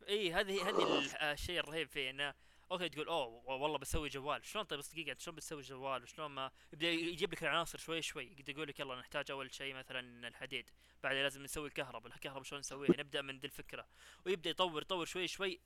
إي 0.09 0.33
هذه 0.33 0.69
هذه 0.69 0.99
ال- 0.99 1.17
الشيء 1.23 1.59
الرهيب 1.61 1.89
فيه 1.89 2.11
إنه 2.11 2.35
okay 2.73 2.89
تقول 2.89 3.07
أوه 3.09 3.45
والله 3.61 3.79
بسوي 3.79 4.09
جوال. 4.09 4.45
شلون؟ 4.45 4.65
طيب 4.65 4.79
بس 4.79 4.93
دقيقة 4.93 5.17
شلون 5.19 5.37
بتسوي 5.37 5.63
جوال؟ 5.63 6.03
وشلون 6.03 6.31
ما؟ 6.31 6.51
يبدأ 6.73 6.91
يجيب 6.91 7.33
لك 7.33 7.43
العناصر 7.43 7.79
شوي 7.79 8.03
شوي. 8.03 8.25
يقدر 8.25 8.51
يقول 8.53 8.69
لك 8.69 8.81
يلا 8.81 8.97
نحتاج 8.97 9.31
أول 9.31 9.55
شيء 9.55 9.75
مثلا 9.75 10.29
الحديد 10.29 10.71
بعدين 11.03 11.23
لازم 11.23 11.43
نسوي 11.43 11.69
الكهرباء. 11.69 12.15
الكهرباء 12.15 12.43
شلون 12.43 12.59
نسويها؟ 12.61 12.91
نبدأ 13.01 13.23
من 13.23 13.39
ذي 13.39 13.47
الفكرة. 13.47 13.87
ويبدأ 14.27 14.51
يطور 14.51 14.83
يطور 14.83 15.05
شوي 15.07 15.29
شوي. 15.29 15.61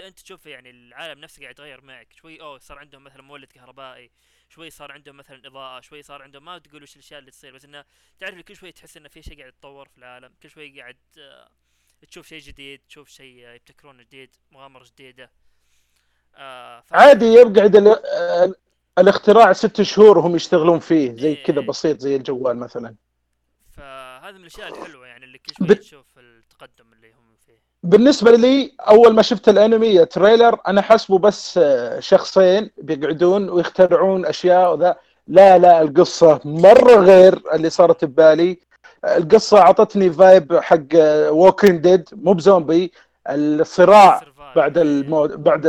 أنت 0.00 0.18
تشوف 0.20 0.46
يعني 0.46 0.70
العالم 0.70 1.20
نفسه 1.20 1.40
قاعد 1.42 1.54
يتغير 1.54 1.80
معك. 1.80 2.12
شوي 2.12 2.40
أوه 2.40 2.58
صار 2.58 2.78
عندهم 2.78 3.04
مثلا 3.04 3.22
مولد 3.22 3.52
كهربائي. 3.52 4.10
شوي 4.48 4.70
صار 4.70 4.92
عندهم 4.92 5.16
مثلا 5.16 5.46
إضاءة. 5.46 5.80
شوي 5.80 6.02
صار 6.02 6.22
عندهم 6.22 6.44
ما 6.44 6.58
تقول 6.58 6.82
وش 6.82 6.94
الأشياء 6.96 7.20
اللي 7.20 7.30
تصير 7.30 7.54
بس 7.54 7.64
إنه 7.64 7.84
تعرف 8.18 8.40
كل 8.40 8.56
شوي 8.56 8.72
تحس 8.72 8.96
إنه 8.96 9.08
في 9.08 9.22
شيء 9.22 9.38
قاعد 9.38 9.48
يتطور 9.52 9.88
في 9.88 9.98
العالم. 9.98 10.34
كل 10.42 10.50
شوي 10.50 10.80
قاعد 10.80 10.98
آه، 11.18 11.50
تشوف 12.10 12.26
شيء 12.26 12.38
جديد 12.40 12.80
تشوف 12.88 13.08
شيء 13.08 13.48
يبتكرون 13.54 13.98
جديد 13.98 14.30
مغامرة 14.52 14.84
جديدة. 14.84 15.30
آه 16.36 16.80
ف- 16.80 16.94
عادي 16.94 17.26
يقعد 17.26 17.76
ال- 17.76 17.88
ال- 18.06 18.54
الاختراع 18.98 19.52
ست 19.52 19.82
شهور 19.82 20.18
وهم 20.18 20.36
يشتغلون 20.36 20.78
فيه 20.78 21.12
زي 21.12 21.28
إيه. 21.28 21.44
كذا 21.44 21.60
بسيط 21.60 22.00
زي 22.00 22.16
الجوال 22.16 22.56
مثلا. 22.56 22.94
فهذا 23.70 24.30
من 24.32 24.40
الأشياء 24.40 24.68
الحلوة 24.68 25.06
يعني 25.06 25.24
اللي 25.24 25.38
كل 25.38 25.66
شوي 25.66 25.74
تشوف 25.74 26.06
التقدم 26.18 26.92
اللي 26.92 27.12
هم 27.12 27.36
فيه. 27.46 27.62
بالنسبة 27.82 28.30
لي 28.30 28.72
أول 28.80 29.14
ما 29.14 29.22
شفت 29.22 29.48
الأنمي 29.48 30.04
تريلر 30.06 30.60
أنا 30.66 30.82
حسبه 30.82 31.18
بس 31.18 31.58
آه، 31.58 32.00
شخصين 32.00 32.70
بيقعدون 32.76 33.48
ويخترعون 33.50 34.26
أشياء 34.26 34.72
وذا. 34.74 34.96
لا 35.26 35.58
لا 35.58 35.82
القصة 35.82 36.40
مرة 36.44 36.94
غير 36.94 37.54
اللي 37.54 37.70
صارت 37.70 38.04
ببالي. 38.04 38.60
القصة 39.04 39.58
أعطتني 39.60 40.12
vibe 40.12 40.56
حق 40.56 40.78
Walking 41.28 41.80
Dead 41.80 42.08
مو 42.12 42.32
بزومبي 42.32 42.92
الصراع. 43.28 44.20
بعد 44.56 44.78
إيه. 44.78 44.84
الموت 44.84 45.30
بعد 45.32 45.66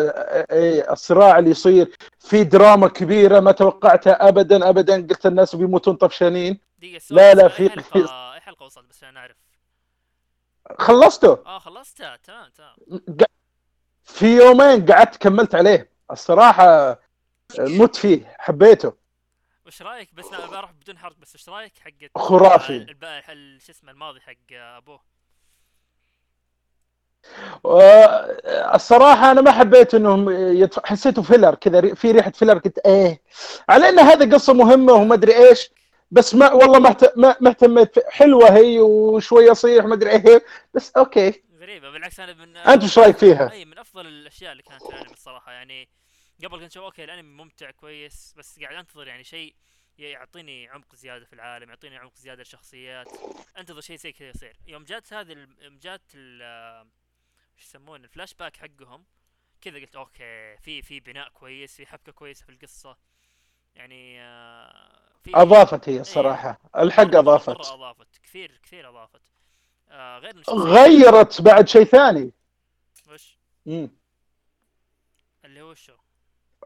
إيه 0.52 0.92
الصراع 0.92 1.40
اللي 1.40 1.50
يصير 1.50 1.98
في 2.20 2.44
دراما 2.44 2.88
كبيرة 2.88 3.40
ما 3.40 3.52
توقعتها 3.52 4.28
ابدا 4.30 4.70
ابدا. 4.70 4.96
قلت 5.08 5.26
الناس 5.26 5.56
بيموتون 5.56 5.96
طفشانين. 5.96 6.60
لا، 7.10 7.34
لا، 7.34 7.48
في- 7.48 7.70
حلقة 7.70 8.34
اي 8.34 8.40
حلقة 8.40 8.66
وصلت؟ 8.66 8.90
بس 8.90 9.04
أنا 9.04 9.20
أعرف. 9.20 9.36
خلصته؟ 10.80 11.38
آه 11.46 11.60
خلصتها. 11.60 12.18
تمام 12.24 12.50
تمام. 12.56 13.18
في 14.04 14.38
يومين 14.38 14.86
قعدت 14.86 15.18
كملت 15.18 15.56
عليه. 15.56 15.90
الصراحة 16.12 17.00
مت 17.60 17.96
فيه 17.96 18.36
حبيته. 18.40 18.94
وش 19.66 19.82
رأيك؟ 19.82 20.14
بس 20.14 20.26
لا 20.32 20.46
بروح 20.46 20.72
بدون 20.72 20.98
حرق 20.98 21.16
بس 21.18 21.36
وش 21.36 21.50
رأيك 21.50 21.74
حق 21.80 22.18
خرافي. 22.22 22.86
شو 23.66 23.72
اسمه 23.72 23.92
الماضي 23.92 24.22
حق 24.22 24.34
أبوه؟ 24.52 25.02
الصراحة 28.76 29.32
أنا 29.32 29.42
ما 29.42 29.52
حبيت 29.52 29.96
إنهم 29.96 30.30
يدف... 30.30 30.80
حسيته 30.86 31.22
filler 31.22 31.56
كذا 31.56 31.94
في 31.94 32.12
ريحة 32.12 32.32
filler 32.32 32.58
قلت 32.58 32.80
إيه. 32.80 33.22
على 33.70 33.90
إن 33.90 34.00
هذه 34.00 34.34
قصة 34.34 34.54
مهمة 34.54 34.94
وما 34.94 35.14
أدري 35.14 35.36
إيش 35.50 35.70
بس 36.12 36.36
ما 36.36 36.52
والله 36.52 36.80
ما 36.80 36.96
ما 37.42 37.50
اهتميت. 37.50 38.10
حلوة 38.10 38.56
هي 38.56 38.80
وشوية 38.80 39.52
يصيح 39.52 39.86
ما 39.86 39.94
أدري 39.94 40.12
إيه 40.12 40.46
بس 40.74 40.92
okay. 40.98 41.44
غريبة 41.60 41.90
بالعكس 41.90 42.20
أنا 42.20 42.34
من 42.34 42.58
أنت 42.58 42.84
وش 42.84 43.00
رأيك 43.00 43.18
فيها؟ 43.18 43.52
أي 43.52 43.66
من 43.66 43.78
أفضل 43.78 44.08
الأشياء 44.08 44.52
اللي 44.52 44.64
كانت 44.64 44.84
في 44.84 45.14
الصراحة 45.14 45.52
يعني 45.52 45.90
قبل 46.40 46.60
كنت 46.60 46.72
أشوف 46.72 46.84
okay 46.84 47.04
الأنمي 47.04 47.44
ممتع 47.44 47.72
كويس 47.72 48.34
بس 48.38 48.60
قاعد 48.60 48.76
أنتظر 48.76 49.08
يعني 49.08 49.24
شيء 49.24 49.56
يعطيني 49.98 50.68
عمق 50.70 50.96
زيادة 50.96 51.26
في 51.26 51.34
العالم 51.34 51.70
يعطيني 51.70 51.98
عمق 51.98 52.16
زيادة 52.16 52.40
للشخصيات. 52.40 53.08
أنتظر 53.58 53.82
شيء 53.82 53.96
زي 53.98 54.12
كذا 54.12 54.30
يصير. 54.30 54.58
يوم 54.68 54.84
جات 54.84 55.14
هذه 55.14 55.48
يوم 55.62 55.78
جات 55.80 56.02
ال- 56.16 56.88
وش 57.58 57.64
يسمونه 57.66 58.04
الفلاش 58.04 58.34
باك 58.34 58.58
حقهم 58.58 59.06
كذا 59.62 59.80
قلت 59.80 59.96
okay 59.96 60.58
في 60.58 60.82
في 60.82 61.00
بناء 61.00 61.30
كويس 61.30 61.76
في 61.76 61.86
حبكة 61.86 62.12
كويسة 62.12 62.46
في 62.46 62.52
القصة. 62.52 62.98
يعني 63.76 64.22
آه، 64.22 65.14
في 65.24 65.32
أضافت 65.36 65.90
هي 65.90 66.00
الصراحه 66.00 66.60
الحق 66.78 67.04
مرة- 67.04 67.08
مرة 67.16 67.20
أضافت. 67.20 67.50
أضافت. 67.50 68.18
كثير 68.24 68.60
كثير 68.64 68.90
أضافت. 68.90 69.22
آه 69.90 70.20
غير 70.20 70.44
غيرت 70.50 71.42
بعد 71.42 71.68
شيء 71.68 71.84
ثاني. 71.84 72.32
وش؟ 73.10 73.38
مم. 73.66 73.90
اللي 75.46 75.62
هو 75.62 75.74
شو؟ 75.74 75.94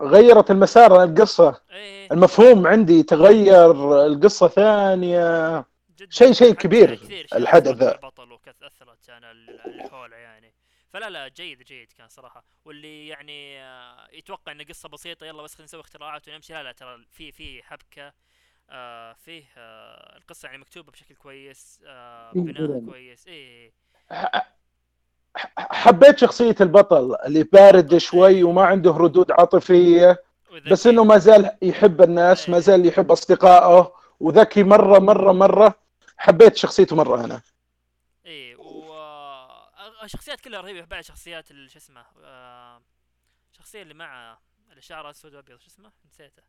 غيرت 0.01 0.51
المسار 0.51 1.03
القصة. 1.03 1.61
إيه. 1.71 2.11
المفهوم 2.11 2.67
عندي 2.67 3.03
تغير 3.03 4.05
القصة 4.05 4.47
ثانية. 4.47 5.65
شيء- 6.09 6.31
شيء 6.31 6.53
كبير 6.53 6.95
كثير 6.95 7.27
الحدث 7.33 7.67
ذا. 7.75 7.95
البطل 7.95 8.31
وأثرت 8.31 9.09
على 9.09 9.31
ال- 9.31 9.61
اللي 9.65 9.83
حوله 9.89 10.15
يعني. 10.17 10.53
فلا 10.89 11.09
لا 11.09 11.27
جيد 11.27 11.63
جيد 11.63 11.91
كان 11.97 12.07
صراحة. 12.09 12.43
واللي 12.65 13.07
يعني 13.07 13.59
آه، 13.61 14.07
يتوقع 14.13 14.51
إن 14.51 14.61
قصة 14.61 14.89
بسيطة 14.89 15.25
يلا 15.25 15.43
بس 15.43 15.53
خلينا 15.55 15.65
نسوي 15.65 15.81
اختراعات 15.81 16.27
ونمشي. 16.29 16.53
لا 16.53 16.63
لا 16.63 16.71
ترى 16.71 17.05
في 17.11 17.31
في 17.31 17.63
حبكة 17.63 18.13
آه 18.69 19.13
فيه 19.13 19.43
آه 19.57 20.17
القصة 20.17 20.45
يعني 20.45 20.57
مكتوبة 20.57 20.91
بشكل 20.91 21.15
كويس 21.15 21.79
آه 21.87 22.31
بناء. 22.35 22.85
كويس. 22.85 23.25
ح- 24.11 24.56
حبيت 25.57 26.17
شخصية 26.17 26.55
البطل 26.61 27.15
اللي 27.25 27.43
بارد 27.43 27.97
شوي 27.97 28.43
وما 28.43 28.65
عنده 28.65 28.91
ردود 28.91 29.31
عاطفية. 29.31 30.23
بس 30.71 30.87
إنه 30.87 31.03
ما 31.03 31.17
زال 31.17 31.51
يحب 31.61 32.01
الناس 32.01 32.49
ما 32.49 32.59
زال 32.59 32.85
يحب 32.85 33.11
أصدقائه. 33.11 33.93
وذكي 34.19 34.63
مرة 34.63 34.99
مرة 34.99 35.31
مرة 35.31 35.73
حبيت 36.17 36.55
شخصيته 36.55 36.95
مرة 36.95 37.25
أنا. 37.25 37.41
آه، 38.25 40.03
الشخصيات 40.03 40.41
كلها 40.41 40.61
رهيبة. 40.61 40.85
بعد 40.85 41.03
شخصيات 41.03 41.47
شو 41.47 41.77
اسمه 41.77 42.05
آه، 42.23 42.81
الشخصيه 43.51 43.81
اللي 43.81 43.93
مع 43.93 44.37
اللي 44.69 44.81
شعرها 44.81 45.11
اسود 45.11 45.35
وابيض 45.35 45.59
شو 45.59 45.67
اسمه؟ 45.67 45.91
نسيته. 46.13 46.43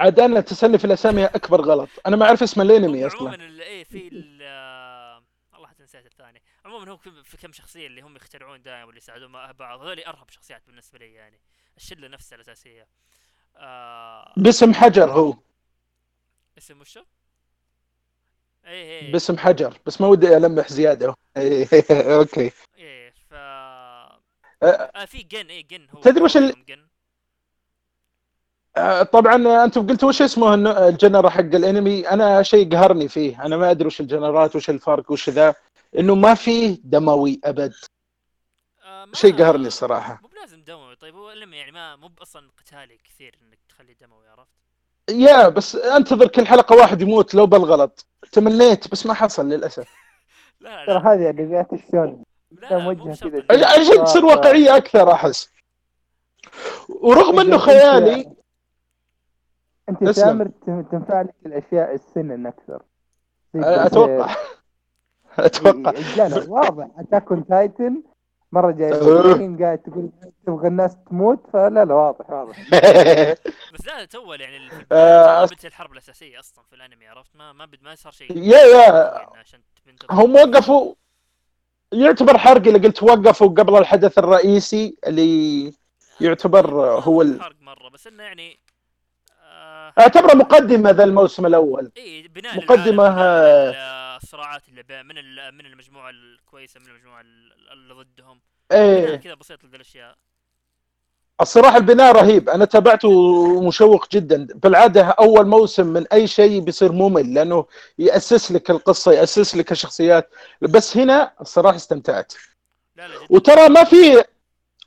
عاد 0.00 0.20
أنا 0.20 0.40
تسالني 0.40 0.78
في 0.78 0.84
الأسامي 0.84 1.24
أكبر 1.24 1.60
غلط. 1.60 1.88
أنا 2.06 2.16
ما 2.16 2.26
أعرف 2.26 2.42
اسم 2.42 2.60
الأنمي 2.60 3.06
أصلا. 3.06 3.20
عموما 3.20 3.62
إيه 3.62 3.84
في 3.84 4.08
آه، 5.94 5.98
نسيت 5.98 6.12
الثاني 6.12 6.42
عموما 6.64 6.90
هو 6.90 6.96
في- 6.96 7.36
كم 7.36 7.52
شخصية 7.52 7.86
اللي 7.86 8.00
هم 8.00 8.16
يخترعون 8.16 8.62
دائما 8.62 8.84
واللي 8.84 8.98
يساعدون 8.98 9.32
بعض؟ 9.32 9.80
هذول 9.80 10.00
أرهب 10.00 10.30
شخصيات 10.30 10.62
بالنسبة 10.66 10.98
لي 10.98 11.14
يعني. 11.14 11.40
الشلة 11.76 12.08
نفسها 12.08 12.36
الأساسية. 12.36 12.86
آه 13.56 14.32
باسم 14.36 14.74
حجر 14.74 15.10
هو. 15.12 15.34
اسم 16.58 16.80
وشو؟ 16.80 17.02
إيه 18.64 19.00
إيه 19.00 19.12
باسم 19.12 19.38
حجر 19.38 19.78
بس 19.86 20.00
ما 20.00 20.06
ودي 20.06 20.36
ألمح 20.36 20.68
زيادة. 20.68 21.14
إيه، 21.36 21.66
أوكي. 21.90 22.50
إيه 22.78 23.10
ف 23.30 23.34
أه، 23.34 24.20
آه 24.62 25.04
في 25.04 25.22
جن 25.22 25.46
إيه 25.46 25.66
جن 25.68 25.86
هو. 25.90 26.00
تدري 26.00 26.22
وش 26.24 26.36
ال- 26.36 26.64
جن. 26.66 26.86
آه، 28.76 29.02
طبعا 29.02 29.64
أنتم 29.64 29.86
قلتوا 29.86 30.08
وش 30.08 30.22
اسمه 30.22 30.54
الجنرا 30.88 31.30
حق 31.30 31.40
الأنمي؟ 31.40 32.08
أنا 32.08 32.42
شيء 32.42 32.72
قهرني 32.76 33.08
فيه. 33.08 33.44
أنا 33.46 33.56
ما 33.56 33.70
أدري 33.70 33.86
وش 33.86 34.00
الجنرات 34.00 34.56
وش 34.56 34.70
الفرق 34.70 35.10
وش 35.12 35.30
ذا. 35.30 35.54
إنه 35.98 36.14
ما 36.14 36.34
فيه 36.34 36.78
دموي 36.84 37.40
أبد. 37.44 37.72
آه 38.84 39.06
شيء 39.12 39.36
قهرني 39.36 39.66
الصراحه 39.66 40.18
مو 40.22 40.28
بلازم 40.28 40.62
دموي. 40.62 40.96
طيب 40.96 41.14
هو 41.14 41.30
يعني 41.30 41.72
ما 41.72 41.96
مو 41.96 42.10
أصلا 42.22 42.50
قتالي 42.58 42.98
كثير 43.04 43.38
إنك 43.42 43.58
تخليه 43.68 43.94
دموي 44.00 44.28
عرفت؟ 44.28 44.50
يا 45.10 45.48
بس 45.48 45.76
أنتظر 45.76 46.28
كل 46.28 46.46
حلقة 46.46 46.76
واحد 46.76 47.02
يموت 47.02 47.34
لو 47.34 47.46
بالغلط. 47.46 48.06
تمنيت 48.32 48.92
بس 48.92 49.06
ما 49.06 49.14
حصل 49.14 49.48
للأسف. 49.48 49.88
لا 50.60 50.86
ترى 50.86 50.94
لا 50.94 51.12
هذه 51.12 51.30
انميات 51.30 51.72
الشون 51.72 52.24
عشان 53.52 54.04
تصير 54.04 54.24
واقعية 54.24 54.76
أكثر 54.76 55.12
أحس. 55.12 55.50
ورغم 56.88 57.40
إنه 57.40 57.58
خيالي 57.58 58.32
أنت. 59.88 60.08
تامر 60.08 60.50
تنفع 60.66 61.22
لك 61.22 61.34
الأشياء 61.46 61.94
ال 61.94 62.01
seinen 62.01 62.46
أكثر. 62.46 62.82
أتوقع. 63.54 64.36
أتوقع. 65.46 65.90
إيه، 65.90 66.16
لا 66.16 66.28
لا 66.28 66.44
واضح. 66.50 66.88
Attack 66.98 67.32
on 67.32 67.46
Titan 67.46 68.02
مرة 68.52 68.70
جاي. 68.72 68.90
الحين 69.32 69.62
قاعد 69.64 69.78
تقول 69.78 70.10
تبغى 70.46 70.68
الناس 70.68 70.96
تموت 71.10 71.40
فلا 71.52 71.84
لا 71.84 71.94
واضح 71.94 72.30
واضح. 72.30 72.60
بس 73.74 73.86
لا 73.86 74.04
تو 74.04 74.32
يعني 74.32 74.68
آه، 74.92 75.44
بدت 75.44 75.64
الحرب 75.64 75.92
الأساسية 75.92 76.38
أصلا 76.40 76.64
في 76.70 76.76
الأنمي 76.76 77.06
عرفت؟ 77.06 77.30
ما 77.36 77.52
ما 77.52 77.64
بد- 77.64 77.82
ما 77.82 77.94
صار 77.94 78.12
شيء. 78.12 78.38
يا 78.38 78.58
يا. 78.58 79.26
تضرب. 80.00 80.12
هم 80.20 80.34
وقفوا. 80.34 80.94
يعتبر 81.92 82.38
حرق 82.38 82.66
اللي 82.66 82.78
قلت 82.78 83.02
وقفوا 83.02 83.48
قبل 83.48 83.76
الحدث 83.78 84.18
الرئيسي 84.18 84.96
اللي 85.06 85.72
يعتبر 86.20 86.70
هو 86.80 87.22
ال... 87.22 87.42
حرق 87.42 87.56
مرة 87.60 87.88
بس 87.88 88.06
إنه 88.06 88.22
يعني 88.22 88.58
آه 89.42 89.92
أعتبره 89.98 90.34
مقدمة 90.34 90.90
ذا 90.90 91.04
الموسم 91.04 91.46
الأول. 91.46 91.92
اي 91.96 92.28
بناء 92.28 92.56
مقدمة، 92.56 93.08
الصراعات 94.22 94.68
اللي 94.68 94.82
بين 94.82 95.06
من 95.06 95.14
من 95.54 95.66
المجموعة 95.66 96.10
الكويسة 96.10 96.80
من 96.80 96.86
المجموعة 96.86 97.20
ال- 97.20 97.52
اللي 97.72 97.94
ضدهم. 97.94 98.40
إيه. 98.72 99.16
كذا 99.16 99.34
بسيط 99.34 99.64
لذي 99.64 99.76
الأشياء. 99.76 100.16
الصراحه 101.40 101.76
البناء 101.76 102.12
رهيب. 102.12 102.48
أنا 102.48 102.64
تابعته 102.64 103.60
مشوق 103.68 104.08
جدا. 104.10 104.46
بالعادة 104.54 105.02
أول 105.02 105.46
موسم 105.46 105.86
من 105.86 106.06
أي 106.12 106.26
شيء 106.26 106.60
بيصير 106.60 106.92
ممل 106.92 107.34
لأنه 107.34 107.66
يأسس 107.98 108.52
لك 108.52 108.70
القصة 108.70 109.12
يأسس 109.12 109.56
لك 109.56 109.72
الشخصيات. 109.72 110.30
بس 110.60 110.96
هنا 110.96 111.32
الصراحة 111.40 111.76
استمتعت. 111.76 112.32
لا 112.96 113.08
لا 113.08 113.14
وترى 113.30 113.68
ما 113.68 113.84
في 113.84 114.24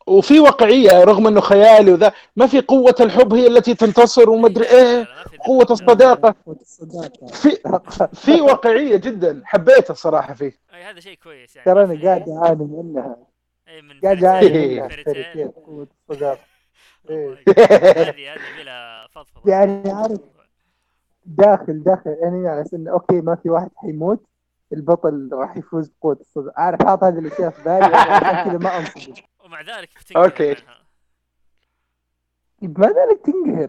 وفي 0.07 0.39
واقعية 0.39 1.03
رغم 1.03 1.27
إنه 1.27 1.41
خيالي 1.41 1.91
وذا 1.93 2.13
ما 2.35 2.47
في 2.47 2.61
قوة 2.61 2.95
الحب 2.99 3.33
هي 3.33 3.47
التي 3.47 3.73
تنتصر 3.75 4.29
ومدري 4.29 4.65
لا، 4.65 4.71
لا، 4.71 4.99
إيه. 4.99 5.05
قوة 5.45 5.67
الصداقة. 5.71 6.35
الصداقة. 6.61 7.27
في 7.27 7.57
في 8.13 8.41
واقعية 8.41 8.95
جدا 8.97 9.41
حبيت 9.45 9.91
الصراحه 9.91 10.33
فيه. 10.33 10.51
أي 10.73 10.83
هذا 10.83 10.99
شيء 10.99 11.17
كويس 11.23 11.55
يعني. 11.55 11.65
ترى 11.65 11.85
ما 11.85 11.91
أنا 11.93 11.99
في- 11.99 12.05
قاعد 12.07 12.29
أعاني 12.29 12.63
منها. 12.63 13.15
أي 13.67 13.81
من 13.81 13.99
قاعد 14.03 14.23
أعاني 14.23 14.49
منها. 14.79 15.51
قوة 15.65 15.87
الصداقة. 16.09 16.39
والله. 17.09 17.37
إيه. 17.47 18.09
هذه 18.09 18.33
هذه 18.33 18.39
بلا 18.63 19.07
فضفضة. 19.15 19.51
يعني 19.51 19.91
عارف 19.91 20.19
داخل 21.25 21.83
داخل 21.83 22.15
يعني 22.21 22.47
على 22.47 22.63
shonen 22.63 22.87
okay 22.87 23.21
ما 23.21 23.35
في 23.35 23.49
واحد 23.49 23.69
حيموت 23.75 24.19
البطل 24.73 25.29
راح 25.33 25.57
يفوز 25.57 25.87
بقوة 25.99 26.17
الصداقة. 26.21 26.53
عارف 26.61 26.83
حاط 26.83 27.03
هذه 27.03 27.19
الأشياء 27.19 27.49
في 27.49 27.63
بالي 27.63 27.85
عشان 27.85 28.49
كذا 28.51 28.57
ما 28.57 28.77
أنصدم. 28.77 29.13
ومع 29.45 29.61
ذلك 29.61 29.89
بتنقهر. 29.99 30.57
منها. 30.61 30.77
ما 32.61 32.87
ذلك 32.87 33.21
تنقهر. 33.25 33.67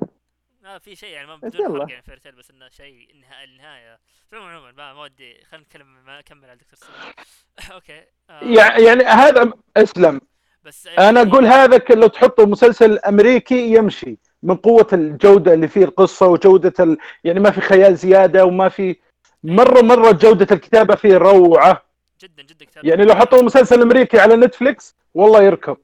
ما 0.62 0.79
في 0.79 0.97
شيء 0.97 1.09
يعني 1.09 1.27
ما 1.27 1.37
بدون. 1.37 1.81
حرق 1.81 1.91
يعني 1.91 2.03
Fairy 2.03 2.21
Tail 2.21 2.33
بس 2.33 2.51
إنه 2.51 2.68
شيء 2.68 3.11
النهاية. 3.14 3.45
النهايه 3.45 3.99
عموما 4.33 4.51
عموما 4.51 4.72
ما 4.72 5.03
ودي 5.03 5.45
خلينا 5.45 5.64
نتكلم 5.66 5.87
ما 6.07 6.18
اكمل 6.18 6.45
على 6.51 6.59
Dr. 6.59 6.79
Stone. 6.79 7.12
Okay. 7.75 8.05
آه، 8.31 8.45
يع- 8.45 8.79
يعني 8.79 9.05
هذا 9.05 9.53
أسلم. 9.77 10.20
بس 10.64 10.87
أنا 10.87 11.22
أقول 11.22 11.47
هذا 11.47 11.79
ك- 11.79 11.91
لو 11.91 12.07
تحطه 12.07 12.47
مسلسل 12.47 12.99
أمريكي 12.99 13.74
يمشي 13.74 14.18
من 14.43 14.57
قوة 14.57 14.87
الجودة 14.93 15.55
اللي 15.55 15.68
فيه 15.68 15.85
القصة 15.85 16.27
وجودة 16.27 16.72
ال... 16.81 16.99
يعني 17.24 17.41
ما 17.41 17.51
في 17.51 17.61
خيال 17.61 17.97
زيادة 17.97 18.45
وما 18.45 18.68
في 18.68 18.97
مره 19.45 19.81
مرة 19.83 20.12
جودة 20.12 20.47
الكتابة 20.57 20.95
فيه 20.95 21.16
روعة. 21.16 21.86
جدا 22.21 22.43
جدا 22.43 22.64
كتاب 22.64 22.85
يعني 22.85 23.05
لو 23.05 23.14
حطوا 23.14 23.43
مسلسل 23.43 23.83
أمريكي 23.83 24.19
على 24.21 24.37
نتفليكس 24.37 24.97
والله 25.14 25.43
يركب 25.43 25.77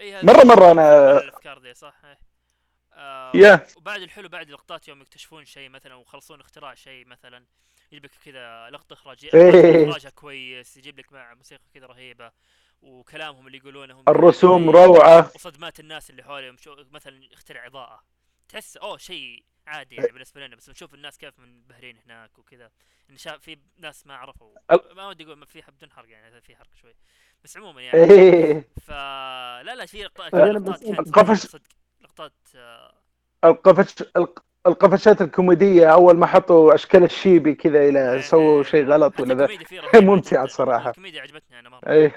مرة- 0.00 0.46
مرة 0.46 0.74
أنا- 0.74 1.22
الأفكار 1.22 1.58
دي 1.58 1.74
صح. 1.74 1.94
آه 2.92 3.32
يا 3.34 3.66
وبعد 3.76 4.00
الحلو 4.02 4.28
بعد 4.28 4.50
لقطات 4.50 4.88
يوم 4.88 5.00
يكتشفون 5.00 5.44
شيء 5.44 5.68
مثلا 5.68 5.94
ويخلصون 5.94 6.40
اختراع 6.40 6.74
شيء 6.74 7.06
مثلا 7.06 7.44
يجيب 7.92 8.04
لك 8.04 8.10
كذا 8.24 8.70
لقطة 8.70 8.92
إخراجية 8.94 9.30
إيه. 9.34 9.88
إخراجها 9.88 10.10
كويس 10.10 10.76
يجيب 10.76 10.98
لك 10.98 11.12
مع 11.12 11.34
موسيقى 11.34 11.62
كذا 11.74 11.86
رهيبة 11.86 12.32
وكلامهم 12.82 13.46
اللي 13.46 13.58
يقولونه 13.58 14.02
الرسوم 14.08 14.64
إيه. 14.76 14.84
روعة 14.86 15.30
وصدمات 15.34 15.80
الناس 15.80 16.10
اللي 16.10 16.22
حولهم 16.22 16.56
مثلا 16.90 17.24
يخترع 17.32 17.66
إضاءة 17.66 18.02
تحس 18.48 18.76
أوه 18.76 18.96
شيء 18.96 19.44
عادي 19.66 19.94
يعني 19.94 20.12
بالنسبة 20.12 20.46
لنا 20.46 20.56
بس 20.56 20.70
نشوف 20.70 20.94
الناس 20.94 21.18
كيف 21.18 21.38
منبهرين 21.38 21.96
هناك 22.06 22.38
وكذا. 22.38 22.70
إن 23.10 23.16
شاف 23.16 23.40
في 23.40 23.58
ناس 23.78 24.06
ما 24.06 24.16
عرفوا. 24.16 24.54
ما 24.96 25.08
ودي 25.08 25.24
أقول 25.24 25.36
ما 25.36 25.46
في 25.46 25.62
بدون 25.68 25.90
حرق 25.92 26.10
يعني 26.10 26.40
في 26.40 26.56
حرق 26.56 26.74
شوي. 26.74 26.94
بس 27.44 27.56
عموما 27.56 27.82
يعني 27.82 28.04
إيه. 28.12 28.68
فلا 28.86 29.74
لا 29.74 29.86
في 29.86 30.02
لقطات 30.02 30.34
القفش- 30.82 31.46
صدق. 31.46 31.62
لقطات 32.00 32.32
آه، 32.56 32.94
القفش 33.44 33.94
الق- 34.16 34.44
القفشات 34.66 35.22
الكوميدية 35.22 35.92
أول 35.92 36.16
ما 36.16 36.26
حطوا 36.26 36.74
أشكال 36.74 37.04
الشيبي 37.04 37.54
كذا 37.54 37.78
إيه، 37.80 37.88
إلى 37.90 38.22
سووا 38.22 38.62
شيء 38.62 38.86
غلط 38.86 39.20
ولا 39.20 39.34
ذا. 39.34 39.46
جداً. 40.30 40.42
الصراحة. 40.42 40.90
الكوميديا 40.90 41.22
عجبتني 41.22 41.58
أنا 41.58 41.68
مرة. 41.68 41.80
آه، 41.84 42.10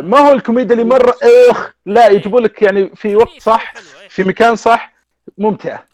ما 0.00 0.18
هو 0.18 0.32
الكوميديا 0.32 0.72
اللي 0.72 0.84
مره 0.84 1.14
اخ 1.50 1.74
لا 1.86 2.08
يجيبوا 2.08 2.40
لك 2.40 2.62
يعني 2.62 2.96
في 2.96 3.16
وقت 3.16 3.40
صح 3.40 3.74
في 4.08 4.24
مكان 4.24 4.56
صح 4.56 4.92
ممتعه 5.38 5.86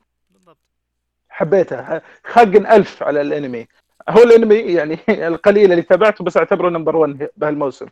حبيتها 1.28 2.02
خاقن 2.24 2.66
ألف 2.66 3.02
على 3.02 3.20
الأنمي. 3.20 3.66
هو 4.08 4.22
الأنمي 4.22 4.54
يعني 4.54 4.98
القليل 5.28 5.70
اللي 5.72 5.82
تابعته 5.82 6.24
بس 6.24 6.36
أعتبره 6.36 6.68
نمبر 6.70 6.96
1 6.96 7.28
بهالموسم. 7.36 7.86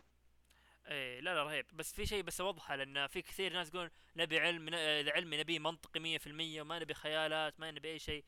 إيه 0.87 1.19
لا 1.19 1.33
لا 1.35 1.43
رهيب. 1.43 1.65
بس 1.73 1.93
في 1.93 2.05
شيء 2.05 2.23
بس 2.23 2.41
اوضحه 2.41 2.75
لأن 2.75 3.07
في 3.07 3.21
كثير 3.21 3.53
ناس 3.53 3.69
يقولون 3.69 3.89
نبي 4.15 4.39
علم 4.39 4.69
ن- 4.69 4.73
إذا 4.73 5.11
علمي 5.11 5.37
نبي 5.37 5.59
منطقي 5.59 5.99
100% 5.99 6.61
وما 6.61 6.79
نبي 6.79 6.93
خيالات 6.93 7.59
ما 7.59 7.71
نبي 7.71 7.91
أي 7.91 7.99
شيء. 7.99 8.23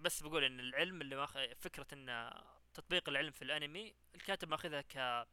بس 0.00 0.22
بقول 0.22 0.44
إن 0.44 0.60
العلم 0.60 1.00
اللي 1.00 1.16
ماخ... 1.16 1.34
فكرة 1.58 1.86
إن 1.92 2.30
تطبيق 2.74 3.08
العلم 3.08 3.30
في 3.30 3.42
الأنمي 3.42 3.92
الكاتب 4.14 4.48
ماخذها 4.48 4.80
ك 4.80 5.26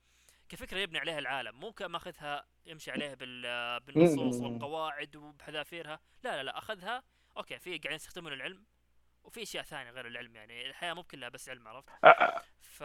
كفكرة 0.50 0.78
يبني 0.78 1.00
عليها 1.00 1.20
العالم 1.20 1.60
مو 1.60 1.72
كماخذها 1.72 2.46
يمشي 2.66 2.92
عليها 2.92 3.14
بال... 3.14 3.80
بالنصوص. 3.80 4.42
والقواعد 4.42 5.16
وبحذافيرها 5.16 6.00
لا 6.24 6.38
لا 6.38 6.44
لا 6.44 6.58
أخذها 6.58 7.04
okay 7.38 7.60
في 7.60 7.70
قاعدين 7.70 7.96
يستخدمون 7.96 8.34
العلم 8.34 8.66
وفي 9.26 9.44
أشياء 9.44 9.64
ثانية 9.64 9.92
غير 9.92 10.08
العلم 10.08 10.36
يعني 10.36 10.70
الحياة 10.70 10.94
مو 10.94 11.04
كلها 11.04 11.30
بس 11.30 11.50
علم 11.50 11.62
عرفت؟ 11.68 11.86
ف 12.62 12.84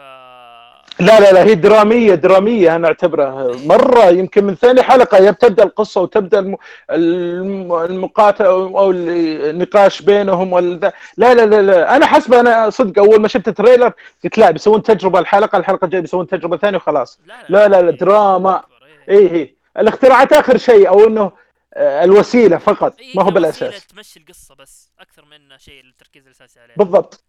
لا 0.99 1.19
لا 1.19 1.31
لا 1.31 1.43
هي 1.43 1.55
درامية 1.55 2.15
درامية 2.15 2.75
أنا 2.75 2.87
أعتبرها. 2.87 3.51
مرة 3.65 4.05
يمكن 4.09 4.43
من 4.43 4.55
ثاني 4.55 4.81
حلقة 4.83 5.17
هي 5.17 5.31
بتبدأ 5.31 5.63
القصة 5.63 6.01
وتبدأ 6.01 6.39
الم- 6.39 6.57
الم- 6.91 7.73
المقاتله 7.73 8.47
أو 8.47 8.91
النقاش 8.91 10.01
بينهم 10.01 10.53
ولا. 10.53 10.93
لا 11.17 11.33
لا 11.33 11.45
لا 11.45 11.61
لا 11.61 11.95
أنا 11.95 12.05
حسب 12.05 12.33
أنا 12.33 12.69
صدق 12.69 12.99
أول 13.03 13.21
ما 13.21 13.27
شفت 13.27 13.47
ال 13.47 13.53
trailer 13.53 13.91
قلت 14.23 14.37
لا 14.37 14.51
بيسوون 14.51 14.83
تجربة 14.83 15.19
الحلقة 15.19 15.57
الحلقة 15.57 15.85
الجاية 15.85 16.01
بيسوون 16.01 16.27
تجربة 16.27 16.57
ثانية 16.57 16.77
وخلاص. 16.77 17.19
لا 17.25 17.33
لا 17.49 17.67
لا 17.67 17.81
لا 17.81 17.89
إيه، 17.89 17.97
دراما. 17.97 18.63
إيه. 19.09 19.17
اي 19.19 19.35
اي 19.35 19.55
الاختراعات 19.77 20.33
آخر 20.33 20.57
شيء 20.57 20.87
أو 20.89 21.07
إنه 21.07 21.31
الوسيلة 21.77 22.57
فقط 22.57 22.99
إيه، 22.99 23.15
ما 23.15 23.23
هو 23.23 23.31
بالاساس 23.31 23.87
تمشي 23.87 24.19
القصة 24.19 24.55
بس 24.55 24.91
أكثر 24.99 25.25
من 25.25 25.57
شيء 25.57 25.83
التركيز 25.85 26.25
الأساسي 26.25 26.59
عليه. 26.59 26.75
بالضبط. 26.75 27.25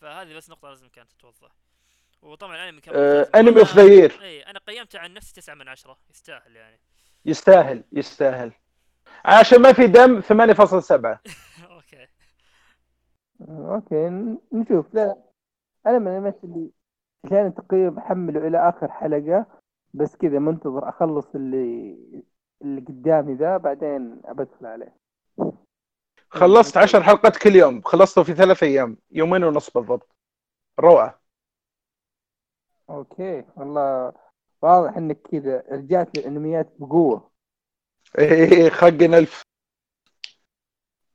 فهذه 0.00 0.34
بس 0.36 0.50
نقطة 0.50 0.68
لازم 0.68 0.88
كانت 0.88 1.12
تتوضح. 1.12 1.52
وطبعا 2.22 2.56
الأنمي 2.56 2.80
كان 2.80 2.94
آه،. 2.96 3.28
أنمي 3.34 3.50
وأنا- 3.54 3.58
of 3.58 3.76
the 3.76 3.82
year 3.82 4.20
اي 4.22 4.42
أنا 4.42 4.58
قيمته 4.58 4.98
عن 4.98 5.14
نفسي 5.14 5.34
9 5.40 5.54
من 5.54 5.68
10 5.68 5.98
يستاهل 6.10 6.56
يعني. 6.56 6.80
يستاهل 7.24 7.84
يستاهل. 7.92 8.52
عشان 9.24 9.62
ما 9.62 9.72
في 9.72 9.86
دم 9.86 10.20
8.7 10.20 11.20
okay. 11.70 12.06
Okay 13.48 13.94
ن- 14.08 14.38
نشوف. 14.52 14.94
لا 14.94 15.16
أنا 15.86 15.98
من 15.98 16.16
الناس 16.18 16.34
اللي 16.44 16.70
كان 17.30 17.54
تقريبا 17.54 17.90
محمله 17.90 18.46
إلى 18.46 18.68
آخر 18.68 18.90
حلقة 18.92 19.46
بس 19.94 20.16
كذا 20.16 20.38
منتظر 20.38 20.88
أخلص 20.88 21.26
اللي 21.34 21.96
اللي 22.66 22.80
قدامي 22.80 23.34
ذا 23.34 23.56
بعدين 23.56 24.20
ابدخل 24.24 24.66
عليه. 24.66 24.96
خلصت 26.28 26.76
10 26.76 27.02
حلقات 27.02 27.36
كل 27.36 27.56
يوم. 27.56 27.82
خلصته 27.82 28.22
في 28.22 28.34
ثلاث 28.34 28.62
أيام. 28.62 28.96
يومين 29.10 29.44
ونص 29.44 29.70
بالضبط. 29.70 30.16
روعة. 30.80 31.20
Okay. 32.90 33.44
والله 33.56 34.12
واضح 34.62 34.96
إنك 34.96 35.20
كذا 35.22 35.62
رجعت 35.70 36.18
للأنميات 36.18 36.72
بقوة. 36.78 37.30
إيه، 38.18 38.70
خقن 38.70 39.14
ألف. 39.14 39.42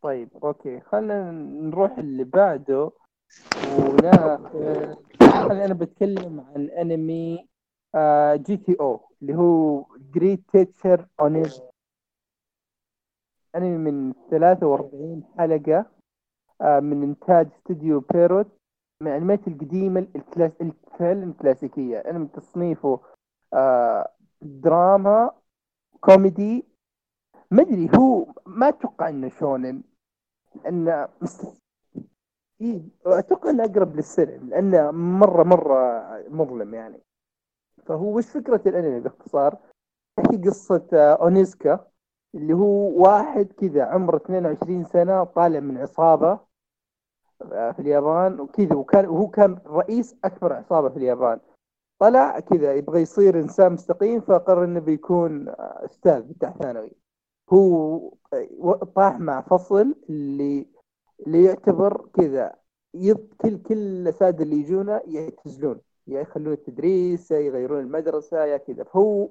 طيب 0.02 0.30
okay. 0.44 0.82
خلينا 0.82 1.32
نروح 1.32 1.97
اللي 1.97 2.24
بعده. 2.24 2.91
وناخذ 3.80 4.95
خلينا 5.20 5.66
أنا 5.66 5.74
بتكلم 5.74 6.45
عن 6.56 6.70
أنمي 6.70 7.47
آه 7.95 8.36
GTO. 8.36 9.11
اللي 9.22 9.36
هو 9.36 9.86
Great 10.14 10.44
Teacher 10.52 11.08
Onizuka 11.20 11.44
انمي 13.56 13.92
من 13.92 14.14
43 14.32 15.24
حلقة 15.38 15.86
آه 16.62 16.80
من 16.80 17.04
إنتاج 17.04 17.48
استوديو 17.48 18.00
Pierrot 18.00 18.48
من 19.02 19.08
الانميات 19.08 19.48
القديمة 19.48 20.08
الكلاس 20.16 20.52
فعلا 21.00 21.34
كلاسيكيه 21.34 21.98
انمي 22.00 22.28
تصنيفه 22.28 23.00
آه 23.54 24.12
دراما 24.42 25.32
كوميدي 26.00 26.66
ما 27.52 27.62
أدري 27.62 27.90
هو 27.98 28.26
ما 28.46 28.70
أتوقع 28.70 29.10
إنه 29.10 29.30
شونن 29.30 29.84
لأنه. 30.56 31.10
إيه، 32.62 32.82
أتوقع 33.06 33.50
إنه 33.50 33.64
أقرب 33.64 33.96
للسنن 33.96 34.50
لأنه 34.50 34.92
مرة 34.92 35.44
مرة 35.44 36.02
مظلم 36.30 36.74
يعني 36.74 37.00
فهو 37.86 38.18
وش 38.18 38.26
فكرة 38.26 38.62
الأنمي 38.66 39.00
باختصار؟ 39.00 39.58
تحكي 40.18 40.38
قصة 40.38 40.88
آه، 40.94 41.14
أونيسكا 41.14 41.88
اللي 42.36 42.54
هو 42.54 43.02
واحد 43.04 43.46
كذا 43.46 43.84
عمره 43.84 44.18
22 44.18 44.86
سنة 44.86 45.24
طالع 45.24 45.60
من 45.60 45.78
عصابة 45.78 46.40
آه، 47.52 47.72
في 47.72 47.80
اليابان 47.80 48.40
وكذا 48.40 48.76
وكان 48.76 49.06
وهو 49.10 49.28
كان 49.28 49.60
رئيس 49.68 50.16
أكبر 50.24 50.54
عصابة 50.54 50.90
في 50.90 50.98
اليابان. 50.98 51.40
طلع 52.00 52.40
كذا 52.40 52.74
يبغى 52.74 53.02
يصير 53.02 53.40
إنسان 53.40 53.74
مستقيم 53.74 54.22
فقرر 54.22 54.64
إنه 54.64 54.80
بيكون 54.80 55.50
آه، 55.50 55.86
أستاذ 55.86 56.22
بتاع 56.22 56.52
ثانوي. 56.52 56.92
هو 57.54 58.10
طاح 58.96 59.20
مع 59.20 59.42
فصل 59.42 59.96
اللي 60.10 60.68
اللي 61.28 61.44
يعتبر 61.44 62.08
كذا 62.14 62.56
كل 63.42 63.58
كل 63.58 63.78
الأساتذة 63.78 64.44
اللي 64.44 64.56
يجونا 64.56 65.02
يعتزلون. 65.06 65.82
يا 66.12 66.22
يخلون 66.22 66.53
التدريس 66.53 67.32
يا 67.32 67.39
يغيرون 67.39 67.80
المدرسة 67.80 68.45
يا 68.45 68.57
كذا. 68.57 68.84
فهو 68.84 69.30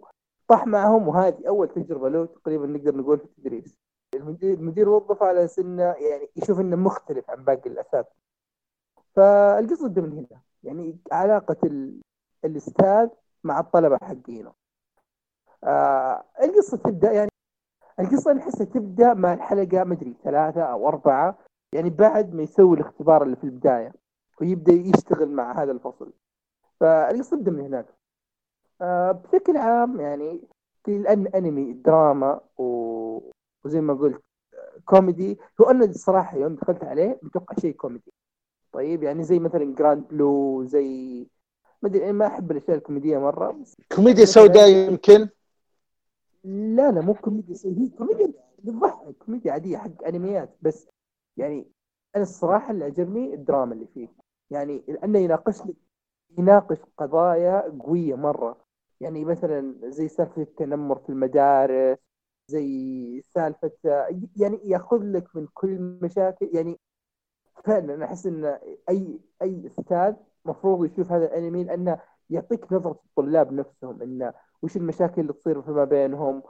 طاح 0.48 0.66
معهم 0.66 1.08
وهذه 1.08 1.48
أول 1.48 1.68
تجربة 1.68 2.08
له 2.08 2.26
تقريبا 2.26 2.66
نقدر 2.66 2.96
نقول 2.96 3.18
في 3.18 3.24
التدريس. 3.24 3.76
المدير 4.14 4.54
المدير 4.54 4.88
وظفه 4.88 5.26
على 5.26 5.48
سنة 5.48 5.82
يعني 5.82 6.28
يشوف 6.36 6.60
إنه 6.60 6.76
مختلف 6.76 7.30
عن 7.30 7.44
باقي 7.44 7.70
الأساتذة. 7.70 8.20
فالقصة 9.14 9.88
تبدا 9.88 10.00
من 10.02 10.12
هنا 10.12 10.40
يعني 10.62 10.98
علاقة 11.12 11.56
ال... 11.64 12.00
الأستاذ 12.44 13.08
مع 13.44 13.60
الطلبة 13.60 13.98
حقينه. 14.02 14.52
آه 15.64 16.24
القصة 16.42 16.76
تبدأ 16.76 17.12
يعني 17.12 17.30
القصة 18.00 18.30
أنا 18.30 18.40
أحسها 18.40 18.64
تبدأ 18.64 19.14
مع 19.14 19.32
الحلقة 19.34 19.84
مدري 19.84 20.16
ثلاثة 20.24 20.62
أو 20.62 20.88
أربعة 20.88 21.38
يعني 21.72 21.90
بعد 21.90 22.34
ما 22.34 22.42
يسوي 22.42 22.76
الاختبار 22.76 23.22
اللي 23.22 23.36
في 23.36 23.44
البداية 23.44 23.92
ويبدأ 24.40 24.72
يشتغل 24.72 25.28
مع 25.28 25.62
هذا 25.62 25.72
الفصل. 25.72 26.12
فالقصة 26.80 27.36
تبدا 27.36 27.50
من 27.50 27.60
هناك. 27.60 27.86
آه 28.80 29.12
بشكل 29.12 29.56
عام 29.56 30.00
يعني 30.00 30.40
في 30.84 30.96
الان 30.96 31.26
أنمي 31.26 31.72
دراما 31.72 32.40
و... 32.58 32.64
وزي 33.64 33.80
ما 33.80 33.94
قلت 33.94 34.22
آه، 34.54 34.80
كوميدي. 34.84 35.38
هو 35.60 35.70
أنا 35.70 35.84
الصراحه 35.84 36.36
يوم 36.36 36.54
دخلت 36.54 36.84
عليه 36.84 37.18
متوقع 37.22 37.54
شيء 37.60 37.72
كوميدي. 37.74 38.12
طيب 38.72 39.02
يعني 39.02 39.22
زي 39.24 39.38
مثلا 39.38 39.74
Grand 39.74 40.08
Blue 40.08 40.64
زي 40.64 41.26
ما 41.82 41.88
أدري 41.88 42.12
ما 42.12 42.26
أحب 42.26 42.50
الأشياء 42.50 42.76
الكوميدية 42.76 43.18
مرة 43.18 43.50
بس 43.52 43.76
كوميديا 43.96 44.24
سوداء 44.24 44.68
يمكن؟ 44.68 45.28
لا 46.44 46.90
لا 46.90 47.00
مو 47.00 47.14
كوميديا 47.14 47.54
سيئة. 47.54 47.78
هي 47.78 47.88
كوميديا 47.88 48.32
بتضحك 48.58 49.14
كوميديا 49.26 49.52
عادية 49.52 49.78
حق 49.78 50.04
أنميات 50.06 50.56
بس 50.62 50.88
يعني 51.36 51.66
أنا 52.16 52.22
الصراحة 52.22 52.70
اللي 52.70 52.84
عجبني 52.84 53.34
الدراما 53.34 53.74
اللي 53.74 53.86
فيه. 53.94 54.08
يعني 54.50 54.82
لأنه 54.88 55.18
يناقش 55.18 55.60
لك 55.60 55.74
يناقش 56.38 56.78
قضايا 56.98 57.60
قوية 57.80 58.14
مرة. 58.14 58.64
يعني 59.00 59.24
مثلا 59.24 59.74
زي 59.84 60.08
سالفة 60.08 60.42
التنمر 60.42 60.98
في 60.98 61.08
المدارس 61.08 61.98
زي 62.48 63.22
سالفة 63.22 63.72
يعني 64.36 64.60
يأخذ 64.64 65.02
لك 65.02 65.36
من 65.36 65.46
كل 65.54 65.98
مشاكل. 66.02 66.50
يعني 66.54 66.78
فعلا 67.64 68.04
أحس 68.04 68.26
إن 68.26 68.58
أي 68.88 69.20
أي 69.42 69.66
أستاذ 69.66 70.14
مفروض 70.44 70.84
يشوف 70.92 71.12
هذا 71.12 71.24
الانمي 71.24 71.64
لأنه 71.64 71.98
يعطيك 72.30 72.72
نظرة 72.72 73.00
الطلاب 73.06 73.52
نفسهم 73.52 74.02
إنه 74.02 74.32
وش 74.62 74.76
المشاكل 74.76 75.20
اللي 75.22 75.32
تصير 75.32 75.62
فيما 75.62 75.84
بينهم 75.84 76.42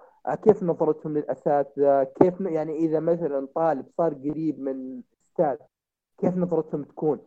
كيف 0.45 0.63
نظرتهم 0.63 1.19
للأساتذة 1.19 2.05
كيف 2.05 2.41
يعني 2.41 2.77
إذا 2.77 3.01
مثلا 3.01 3.49
طالب 3.55 3.87
صار 3.99 4.15
قريب 4.15 4.61
من 4.61 5.03
أستاذ 5.31 5.57
كيف 6.19 6.37
نظرتهم 6.37 6.85
تكون. 6.85 7.21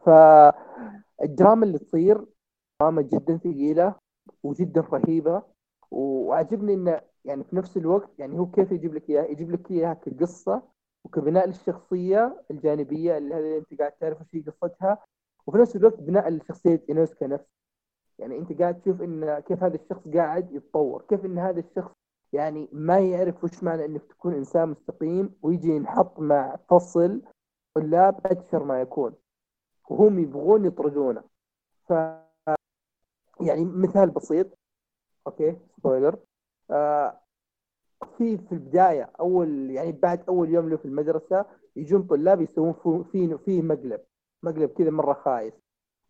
فالدراما 0.00 1.66
اللي 1.66 1.78
تصير 1.78 2.24
دراما 2.80 3.02
جدا 3.02 3.36
ثقيلة 3.36 3.94
وجدا 4.42 4.80
رهيبة 4.80 5.42
وعجبني 5.90 6.74
إنه 6.74 7.00
يعني 7.24 7.44
في 7.44 7.56
نفس 7.56 7.76
الوقت 7.76 8.10
يعني 8.18 8.38
هو 8.38 8.46
كيف 8.50 8.72
يجيب 8.72 8.94
لك 8.94 9.10
إياها؟ 9.10 9.24
يجيب 9.26 9.50
لك 9.50 9.70
إياها 9.70 9.94
كقصة 9.94 10.62
وكبناء 11.04 11.46
للشخصية 11.46 12.44
الجانبية 12.50 13.18
اللي 13.18 13.58
أنت 13.58 13.80
قاعد 13.80 13.92
تعرف 13.92 14.20
وش 14.20 14.34
هي 14.34 14.40
قصتها 14.40 14.98
وفي 15.46 15.58
نفس 15.58 15.76
الوقت 15.76 16.00
بناء 16.00 16.30
لشخصية 16.30 16.82
انوسكا 16.90 17.26
نفسه 17.26 17.46
يعني 18.18 18.38
أنت 18.38 18.60
قاعد 18.62 18.80
تشوف 18.80 19.02
إن 19.02 19.38
كيف 19.40 19.62
هذا 19.62 19.74
الشخص 19.76 20.08
قاعد 20.08 20.52
يتطور 20.52 21.02
كيف 21.08 21.24
إن 21.24 21.38
هذا 21.38 21.60
الشخص 21.60 21.92
يعني 22.32 22.68
ما 22.72 22.98
يعرف 23.00 23.44
وش 23.44 23.62
معنى 23.62 23.84
إنك 23.84 24.02
تكون 24.04 24.34
إنسان 24.34 24.68
مستقيم 24.68 25.34
ويجي 25.42 25.68
ينحط 25.68 26.20
مع 26.20 26.56
فصل 26.70 27.22
طلاب 27.74 28.26
اشهر 28.26 28.64
ما 28.64 28.80
يكون. 28.80 29.14
وهم 29.88 30.18
يبغون 30.18 30.64
يطردونه. 30.64 31.22
ف 31.88 31.92
يعني 33.40 33.64
مثال 33.64 34.10
بسيط. 34.10 34.58
Okay 35.26 35.56
spoiler 35.76 36.18
آه 36.70 37.20
في 38.18 38.38
في 38.38 38.52
البداية 38.52 39.10
أول 39.20 39.70
يعني 39.70 39.92
بعد 39.92 40.24
أول 40.28 40.50
يوم 40.50 40.68
له 40.70 40.76
في 40.76 40.84
المدرسة 40.84 41.46
يجون 41.76 42.02
طلاب 42.02 42.40
يسوون 42.40 42.72
فو- 42.72 43.02
في 43.02 43.38
في 43.38 43.62
مقلب. 43.62 44.00
مقلب 44.42 44.70
كذا 44.70 44.90
مرة 44.90 45.12
خايس. 45.12 45.52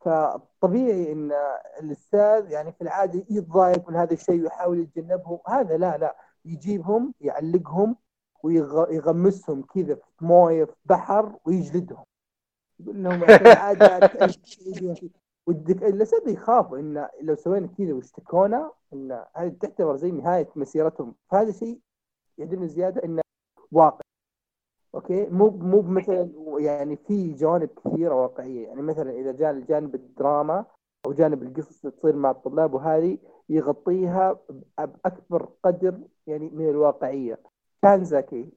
فطبيعي 0.01 1.13
إن 1.13 1.33
الأستاذ 1.81 2.51
يعني 2.51 2.73
في 2.73 2.81
العادة 2.83 3.25
يتضايق 3.31 3.89
من 3.91 3.97
هذا 3.97 4.13
الشيء 4.13 4.43
ويحاول 4.43 4.79
يتجنبهم. 4.81 5.39
هذا 5.47 5.77
لا 5.77 5.97
لا. 5.99 6.17
يجيبهم 6.45 7.15
يعلقهم 7.21 7.97
ويغمسهم 8.43 9.63
كذا 9.63 9.95
في 9.95 10.25
موية 10.25 10.65
في 10.65 10.73
بحر 10.85 11.37
ويجلدهم. 11.45 12.05
يقول 12.83 13.03
لهم 13.03 13.23
ودك 15.47 15.83
الاساتذه 15.83 16.31
يخافوا 16.31 16.79
إن 16.79 17.09
لو 17.23 17.35
سوينا 17.35 17.67
كذا 17.79 17.93
واشتكونا 17.95 18.73
إن 18.93 19.25
هذه 19.35 19.49
تعتبر 19.61 19.97
زي 19.97 20.11
نهاية 20.11 20.49
مسيرتهم. 20.57 21.15
فهذا 21.31 21.53
شيء 21.53 21.81
يدل 22.39 22.69
زيادة 22.69 23.05
إنه 23.05 23.23
واقع. 23.73 24.01
أوكي؟ 24.95 25.27
مو 25.27 25.51
مو 25.51 25.83
مثلا 25.83 26.31
يعني 26.59 26.97
في 26.97 27.33
جوانب 27.33 27.71
كثيرة 27.85 28.15
واقعية. 28.15 28.67
يعني 28.69 28.83
مثلا 28.83 29.11
إذا 29.11 29.33
جاء 29.33 29.51
الجانب 29.51 29.95
الدراما 29.95 30.65
أو 31.07 31.13
جانب 31.13 31.43
القصص 31.43 31.85
اللي 31.85 31.97
تصير 31.97 32.17
مع 32.17 32.31
الطلاب 32.31 32.75
وهذه 32.75 33.19
يغطيها 33.49 34.39
بأكبر 34.79 35.49
قدر 35.65 36.01
يعني 36.27 36.51
من 36.51 36.69
الواقعية. 36.69 37.41
كان 37.83 38.05
زكي. 38.05 38.53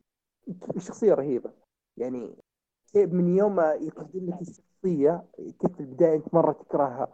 شخصية 0.77 1.13
رهيبة. 1.13 1.51
يعني 1.97 2.35
من 2.97 3.37
يوم 3.37 3.55
ما 3.55 3.73
يقدم 3.73 4.29
لك 4.29 4.41
الشخصية 4.41 5.23
كيف 5.37 5.73
في 5.73 5.79
البداية 5.79 6.15
أنت 6.15 6.33
مرة 6.33 6.51
تكرهها 6.51 7.07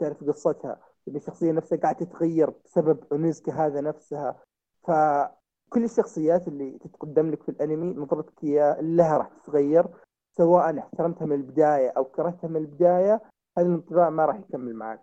تعرف 0.00 0.24
قصتها 0.24 0.80
الشخصية 1.08 1.52
نفسها 1.52 1.78
قاعدة 1.78 1.98
تتغير 1.98 2.50
بسبب 2.64 3.04
اونيسكا 3.12 3.52
هذا 3.52 3.80
نفسها. 3.80 4.40
فكل 4.82 5.84
الشخصيات 5.84 6.48
اللي 6.48 6.78
تتقدم 6.78 7.30
لك 7.30 7.42
في 7.42 7.48
الأنمي 7.48 7.94
نظرتك 7.94 8.44
لها 8.80 9.16
راح 9.18 9.28
تتغير 9.28 9.86
سواء 10.32 10.78
احترمتها 10.78 11.26
من 11.26 11.36
البداية 11.36 11.88
أو 11.88 12.04
كرهتها 12.04 12.48
من 12.48 12.56
البداية 12.56 13.22
هذا 13.58 13.66
الانطباع 13.66 14.10
ما 14.10 14.24
راح 14.24 14.36
يكمل 14.36 14.74
معك. 14.74 15.00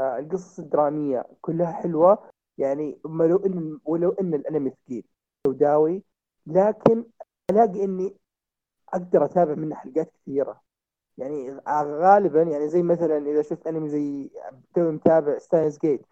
آه 0.00 0.18
القصص 0.18 0.58
الدرامية 0.58 1.26
كلها 1.40 1.72
حلوة 1.72 2.18
يعني 2.58 2.98
ولو 3.04 3.36
ان 3.36 3.78
ولو 3.84 4.10
إن 4.10 4.34
الأنمي 4.34 4.70
ثقيل 4.70 5.04
سوداوي 5.46 6.02
لكن 6.46 7.04
ألاقي 7.50 7.84
إني 7.84 8.16
أقدر 8.92 9.24
أتابع 9.24 9.54
منه 9.54 9.74
حلقات 9.74 10.10
كثيرة. 10.10 10.60
يعني 11.18 11.60
غالبا 11.68 12.42
يعني 12.42 12.68
زي 12.68 12.82
مثلا 12.82 13.18
إذا 13.18 13.42
شفت 13.42 13.66
أنمي 13.66 13.88
زي 13.88 14.30
تو 14.74 14.90
متابع 14.90 15.38
Steins;Gate 15.38 16.06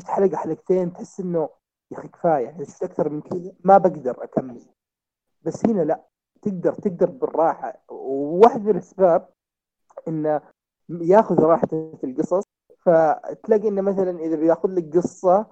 شفت 0.00 0.08
حلقة 0.10 0.36
حلقتين 0.36 0.92
تحس 0.92 1.20
إنه 1.20 1.48
يا 1.90 1.98
أخي 1.98 2.08
كفاية. 2.08 2.48
إذا 2.48 2.64
شفت 2.64 2.82
أكثر 2.82 3.08
من 3.08 3.20
كذا 3.20 3.52
ما 3.64 3.78
بقدر 3.78 4.24
أكمل. 4.24 4.66
بس 5.42 5.66
هنا 5.66 5.82
لا 5.82 6.04
تقدر 6.42 6.72
تقدر 6.72 7.10
بالراحة. 7.10 7.82
وواحد 7.88 8.64
من 8.64 8.70
الأسباب 8.70 9.28
إنه 10.08 10.40
ياخذ 10.88 11.42
راحته 11.42 11.96
في 12.00 12.06
القصص 12.06 12.44
فتلاقي 12.78 13.68
إنه 13.68 13.82
مثلا 13.82 14.18
إذا 14.20 14.36
بياخذ 14.36 14.68
لك 14.68 14.96
قصة 14.96 15.46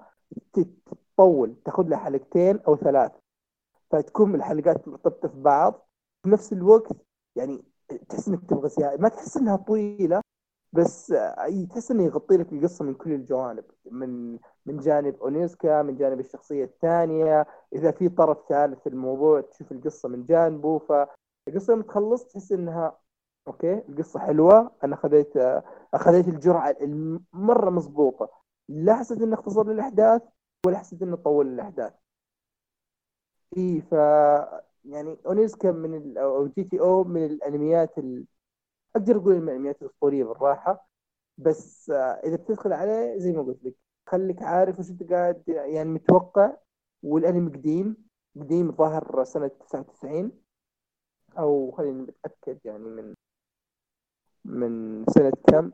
تطول 1.15 1.55
تاخذ 1.65 1.83
لها 1.83 1.97
حلقتين 1.97 2.59
أو 2.67 2.75
ثلاث 2.75 3.11
فتكون 3.89 4.35
الحلقات 4.35 4.87
مرتبطه 4.87 5.27
في 5.27 5.41
بعض. 5.41 5.84
في 6.25 6.31
نفس 6.31 6.53
الوقت 6.53 6.91
يعني 7.35 7.63
تحس 8.09 8.27
إنك 8.27 8.49
تبغى 8.49 8.97
ما 8.97 9.09
تحس 9.09 9.37
إنها 9.37 9.55
طويلة 9.55 10.21
بس 10.73 11.13
تحس 11.69 11.91
انه 11.91 12.03
يغطي 12.03 12.37
لك 12.37 12.53
القصة 12.53 12.85
من 12.85 12.93
كل 12.93 13.11
الجوانب 13.13 13.63
من 13.91 14.39
من 14.65 14.77
جانب 14.77 15.15
أونيسكا 15.21 15.81
من 15.81 15.95
جانب 15.95 16.19
الشخصية 16.19 16.63
الثانية. 16.63 17.47
إذا 17.73 17.91
في 17.91 18.09
طرف 18.09 18.37
ثالث 18.49 18.79
في 18.79 18.89
الموضوع 18.89 19.41
تشوف 19.41 19.71
القصة 19.71 20.09
من 20.09 20.23
جانبه 20.23 20.79
فالقصة 20.79 21.73
لما 21.73 21.83
تخلص 21.83 22.25
تحس 22.25 22.51
إنها 22.51 22.99
Okay 23.47 23.73
القصة 23.73 24.19
حلوة. 24.19 24.71
أنا 24.83 24.95
أخذت 24.95 25.63
أخذت 25.93 26.27
الجرعة 26.27 26.75
المرة 26.81 27.69
مضبوطة. 27.69 28.29
لا 28.69 28.95
حسيت 28.95 29.21
انه 29.21 29.35
أختصر 29.35 29.61
الاحداث 29.61 30.21
ولا 30.65 30.77
حسيت 30.77 31.01
انه 31.01 31.15
طول 31.15 31.47
الاحداث 31.47 31.93
إي 33.57 33.81
ف 33.81 33.93
يعني 34.85 35.17
Onizuka 35.25 35.71
من 35.71 36.17
أو 36.17 36.47
GTO 36.47 37.03
من 37.03 37.25
الأنميات 37.25 37.97
ال... 37.97 38.25
أقدر 38.95 39.17
أقول 39.17 39.41
من 39.41 39.49
الأنميات 39.49 39.81
الأسطورية 39.81 40.23
بالراحة 40.23 40.89
بس 41.37 41.89
إذا 42.25 42.35
بتدخل 42.35 42.73
عليه 42.73 43.17
زي 43.17 43.31
ما 43.33 43.41
قلت 43.43 43.63
لك 43.63 43.75
خليك 44.07 44.41
عارف 44.41 44.79
وش 44.79 44.89
أنت 44.89 45.03
قاعد 45.11 45.43
يعني 45.47 45.89
متوقع 45.89 46.57
والأنمي 47.03 47.51
قديم 47.51 47.97
قديم 48.35 48.71
ظهر 48.71 49.23
سنة 49.23 49.47
99 49.47 50.31
أو 51.37 51.71
خليني 51.71 52.01
متأكد 52.01 52.59
يعني 52.65 52.83
من 52.83 53.13
من 54.45 55.05
سنة 55.09 55.31
كم؟ 55.47 55.71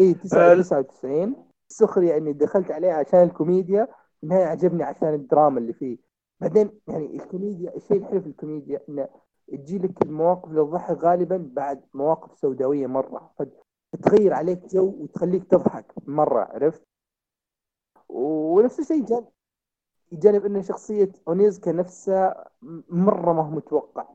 اي 0.00 0.14
99 0.14 1.36
السخريه 1.70 2.16
اني 2.16 2.32
دخلت 2.32 2.70
عليه 2.70 2.92
عشان 2.92 3.22
الكوميديا 3.22 3.88
النهايه 4.22 4.44
عجبني 4.44 4.82
عشان 4.82 5.14
الدراما 5.14 5.58
اللي 5.60 5.72
فيه. 5.72 6.05
بعدين 6.40 6.80
يعني 6.88 7.16
الكوميديا 7.16 7.76
الشيء 7.76 7.96
الحلو 7.96 8.20
في 8.20 8.26
الكوميديا 8.26 8.80
إنه 8.88 9.08
تجي 9.48 9.78
لك 9.78 10.02
المواقف 10.02 10.50
اللي 10.50 10.64
تضحك 10.64 10.98
غالبا 11.04 11.50
بعد 11.52 11.84
مواقف 11.94 12.38
سوداوية 12.38 12.86
مرة. 12.86 13.34
فتغير 13.92 14.32
عليك 14.32 14.66
جو 14.66 14.94
وتخليك 15.00 15.44
تضحك 15.44 15.92
مرة 16.06 16.40
عرفت؟ 16.40 16.82
ونفس 18.08 18.80
الشيء 18.80 19.04
جانب 19.04 19.26
جانب 20.12 20.44
إن 20.44 20.62
شخصية 20.62 21.12
أونيزكا 21.28 21.72
نفسها 21.72 22.50
مرة 22.88 23.32
ما 23.32 23.42
هو 23.42 23.50
متوقع. 23.50 24.08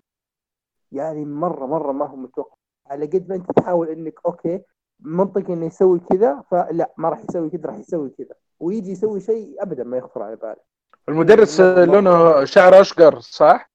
يعني 0.92 1.26
مرة 1.26 1.66
مرة 1.66 1.92
ما 1.92 2.06
هو 2.06 2.16
متوقع. 2.16 2.56
على 2.88 3.06
قد 3.06 3.30
ما 3.30 3.36
أنت 3.36 3.52
تحاول 3.52 3.90
إنك 3.90 4.20
أوكي 4.26 4.62
منطقي 5.00 5.54
إنه 5.54 5.66
يسوي 5.66 6.00
كذا 6.00 6.42
فلا 6.42 6.94
ما 6.98 7.10
راح 7.10 7.24
يسوي 7.30 7.50
كذا 7.50 7.66
راح 7.66 7.76
يسوي 7.78 8.10
كذا. 8.10 8.36
ويجي 8.60 8.92
يسوي 8.92 9.20
شيء 9.20 9.64
ابدا 9.64 9.84
ما 9.84 9.98
يخطر 9.98 10.24
على 10.24 10.36
باله. 10.36 10.62
المدرس 11.10 11.62
لونه 11.62 12.46
شعر 12.46 12.82
أشقر 12.82 13.20
صح؟ 13.20 13.72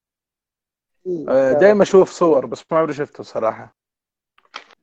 إيه 1.06 1.52
دائما 1.52 1.82
أشوف 1.82 2.10
صور 2.10 2.46
بس 2.46 2.62
ما 2.70 2.78
عمري 2.78 2.92
شفته 2.92 3.22
صراحة. 3.22 3.76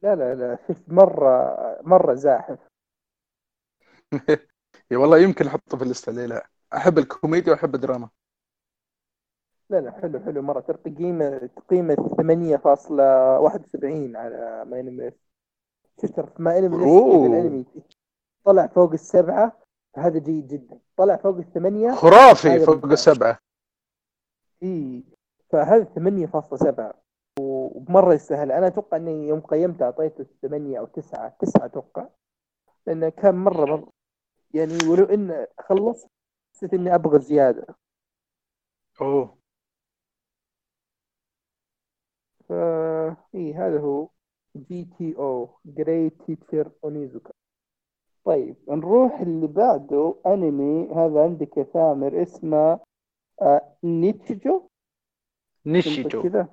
لا 0.01 0.15
لا 0.15 0.35
لا 0.35 0.57
شفت 0.67 0.89
مرة 0.99 1.57
مرة 1.81 2.13
زاحف. 2.13 2.59
يا 4.91 4.97
والله 4.97 5.19
يمكن 5.19 5.47
أحطه 5.47 5.77
في 5.77 5.83
الليستة 5.83 6.11
ليه 6.11 6.25
لا؟ 6.25 6.47
أحب 6.73 6.97
الكوميديا 6.97 7.53
وأحب 7.53 7.75
الدراما. 7.75 8.09
لا 9.69 9.81
لا 9.81 9.91
حلو 9.91 10.19
حلو 10.19 10.41
مرة. 10.41 10.59
ترى 10.59 10.77
تقييمه 10.77 11.37
تقييمه 11.37 11.95
8.71 11.95 14.15
على 14.15 14.65
ما 14.65 14.79
انمي 14.79 15.11
شفت 16.01 16.39
ما 16.39 16.57
انمي 16.57 16.75
الانمي 17.27 17.65
طلع 18.45 18.67
فوق 18.67 18.91
السبعة. 18.91 19.62
هذا 19.97 20.19
جيد 20.19 20.47
جدا 20.47 20.79
طلع 20.97 21.15
فوق 21.15 21.37
الثمانية. 21.37 21.91
خرافي 21.91 22.59
فوق 22.59 22.85
السبعة 22.85 23.39
إي 24.63 25.03
فهذا 25.49 25.83
8.7 25.83 26.93
ومرة 27.39 28.13
يستاهل. 28.13 28.51
أنا 28.51 28.67
أتوقع 28.67 28.97
إني 28.97 29.27
يوم 29.27 29.39
قيمت 29.39 29.81
أعطيته 29.81 30.25
8 30.41 30.79
أو 30.79 30.85
9 30.85 31.35
9 31.39 31.65
أتوقع. 31.65 32.07
لأنه 32.87 33.09
كان 33.09 33.35
مرة 33.35 33.65
مرة. 33.65 33.91
يعني 34.53 34.87
ولو 34.89 35.05
إن 35.05 35.47
خلص 35.59 36.05
حسيت 36.53 36.73
إني 36.73 36.95
أبغى 36.95 37.19
زيادة. 37.19 37.75
أوه. 39.01 39.37
فا 42.49 43.15
إي 43.35 43.53
هذا 43.53 43.79
هو. 43.79 44.09
GTO. 44.55 45.15
Great 45.17 46.21
Teacher 46.23 46.71
Onizuka 46.83 47.32
طيب 48.25 48.55
نروح 48.67 49.19
اللي 49.19 49.47
بعده. 49.47 50.15
أنمي 50.25 50.89
هذا 50.95 51.23
عندك 51.23 51.57
يا 51.57 51.63
ثامر 51.63 52.21
اسمه 52.21 52.79
آه 53.41 53.75
نيتشيجو؟ 53.83 54.69
نيشيجو 55.65 56.23
كذا؟ 56.23 56.47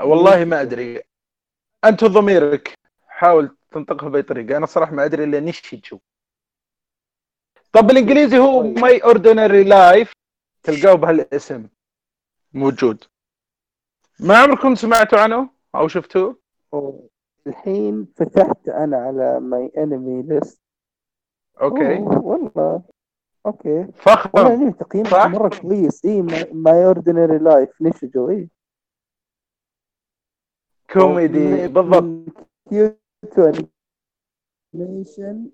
والله 0.00 0.44
ما 0.44 0.60
أدري. 0.60 1.02
أنت 1.84 2.02
وضميرك 2.02 2.74
حاول 3.06 3.56
تنطقها 3.70 4.08
بأي 4.08 4.22
طريقة. 4.22 4.56
أنا 4.56 4.66
صراحة 4.66 4.92
ما 4.92 5.04
أدري 5.04 5.24
إلا 5.24 5.40
نيشيجو 5.40 5.98
طب 7.72 7.86
بالإنجليزي 7.86 8.38
هو 8.38 8.62
My 8.62 8.98
Ordinary 8.98 9.64
Life 9.64 10.12
تلقاه 10.62 10.94
بهالاسم. 10.94 11.68
موجود. 12.54 13.04
ما 14.20 14.36
عمركم 14.38 14.74
سمعتوا 14.74 15.18
عنه 15.18 15.50
أو 15.74 15.88
شفتوه؟ 15.88 16.42
الحين 17.46 18.06
فتحت 18.16 18.68
أنا 18.68 18.96
على 18.96 19.40
MyAnimeList 19.40 20.61
أوكي. 21.60 21.98
والله. 22.00 22.82
أوكي. 23.46 23.92
فخم. 23.92 24.30
والله 24.34 24.70
تقييم 24.70 25.04
مرة 25.32 25.60
كويس. 25.60 26.04
اي 26.04 26.22
My 26.52 26.84
Ordinary 26.84 27.38
Life 27.38 27.80
نيشيجو؟ 27.80 28.30
اي 28.30 28.48
كوميدي 30.92 31.68
بالضبط. 31.68 32.48
Kyoto 32.68 33.52
Animation 34.74 35.50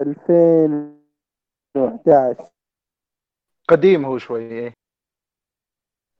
2011 0.00 2.50
قديم 3.68 4.04
هو 4.04 4.18
شوي 4.18 4.42
إيه. 4.42 4.74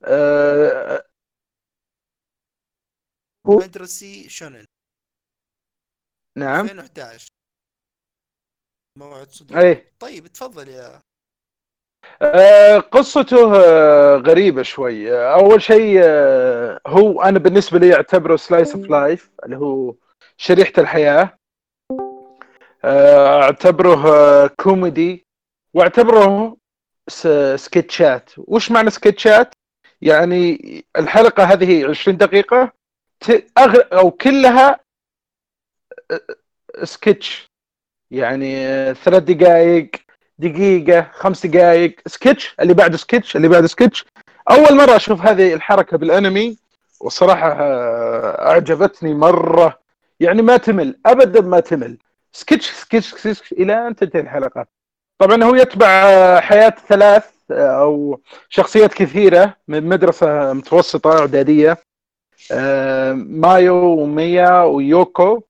أه... 0.04 1.04
مدرسي 3.44 4.28
شونن. 4.28 4.66
نعم. 6.36 6.64
2011 6.64 7.32
موعد 9.00 9.30
صدور. 9.30 9.58
إيه. 9.60 9.92
طيب 10.00 10.26
تفضل 10.26 10.68
يا 10.68 11.00
آه 12.22 12.78
قصته 12.78 13.56
آه 13.64 14.16
غريبة 14.16 14.62
شوي. 14.62 15.12
آه 15.12 15.34
أول 15.34 15.62
شيء 15.62 16.00
هو 16.86 17.22
أنا 17.22 17.38
بالنسبة 17.38 17.78
لي 17.78 17.94
أعتبره 17.94 18.36
slice 18.36 18.74
of 18.74 18.90
life 18.90 19.30
اللي 19.44 19.56
هو 19.56 19.94
شريحة 20.36 20.72
الحياة. 20.78 21.36
أعتبره 22.84 24.46
كوميدي 24.46 25.26
وأعتبره 25.74 26.56
سكتشات 27.56 28.30
وش 28.38 28.70
معنى 28.70 28.90
سكتشات؟ 28.90 29.52
يعني 30.02 30.58
الحلقة 30.98 31.44
هذه 31.44 31.86
20 31.88 32.16
دقيقة 32.16 32.72
ت- 33.20 33.46
أغ... 33.58 33.80
أو 33.92 34.10
كلها 34.10 34.80
سكتش 36.84 37.49
يعني 38.10 38.54
ثلاث 38.94 39.22
دقائق 39.22 39.90
دقيقة 40.38 41.06
خمس 41.12 41.46
دقائق 41.46 42.00
سكتش 42.06 42.54
اللي 42.60 42.74
بعده 42.74 42.96
سكتش 42.96 43.36
اللي 43.36 43.48
بعده 43.48 43.66
سكتش. 43.66 44.04
أول 44.50 44.76
مرة 44.76 44.96
أشوف 44.96 45.22
هذه 45.22 45.54
الحركة 45.54 45.96
بالأنمي 45.98 46.56
والصراحة 47.00 47.52
آه، 47.52 48.50
أعجبتني 48.50 49.14
مرة. 49.14 49.78
يعني 50.20 50.42
ما 50.42 50.56
تمل 50.56 50.98
أبدا 51.06 51.40
ما 51.40 51.60
تمل. 51.60 51.98
سكتش 52.32 52.70
سكتش 52.70 53.14
سكتش 53.14 53.52
إلى 53.52 53.86
أن 53.86 53.96
تنتهي 53.96 54.20
الحلقة. 54.20 54.66
طبعا 55.18 55.44
هو 55.44 55.54
يتبع 55.54 55.86
آه، 55.88 56.40
حياة 56.40 56.74
ثلاث 56.88 57.24
آه، 57.50 57.80
أو 57.80 58.20
شخصيات 58.48 58.94
كثيرة 58.94 59.56
من 59.68 59.84
مدرسة 59.88 60.52
متوسطة 60.52 61.18
إعدادية 61.20 61.78
مايو 63.12 63.74
وميا 63.74 64.62
ويوكو. 64.62 65.42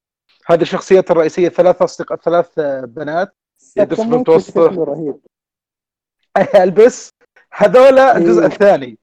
هذه 0.50 0.62
الشخصيات 0.62 1.10
الرئيسية 1.10 1.48
ثلاث 1.48 1.82
أصدقاء 1.82 2.18
ثلاث 2.18 2.48
بنات. 2.84 3.36
ساكاموتو 3.58 4.18
متوسط. 4.18 4.58
رهيب. 4.58 5.16
ألبس. 6.64 7.10
هذولا 7.52 8.16
الجزء 8.16 8.40
إيه. 8.40 8.46
الثاني. 8.46 8.98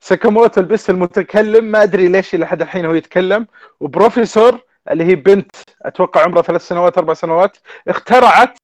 ساكاموتو 0.00 0.60
البس 0.60 0.90
المتكلم. 0.90 1.64
ما 1.64 1.82
أدري 1.82 2.08
ليش 2.08 2.34
لحد 2.34 2.62
الحين 2.62 2.84
هو 2.84 2.94
يتكلم. 2.94 3.46
وبروفيسور 3.80 4.60
اللي 4.90 5.04
هي 5.04 5.14
بنت 5.14 5.56
أتوقع 5.82 6.22
عمرها 6.22 6.42
ثلاث 6.42 6.68
سنوات 6.68 6.98
أربع 6.98 7.14
سنوات 7.14 7.56
اخترعت 7.88 8.58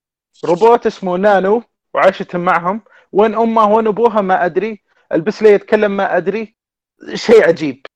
روبوت 0.45 0.87
اسمه 0.87 1.17
نانو 1.17 1.63
وعاشت 1.95 2.37
معهم. 2.37 2.81
وين 3.13 3.35
امها 3.35 3.67
وين 3.75 3.87
أبوها؟ 3.87 4.21
ما 4.21 4.45
أدري. 4.45 4.83
ألبس 5.13 5.43
لي 5.43 5.53
يتكلم 5.53 5.97
ما 5.97 6.17
أدري. 6.17 6.57
شيء 7.15 7.49
عجيب. 7.49 7.87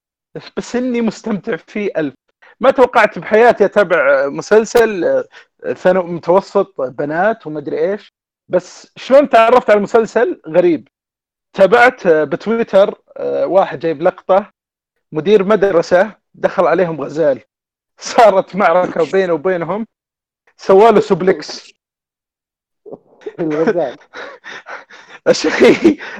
بس 0.56 0.76
إني 0.76 1.00
مستمتع 1.00 1.56
فيه 1.56 1.90
الف 1.96 2.14
ما 2.62 2.70
توقعت 2.70 3.18
بحياتي 3.18 3.64
اتابع 3.64 4.28
مسلسل 4.28 5.24
ثانوي 5.74 6.04
متوسط 6.04 6.80
بنات 6.80 7.46
وما 7.46 7.58
أدري 7.58 7.92
إيش. 7.92 8.12
بس 8.48 8.92
شلون 8.96 9.28
تعرفت 9.28 9.70
على 9.70 9.76
المسلسل؟ 9.76 10.40
غريب. 10.48 10.88
تابعت 11.52 12.06
بتويتر 12.08 13.02
واحد 13.44 13.78
جايب 13.78 14.02
لقطة 14.02 14.50
مدير 15.12 15.44
مدرسة 15.44 16.14
دخل 16.34 16.66
عليهم 16.66 17.00
غزال. 17.00 17.40
صارت 17.98 18.56
معركة 18.56 19.12
بينه 19.12 19.32
وبينهم. 19.32 19.86
سواله 20.56 21.00
suplex 21.00 21.72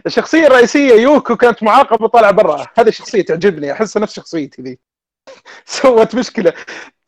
الشخصية 0.07 0.47
الرئيسية 0.47 0.95
يوكو 0.95 1.37
كانت 1.37 1.63
معاقبة 1.63 2.09
طالعة 2.09 2.31
برا. 2.33 2.67
هذه 2.79 2.91
شخصية 2.91 3.23
تعجبني 3.23 3.73
أحسها 3.73 4.03
نفس 4.03 4.15
شخصيتي 4.17 4.63
ذي. 4.63 4.79
سوت 5.65 6.15
مشكلة. 6.15 6.53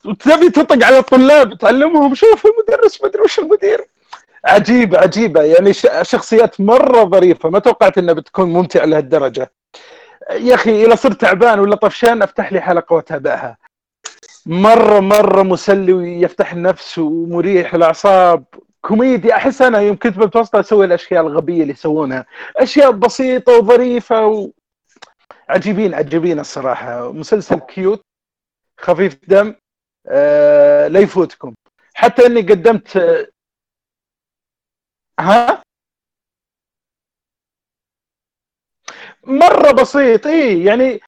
وتبي 0.05 0.51
تطق 0.51 0.87
على 0.87 0.99
الطلاب 0.99 1.59
تعلمهم 1.59 2.15
شوف 2.15 2.47
المدرس 2.47 3.03
ما 3.03 3.09
أدري 3.09 3.23
وش 3.23 3.39
المدير. 3.39 3.87
عجيبة 4.45 4.99
عجيبة. 4.99 5.43
يعني 5.43 5.73
شخصيات 6.03 6.61
مرة 6.61 7.05
ظريفة 7.05 7.51
ما 7.51 7.59
توقعت 7.59 7.99
إنها 7.99 8.15
بتكون 8.15 8.49
ممتعة 8.53 8.85
لهالدرجة. 8.85 9.53
يا 10.31 10.55
أخي 10.55 10.85
إذا 10.87 10.95
صرت 10.95 11.21
تعبان 11.21 11.61
ولا 11.61 11.77
طفشان 11.77 12.23
أفتح 12.23 12.53
لي 12.53 12.61
حلقة 12.61 12.95
وأتابعها. 12.95 13.57
مرة 14.47 15.01
مرة 15.01 15.43
مسلي 15.43 15.93
ويفتح 15.93 16.53
النفس 16.53 16.99
ومريح 16.99 17.75
الأعصاب. 17.75 18.45
كوميدي. 18.81 19.35
أحس 19.35 19.63
أنا 19.63 19.81
يوم 19.81 19.97
كنت 19.97 20.19
بمتوسط 20.19 20.57
أسوي 20.57 20.85
الأشياء 20.85 21.27
الغبية 21.27 21.63
اللي 21.63 21.73
يسوونها. 21.73 22.27
أشياء 22.57 22.91
بسيطة 22.91 23.59
وظريفة 23.59 24.27
و... 24.27 24.51
عجيبين 25.49 25.95
عجيبين 25.95 26.41
الصراحة. 26.41 27.13
مسلسل 27.13 27.59
كيوت 27.59 28.01
خفيف 28.81 29.19
دم 29.29 29.55
آه 30.07 30.89
لا 30.89 31.01
يفوتكم. 31.01 31.55
حتى 31.95 32.27
إني 32.27 32.41
قدمت 32.41 32.97
آه، 32.97 33.27
ها؟ 35.21 35.63
مرة 39.25 39.73
بسيط 39.73 40.27
إي 40.27 40.65
يعني 40.65 41.01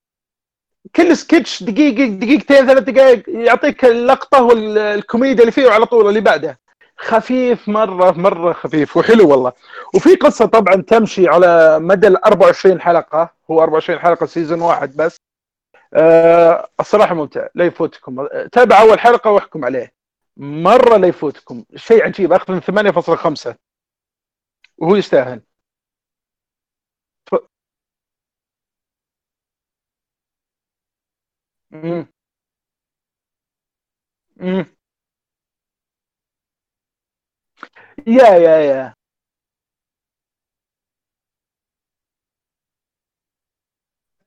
كل 0.97 1.17
سكتش 1.17 1.63
دقيقة 1.63 2.19
دقيقتين 2.19 2.67
ثلاث 2.67 2.83
دقائق 2.83 3.29
يعطيك 3.29 3.85
اللقطة 3.85 4.43
والكوميديا 4.43 5.41
اللي 5.41 5.53
فيه 5.53 5.67
وعلى 5.67 5.87
طول 5.87 6.09
اللي 6.09 6.21
بعده 6.21 6.59
خفيف 6.99 7.69
مرة 7.69 8.11
مرة 8.11 8.53
خفيف 8.53 8.97
وحلو 8.97 9.31
والله. 9.31 9.53
وفي 9.95 10.15
قصة 10.15 10.47
طبعا 10.47 10.75
تمشي 10.83 11.29
على 11.29 11.79
مدى 11.79 12.07
ال 12.07 12.25
24 12.25 12.81
حلقة 12.81 13.35
هو 13.51 13.63
24 13.63 13.99
حلقة 14.01 14.27
سيزون 14.27 14.61
واحد 14.61 14.97
بس. 14.97 15.17
آه 15.95 16.69
الصراحة 16.81 17.15
ممتع 17.15 17.47
لا 17.55 17.65
يفوتكم. 17.67 18.29
تابع 18.53 18.81
أول 18.81 19.01
حلقة 19.01 19.31
واحكم 19.31 19.65
عليه. 19.65 19.93
مرة 20.37 20.97
لا 20.97 21.09
يفوتكم. 21.09 21.65
شيء 21.77 22.05
عجيب 22.05 22.33
أخذ 22.33 22.53
من 22.53 22.61
8.5 22.61 23.57
وهو 24.79 24.97
يستاهل. 24.97 25.41
ف- 27.31 27.35
مم. 34.37 34.67
يا 38.07 38.29
يا 38.37 38.57
يا 38.61 38.95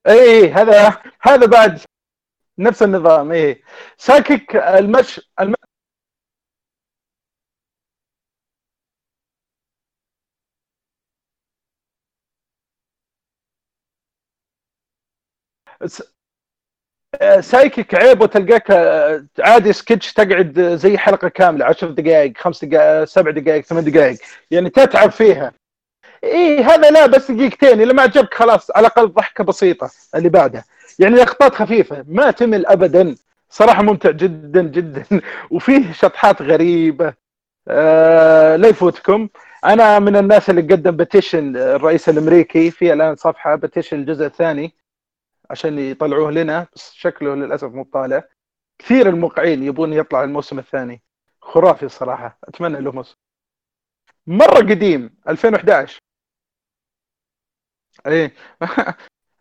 اي 0.06 0.50
هذا 0.52 1.02
هذا 1.22 1.46
بعد 1.46 1.80
نفس 2.58 2.82
النظام 2.84 3.32
اي 3.32 3.62
ساكك 3.98 4.56
المش 4.56 5.20
الم... 5.40 5.54
سايكك 17.40 17.94
عيب 17.94 18.20
وتلقاك 18.20 18.70
آه، 18.70 19.24
عادي 19.38 19.72
سكتش 19.72 20.12
تقعد 20.12 20.60
زي 20.60 20.98
حلقة 20.98 21.28
كاملة 21.28 21.64
10 21.64 21.90
دقائق 21.90 22.32
خمس 22.38 22.64
دقائق 22.64 23.04
سبع 23.04 23.30
دقائق 23.30 23.64
ثمان 23.64 23.84
دقائق 23.84 24.18
يعني 24.50 24.70
تتعب 24.70 25.10
فيها. 25.10 25.52
إي 26.24 26.62
هذا 26.62 26.90
لا 26.90 27.06
بس 27.06 27.30
دقيقتين 27.30 27.80
اذا 27.80 27.92
ما 27.92 28.02
عجبك 28.02 28.34
خلاص 28.34 28.70
على 28.70 28.86
الأقل 28.86 29.08
ضحكة 29.08 29.44
بسيطة 29.44 29.90
اللي 30.14 30.28
بعدها. 30.28 30.64
يعني 30.98 31.16
لقطات 31.16 31.54
خفيفة 31.54 32.04
ما 32.08 32.30
تمل 32.30 32.66
ابدا 32.66 33.14
صراحة 33.50 33.82
ممتع 33.82 34.10
جدا 34.10 34.62
جدا 34.62 35.04
وفيه 35.50 35.92
شطحات 35.92 36.42
غريبة. 36.42 37.14
آه 37.68 38.56
لا 38.56 38.68
يفوتكم. 38.68 39.28
أنا 39.64 39.98
من 39.98 40.16
الناس 40.16 40.50
اللي 40.50 40.62
قدم 40.62 40.96
petition 40.96 41.56
الرئيس 41.56 42.08
الأمريكي 42.08 42.70
في 42.70 42.92
الآن 42.92 43.16
صفحة 43.16 43.54
petition 43.56 43.96
الجزء 44.00 44.26
الثاني. 44.26 44.79
عشان 45.50 45.78
يطلعوه 45.78 46.30
لنا 46.30 46.66
بس 46.74 46.92
شكله 46.92 47.34
للأسف 47.34 47.68
مو 47.68 47.84
طالع 47.84 48.24
كثير 48.78 49.08
الموقعين 49.08 49.62
يبون 49.62 49.92
يطلع 49.92 50.24
الموسم 50.24 50.58
الثاني. 50.58 51.02
خرافي 51.42 51.86
الصراحة 51.86 52.38
أتمنى 52.44 52.80
له 52.80 52.92
موسم 52.92 53.16
مرة 54.26 54.58
قديم 54.58 55.16
2011 55.28 55.98
إيه. 58.06 58.34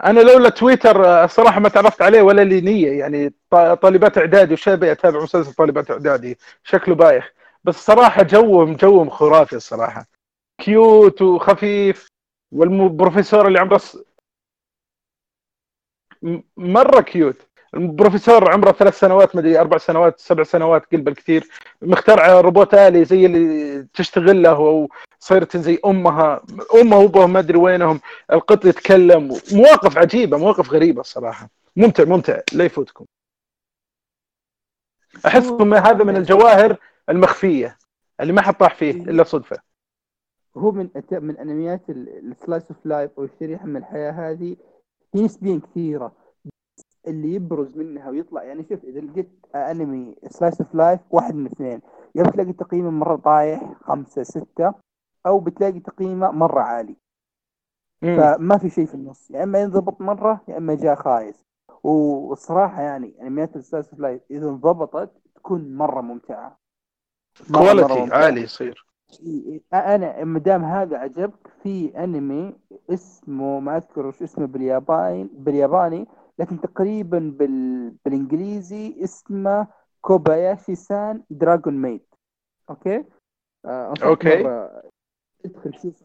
أنا 0.05 0.19
لولا 0.19 0.49
تويتر 0.49 1.05
آه، 1.05 1.25
الصراحة 1.25 1.59
ما 1.59 1.69
تعرفت 1.69 2.01
عليه 2.01 2.21
ولا 2.21 2.41
لي 2.41 2.61
نية. 2.61 2.99
يعني 2.99 3.33
طالبات 3.81 4.17
إعدادي 4.17 4.53
وش 4.53 4.76
أبا 4.76 4.91
اتابع 4.91 5.23
مسلسل 5.23 5.53
طالبات 5.53 5.91
إعدادي. 5.91 6.37
شكله 6.63 6.95
بايخ. 6.95 7.33
بس 7.63 7.75
صراحة 7.75 8.23
جوهم 8.23 8.75
جوهم 8.75 9.09
خرافي 9.09 9.55
الصراحة. 9.55 10.05
cute 10.57 11.21
وخفيف. 11.21 12.07
والبروفيسور 12.51 13.47
اللي 13.47 13.59
عمره 13.59 13.81
مرة 16.57 17.01
cute. 17.01 17.35
البروفيسور 17.73 18.51
عمره 18.51 18.71
ثلاث 18.71 18.99
سنوات 18.99 19.35
مدري 19.35 19.59
أربع 19.59 19.77
سنوات 19.77 20.19
سبع 20.19 20.43
سنوات 20.43 20.85
قل 20.91 21.01
بالكثير 21.01 21.47
مخترع 21.81 22.41
روبوت 22.41 22.73
آلي 22.73 23.05
زي 23.05 23.25
اللي 23.25 23.83
تشتغل 23.93 24.43
له 24.43 24.87
وصيرت 25.19 25.57
زي 25.57 25.79
أمها. 25.85 26.41
امها 26.81 26.97
وابوها 26.97 27.25
ما 27.25 27.39
أدري 27.39 27.57
وينهم. 27.57 27.99
القط 28.33 28.65
يتكلم. 28.65 29.39
مواقف 29.53 29.97
عجيبة 29.97 30.37
مواقف 30.37 30.71
غريبة 30.71 31.01
الصراحه 31.01 31.49
ممتع 31.75 32.03
ممتع. 32.03 32.39
لا 32.53 32.63
يفوتكم. 32.63 33.05
أحسكم 35.25 35.73
هذا 35.73 36.03
من 36.03 36.17
الجواهر 36.17 36.77
المخفية 37.09 37.77
اللي 38.19 38.33
ما 38.33 38.41
حد 38.41 38.53
طاح 38.53 38.75
فيه 38.75 38.91
إلا 38.91 39.23
صدفة. 39.23 39.57
هو 40.57 40.71
من 40.71 40.89
من 41.11 41.37
أنميات 41.37 41.81
ال 41.89 42.02
slice 42.02 42.63
of 42.71 42.85
life 42.85 43.11
أو 43.17 43.23
الشريحة 43.23 43.65
من 43.65 43.77
الحياة 43.77 44.11
هذه 44.11 44.55
نسبيا 45.15 45.59
كثيرة 45.63 46.11
اللي 47.07 47.33
يبرز 47.33 47.77
منها 47.77 48.09
ويطلع 48.09 48.43
يعني 48.43 48.65
شوف 48.69 48.83
إذا 48.83 48.99
لقيت 48.99 49.29
أنمي 49.55 50.15
slice 50.27 50.61
of 50.61 50.75
life 50.75 50.99
واحد 51.09 51.35
من 51.35 51.45
اثنين 51.45 51.81
يا 52.15 52.23
بتلاقي 52.23 52.53
تقييمه 52.53 52.89
مرة 52.89 53.15
طايح 53.15 53.73
خمسة 53.81 54.23
ستة 54.23 54.73
أو 55.25 55.39
بتلاقي 55.39 55.79
تقييمه 55.79 56.31
مرة 56.31 56.61
عالي 56.61 56.95
مم. 58.01 58.17
فما 58.17 58.57
في 58.57 58.69
شيء 58.69 58.85
في 58.85 58.95
النص 58.95 59.31
يا 59.31 59.43
إما 59.43 59.61
ينضبط 59.61 60.01
مرة 60.01 60.41
يا 60.47 60.57
إما 60.57 60.75
جاء 60.75 60.95
خايس 60.95 61.43
والصراحه 61.83 62.81
يعني 62.81 63.21
انميات 63.21 63.55
ال 63.55 63.61
slice 63.61 63.89
of 63.89 63.99
life 63.99 64.21
إذا 64.31 64.49
انضبطت 64.49 65.11
تكون 65.35 65.75
مرة 65.75 66.01
ممتعة 66.01 66.59
quality. 67.53 68.13
عالي 68.13 68.41
يصير 68.41 68.88
أنا 69.73 70.23
ما 70.23 70.39
دام 70.39 70.63
هذا 70.63 70.97
عجبك 70.97 71.47
في 71.63 72.03
أنمي 72.03 72.55
اسمه 72.89 73.59
ما 73.59 73.77
أذكر 73.77 74.05
وش 74.05 74.23
اسمه 74.23 74.45
بالياباني 74.45 75.29
بالياباني 75.33 76.07
لكن 76.39 76.61
تقريبا 76.61 77.19
بال... 77.19 77.89
بالإنجليزي 78.05 79.03
اسمه 79.03 79.67
Kobayashi-san 80.01 81.23
Dragon 81.29 81.81
Maid 81.81 82.01
okay؟ 82.69 83.05
آه. 83.65 83.93
مرة 84.43 84.81
ادخل 85.45 85.79
شوف 85.81 86.03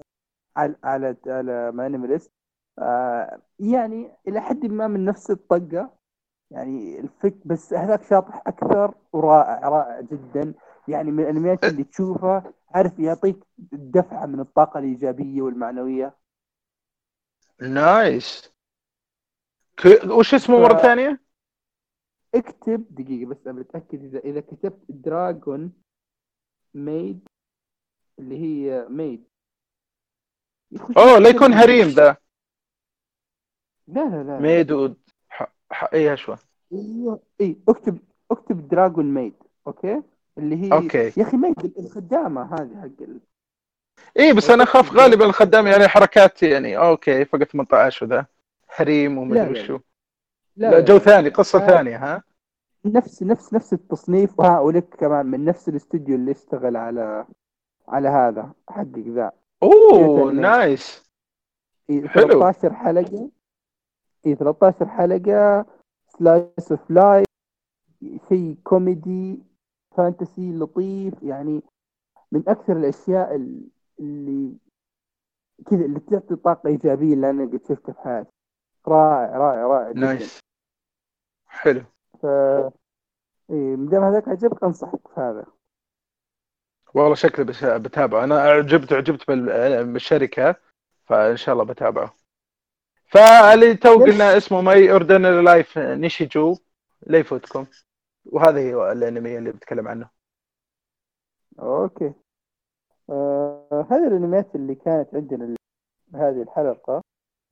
على 0.57 0.76
على 0.84 1.16
على 1.26 1.72
MyAnimeList 1.72 2.32
آه 2.78 3.40
يعني 3.59 4.11
إلى 4.28 4.40
حد 4.40 4.66
ما 4.66 4.86
من 4.86 5.05
نفس 5.05 5.30
الطقة. 5.30 5.90
يعني 6.50 7.00
الفك 7.00 7.46
بس 7.46 7.74
هذاك 7.74 8.02
شاطح 8.02 8.42
أكثر 8.46 8.94
ورائع 9.12 9.68
رائع 9.68 10.00
جدا. 10.00 10.55
يعني 10.89 11.11
من 11.11 11.22
الأنميات 11.24 11.64
اللي 11.64 11.85
تشوفها 11.85 12.53
عارف 12.68 12.99
يعطيك 12.99 13.37
دفعة 13.72 14.26
من 14.26 14.41
الطاقة 14.41 14.78
الإيجابية 14.78 15.43
والمعنوية. 15.43 16.16
nice. 17.61 18.53
ك... 19.76 20.05
وش 20.05 20.35
اسمه 20.35 20.68
ف- 20.68 20.82
ثانية؟ 20.82 21.20
اكتب 22.35 22.87
دقيقة 22.91 23.28
بس 23.28 23.47
اتاكد 23.47 24.05
إذا 24.05 24.18
إذا 24.18 24.41
كتبت 24.41 24.85
Dragon 24.88 25.72
Maid 26.74 27.28
اللي 28.18 28.39
هي 28.39 28.87
maid 28.88 29.24
أوه 30.97 31.18
لا 31.18 31.28
يكون 31.28 31.53
harem 31.53 31.88
ذا. 31.89 32.16
لا 33.89 34.01
لا 34.09 34.22
لا. 34.22 34.41
ميدود 34.41 34.97
ح... 35.28 35.43
ح... 35.70 35.85
إيه 35.95 36.14
شوى 36.14 36.37
أيوه 36.72 37.22
اي 37.41 37.57
أكتب 37.68 37.99
أكتب 38.30 38.68
Dragon 38.68 39.14
Maid 39.14 39.34
okay؟ 39.66 40.03
اللي 40.39 40.57
هي 40.62 40.72
okay. 40.72 41.12
يا 41.16 41.22
أخي 41.22 41.37
maid 41.36 41.78
الخدامة 41.78 42.55
هذه 42.55 42.80
حق 42.80 43.03
ال... 43.03 43.20
إيه 44.16 44.32
بس 44.32 44.51
أنا 44.51 44.62
أخاف 44.62 44.93
غالبا 44.93 45.24
الخدام 45.24 45.66
يعني 45.66 45.89
حركات 45.89 46.43
يعني 46.43 46.78
okay 46.78 47.24
فقط 47.24 47.43
18 47.43 48.07
وذا 48.07 48.26
harem 48.68 49.14
لا، 49.14 49.20
ومدري 49.20 49.53
لا. 49.53 49.62
وشو 49.62 49.78
لا, 50.57 50.80
جو 50.80 50.99
ثاني 50.99 51.28
قصة 51.28 51.66
ثانية 51.66 51.97
ها 51.97 52.22
نفس 52.85 53.22
نفس 53.22 53.55
نفس 53.55 53.72
التصنيف 53.72 54.41
وها 54.41 54.61
ولك 54.61 54.95
كمان 54.99 55.26
من 55.26 55.45
نفس 55.45 55.68
الاستوديو 55.68 56.16
اللي 56.16 56.30
اشتغل 56.30 56.76
على 56.76 57.26
على 57.89 58.09
هذا 58.09 58.53
حقك 58.68 59.09
ذا 59.09 59.32
أوه 59.62 60.32
nice 60.32 61.05
إيه، 61.91 62.09
حلو. 62.09 62.28
13 62.28 62.74
حلقة 62.74 63.30
اي 64.26 64.35
13 64.35 64.89
حلقة 64.89 65.66
slice 66.18 66.72
of 66.72 66.90
life 66.90 67.26
شيء 68.28 68.57
كوميدي 68.64 69.39
fantasy 69.97 70.53
لطيف 70.53 71.22
يعني 71.22 71.62
من 72.32 72.49
أكثر 72.49 72.76
الأشياء 72.76 73.34
ال- 73.34 73.68
اللي 74.01 74.57
كذا 75.70 75.84
اللي 75.84 76.01
تعطي 76.01 76.36
طاقة 76.36 76.66
إيجابية 76.68 77.14
اللي 77.14 77.30
أنا 77.30 77.45
قد 77.45 77.61
شفتها 77.68 77.92
في 77.92 78.01
حياتي. 78.01 78.30
رائع 78.88 79.36
رائع 79.36 79.66
رائع 79.66 79.92
nice. 79.95 80.40
حلو. 81.47 81.82
فإذا 82.22 83.74
هذاك 83.92 84.28
عجبك 84.28 84.64
أنصحك 84.64 85.09
في 85.14 85.20
هذا 85.20 85.45
والله 86.95 87.14
شكلي 87.14 87.45
بس 87.45 87.64
بتابعه. 87.64 88.24
أنا 88.24 88.38
اعجبت 88.49 88.92
اعجبت 88.92 89.28
بال- 89.28 89.92
بالشركة 89.92 90.57
فإن 91.05 91.36
شاء 91.36 91.53
الله 91.53 91.64
بتابعه. 91.64 92.14
فاللي 93.07 93.74
تو؟ 93.74 94.05
قلنا 94.05 94.36
اسمه 94.36 94.61
My 94.61 94.92
Ordinary 94.92 95.42
Life 95.42 95.78
Nichijou 95.78 96.57
لا 97.07 97.18
يفوتكم 97.18 97.66
وهذا 98.27 98.59
هي 98.61 98.93
الانمي 98.93 99.39
اللي 99.39 99.53
بتكلم 99.53 99.89
عنه. 99.89 100.11
okay. 101.59 102.12
آه 103.11 103.87
هذه 103.91 104.07
الانميات 104.07 104.55
اللي 104.55 104.75
كانت 104.75 105.14
عندنا 105.14 105.55
هذه 106.14 106.43
الحلقة. 106.43 107.03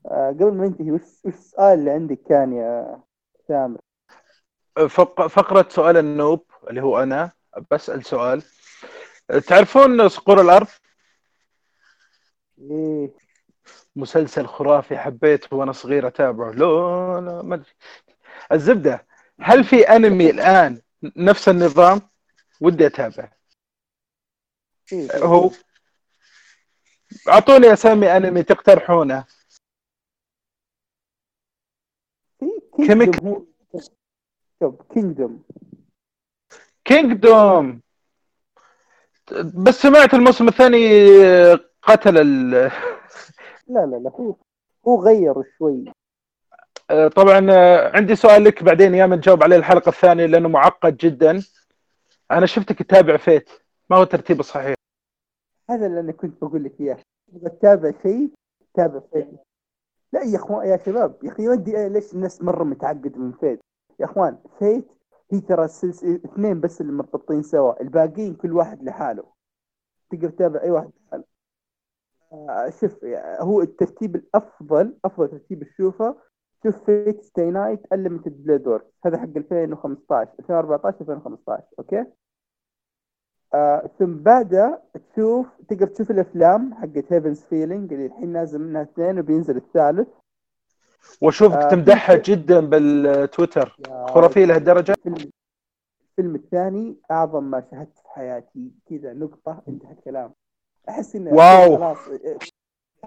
آه 0.06 0.28
قبل 0.30 0.52
ما 0.54 0.66
ننتهي 0.66 0.92
وش 0.92 1.00
وش 1.24 1.34
السؤال 1.34 1.78
اللي 1.78 1.90
عندك 1.90 2.18
كان 2.28 2.52
يا 2.52 3.00
سامر؟ 3.48 3.78
فق- 4.88 5.26
فقرة 5.26 5.68
سؤال 5.68 5.96
ال 5.96 6.06
noob 6.06 6.44
اللي 6.70 6.82
هو 6.82 7.02
أنا 7.02 7.30
بسأل 7.70 8.04
سؤال. 8.04 8.42
تعرفون 9.48 10.08
صقور 10.08 10.40
الأرض؟ 10.40 10.66
إيه. 12.58 13.14
مسلسل 13.96 14.46
خرافي 14.46 14.98
حبيته 14.98 15.56
وأنا 15.56 15.72
صغير 15.72 16.06
أتابعه. 16.08 16.50
لا 16.50 17.20
لا 17.20 17.42
ما 17.42 17.54
أدري. 17.54 17.70
الزبدة. 18.52 19.06
هل 19.42 19.64
في 19.64 19.82
أنمي 19.82 20.30
الآن 20.30 20.80
نفس 21.16 21.48
النظام؟ 21.48 22.00
ودي 22.60 22.86
أتابع. 22.86 23.32
إيه 24.92 25.24
هو 25.24 25.50
أعطوني 27.28 27.72
أسامي 27.72 28.16
أنمي 28.16 28.42
تقترحونه. 28.42 29.24
كيميك- 32.76 33.20
Kingdom. 34.92 35.44
Kingdom. 36.84 37.80
بس 39.54 39.74
سمعت 39.74 40.14
الموسم 40.14 40.48
الثاني 40.48 40.78
قتل 41.82 42.18
ال... 42.18 42.50
لا 43.68 43.86
لا 43.86 43.96
لا 43.96 44.10
هو 44.10 44.36
هو 44.88 45.04
غير 45.04 45.34
شوي. 45.58 45.91
طبعا 47.16 47.52
عندي 47.96 48.16
سؤال 48.16 48.44
لك 48.44 48.62
بعدين 48.62 48.94
يا 48.94 49.06
من 49.06 49.20
تجاوب 49.20 49.42
عليه 49.42 49.56
الحلقة 49.56 49.88
الثانية 49.88 50.26
لأنه 50.26 50.48
معقد 50.48 50.96
جدا. 50.96 51.42
أنا 52.30 52.46
شفتك 52.46 52.78
تتابع 52.78 53.16
Fate. 53.16 53.50
ما 53.90 53.96
هو 53.96 54.02
الترتيب 54.02 54.40
الصحيح؟ 54.40 54.74
هذا 55.70 55.86
اللي 55.86 56.00
أنا 56.00 56.12
كنت 56.12 56.44
بقول 56.44 56.64
لك 56.64 56.80
إياه. 56.80 56.98
تبغى 57.32 57.50
تتابع 57.50 57.92
شيء 58.02 58.30
تابع 58.74 59.00
Fate. 59.12 59.28
لا 60.12 60.22
يا 60.22 60.36
أخوان 60.36 60.68
يا 60.68 60.76
شباب 60.76 61.16
يا 61.22 61.32
أخي 61.32 61.48
ودي 61.48 61.88
ليش 61.88 62.14
الناس 62.14 62.42
مرة 62.42 62.64
متعقد 62.64 63.18
من 63.18 63.32
Fate؟ 63.32 63.60
يا 64.00 64.04
أخوان 64.04 64.38
Fate 64.58 64.92
هي 65.32 65.40
ترى 65.40 65.68
سلس... 65.68 66.04
اثنين 66.04 66.60
بس 66.60 66.80
اللي 66.80 66.92
مرتبطين 66.92 67.42
سوا. 67.42 67.82
الباقيين 67.82 68.34
كل 68.34 68.52
واحد 68.52 68.82
لحاله. 68.82 69.24
تقدر 70.10 70.30
تتابع 70.30 70.62
أي 70.62 70.70
واحد 70.70 70.90
لحاله. 71.06 71.24
آه 72.32 72.70
شوف 72.80 73.02
يعني 73.02 73.36
هو 73.40 73.62
الترتيب 73.62 74.16
الأفضل 74.16 74.96
أفضل 75.04 75.28
ترتيب 75.28 75.64
تشوفه 75.64 76.16
شوف 76.62 76.84
Fate/stay 76.84 77.50
night 77.50 77.92
Unlimited 77.92 78.44
Blade 78.44 78.66
Work 78.66 78.86
هذا 79.06 79.18
حق 79.18 79.28
2015 79.36 80.30
2014 80.40 81.00
2015 81.00 81.64
okay؟ 81.78 82.04
آه 83.54 83.90
ثم 83.98 84.14
بعدها 84.18 84.82
تشوف 85.12 85.46
تقدر 85.68 85.86
تشوف 85.86 86.10
الأفلام 86.10 86.74
حقت 86.74 87.12
Heaven's 87.12 87.40
Feeling 87.40 87.92
اللي 87.92 88.06
الحين 88.06 88.28
نازل 88.32 88.58
منها 88.58 88.82
اثنين 88.82 89.18
وبينزل 89.18 89.56
الثالث. 89.56 90.08
وأشوفك 91.22 91.56
آه، 91.56 91.68
تمدحها 91.68 92.16
في- 92.16 92.22
جدا 92.22 92.60
بالتويتر. 92.60 93.76
يا 93.88 94.06
خرافية 94.06 94.44
لهالدرجة. 94.44 94.94
الفيلم 95.06 96.34
الثاني 96.34 96.96
أعظم 97.10 97.44
ما 97.44 97.62
شاهدت 97.70 97.98
في 97.98 98.08
حياتي. 98.08 98.70
كذا 98.90 99.12
نقطة 99.12 99.62
انتهى 99.68 99.92
الكلام. 99.92 100.32
أحس 100.88 101.16
إنه 101.16 101.30
wow. 101.34 101.76
خلاص 101.76 101.98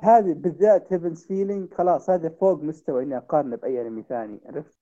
هذه 0.03 0.33
بالذات 0.33 0.93
Heaven's 0.93 1.25
Feeling 1.25 1.73
خلاص 1.73 2.09
هذا 2.09 2.29
فوق 2.29 2.63
مستوى 2.63 3.03
إني 3.03 3.17
أقارنه 3.17 3.55
بأي 3.55 3.81
أنمي 3.81 4.03
ثاني 4.03 4.39
عرفت؟ 4.45 4.77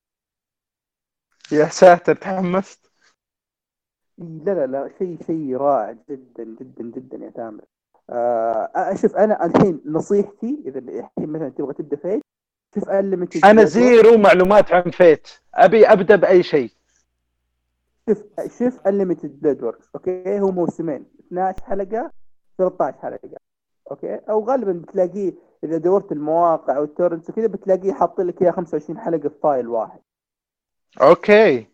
يا 1.52 1.66
ساتر 1.66 2.16
تحمست. 2.16 2.92
لا 4.18 4.52
لا 4.52 4.66
لا 4.66 4.92
شيء 5.00 5.18
شيء 5.28 5.58
رائع 5.58 5.92
جدا 6.10 6.44
جدا 6.44 6.84
جدا 6.84 7.26
يا 7.26 7.30
تامر. 7.30 7.64
آه 8.10 8.96
شوف 8.96 9.16
أنا 9.16 9.46
الحين 9.46 9.82
نصيحتي 9.86 10.64
إذا 10.66 10.80
الحين 10.80 11.30
مثلا 11.30 11.50
تبغى 11.50 11.74
تبدأ 11.74 11.96
Fate 11.96 12.22
شوف 12.76 12.90
Unlimited 12.90 13.46
أنا 13.46 13.64
zero 13.64 14.18
معلومات 14.18 14.72
عن 14.72 14.92
Fate. 14.92 15.28
أبي 15.56 15.88
أبدأ 15.88 16.16
بأي 16.16 16.44
شيء. 16.44 16.72
شوف 18.10 18.24
شوف 18.60 18.88
Unlimited 18.88 19.42
Blade 19.42 19.64
Works 19.64 19.90
okay؟ 19.96 20.40
هو 20.40 20.52
موسمين 20.52 21.06
12 21.28 21.64
حلقة 21.64 22.12
13 22.58 22.98
حلقة. 22.98 23.43
okay؟ 23.92 24.16
أو 24.16 24.44
غالبا 24.44 24.72
بتلاقيه 24.72 25.34
إذا 25.64 25.78
دورت 25.78 26.12
المواقع 26.12 26.78
أو 26.78 26.84
ال 26.84 26.89
torrents 26.89 27.30
وكذا 27.30 27.48
بتلاقيه 27.48 27.94
حاطين 27.94 28.26
لك 28.28 28.42
إياه 28.42 28.52
25 28.52 29.00
حلقة 29.00 29.30
في 29.30 29.36
file 29.44 29.68
واحد. 29.68 30.00
okay. 31.02 31.68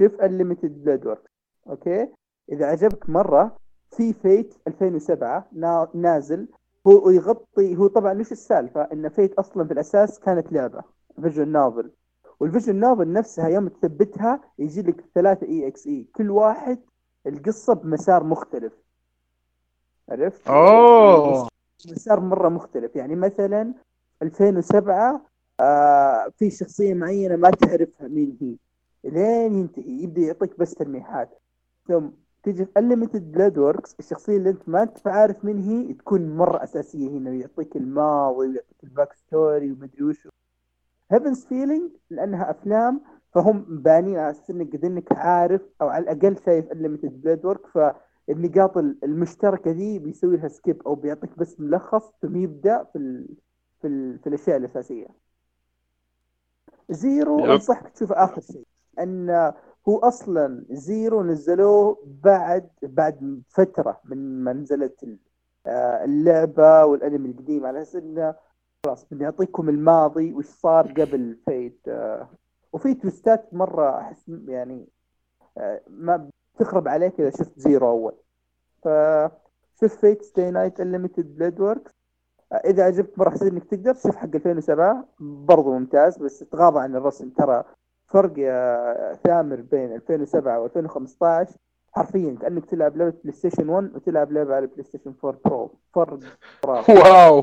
شوف 0.00 0.20
Unlimited 0.20 0.84
Blade 0.84 1.06
Works 1.06 1.30
okay؟ 1.68 2.08
إذا 2.52 2.66
عجبك 2.66 3.10
مرة 3.10 3.56
في 3.96 4.12
Fate 4.12 4.54
2007 4.66 5.48
نا- 5.52 5.88
نازل. 5.94 6.48
هو 6.86 7.10
يغطي 7.10 7.76
هو 7.76 7.86
طبعا 7.86 8.20
وش 8.20 8.32
السالفة؟ 8.32 8.82
إن 8.92 9.08
Fate 9.08 9.34
أصلا 9.34 9.64
في 9.66 9.72
الأساس 9.72 10.20
كانت 10.20 10.52
لعبة 10.52 10.82
visual 11.22 11.48
novel 11.48 11.90
وال 12.40 12.49
visual 12.49 12.76
novel 12.80 13.12
نفسها 13.12 13.48
يوم 13.48 13.68
تثبتها 13.68 14.40
يجي 14.58 14.82
لك 14.82 15.04
ثلاثة 15.14 15.46
EXE 15.46 16.06
كل 16.16 16.30
واحد 16.30 16.78
القصة 17.26 17.74
بمسار 17.74 18.24
مختلف. 18.24 18.72
عرفت؟ 20.08 20.48
أوه. 20.48 21.48
مسار 21.90 22.20
مرة 22.20 22.48
مختلف. 22.48 22.96
يعني 22.96 23.16
مثلا 23.16 23.74
2007 24.22 25.26
آه 25.60 26.28
في 26.38 26.50
شخصية 26.50 26.94
معينة 26.94 27.36
ما 27.36 27.50
تعرفها 27.50 28.08
مين 28.08 28.36
هي. 28.40 28.56
لين 29.10 29.54
ينتهي 29.54 30.02
يبدأ 30.02 30.20
يعطيك 30.20 30.58
بس 30.58 30.74
تلميحات. 30.74 31.40
ثم 31.88 32.08
تيجي 32.42 32.64
في 32.64 32.70
Unlimited 32.76 33.32
Blade 33.32 33.58
Works 33.58 33.96
الشخصية 33.98 34.36
اللي 34.36 34.50
أنت 34.50 34.68
ما 34.68 34.82
أنت 34.82 35.06
عارف 35.06 35.44
مين 35.44 35.58
هي 35.58 35.94
تكون 35.94 36.36
مرة 36.36 36.62
أساسية 36.64 37.08
هنا 37.08 37.30
ويعطيك 37.30 37.76
الماضي 37.76 38.36
ويعطيك 38.38 38.84
ال 38.84 39.12
backstory 39.12 39.72
ومدري 39.72 40.04
وش. 40.04 40.28
Heaven's 41.10 41.44
Feeling 41.44 41.90
لأنها 42.10 42.50
أفلام 42.50 43.00
فهم 43.34 43.66
بانين 43.68 44.18
على 44.18 44.30
أساس 44.30 44.50
إنك 44.50 44.76
قد 44.76 44.84
إنك 44.84 45.12
عارف 45.12 45.60
أو 45.80 45.88
على 45.88 46.02
الأقل 46.02 46.36
شايف 46.44 46.72
Unlimited 46.72 47.20
Blade 47.22 47.44
Work 47.46 47.66
فالنقاط 48.28 48.76
المشتركة 48.78 49.70
ذي 49.70 49.98
بيسوي 49.98 50.36
لها 50.36 50.48
skip 50.48 50.82
أو 50.82 50.94
بيعطيك 50.94 51.38
بس 51.38 51.60
ملخص 51.60 52.12
ثم 52.22 52.36
يبدأ 52.36 52.84
في 52.84 52.98
ال... 52.98 53.28
في, 53.80 53.86
ال... 53.86 54.18
في 54.18 54.26
الأشياء 54.26 54.56
الأساسية 54.56 55.06
Zero. 56.90 57.52
أنصحك 57.52 57.88
تشوف 57.88 58.12
آخر 58.12 58.40
شيء 58.40 58.66
أن 59.00 59.52
هو 59.88 59.98
أصلا 59.98 60.64
Zero 60.70 61.22
نزلوه 61.22 61.98
بعد 62.04 62.70
بعد 62.82 63.42
فترة 63.48 64.00
من 64.04 64.44
ما 64.44 64.52
نزلت 64.52 65.18
آه، 65.66 66.04
اللعبة 66.04 66.84
والأنمي 66.84 67.30
القديم 67.30 67.66
على 67.66 67.82
أساس 67.82 67.96
إنه 67.96 68.34
خلاص 68.84 69.06
بنعطيكم 69.10 69.68
الماضي 69.68 70.32
وش 70.32 70.46
صار 70.46 70.92
قبل 70.92 71.38
Fate 71.44 71.88
آه، 71.88 72.28
وفي 72.72 72.94
twist 72.94 73.44
ات 73.44 73.54
مرة 73.54 74.00
أحس 74.00 74.28
يعني 74.48 74.88
آه، 75.58 75.80
ما 75.90 76.30
تخرب 76.62 76.88
عليك 76.88 77.20
اذا 77.20 77.30
شفت 77.30 77.58
Zero 77.58 77.88
أول. 77.88 78.14
فشوف 78.82 79.96
Fate/stay 80.00 80.50
night 80.50 80.80
Unlimited 80.80 81.36
Blade 81.36 81.60
Works 81.60 81.92
إذا 82.52 82.84
عجبك 82.84 83.18
مره 83.18 83.30
حسيت 83.30 83.52
إنك 83.52 83.64
تقدر 83.64 83.94
شوف 83.94 84.16
حق 84.16 84.28
2007 84.34 85.08
برضو 85.20 85.78
ممتاز 85.78 86.18
بس 86.18 86.38
تغاضى 86.38 86.80
عن 86.80 86.96
الرسم 86.96 87.28
ترى 87.30 87.64
فرق 88.06 88.38
يا 88.38 89.14
ثامر 89.24 89.60
بين 89.60 89.92
2007 89.94 90.68
و2015 90.68 91.50
حرفيا 91.92 92.36
كأنك 92.40 92.64
تلعب 92.64 92.96
لعبة 92.96 93.14
PlayStation 93.22 93.68
1 93.68 93.94
وتلعب 93.94 94.32
لعبة 94.32 94.54
على 94.54 94.66
PlayStation 94.66 95.14
4 95.24 95.40
Pro 95.44 95.70
فرق 95.94 96.18
wow. 96.90 97.42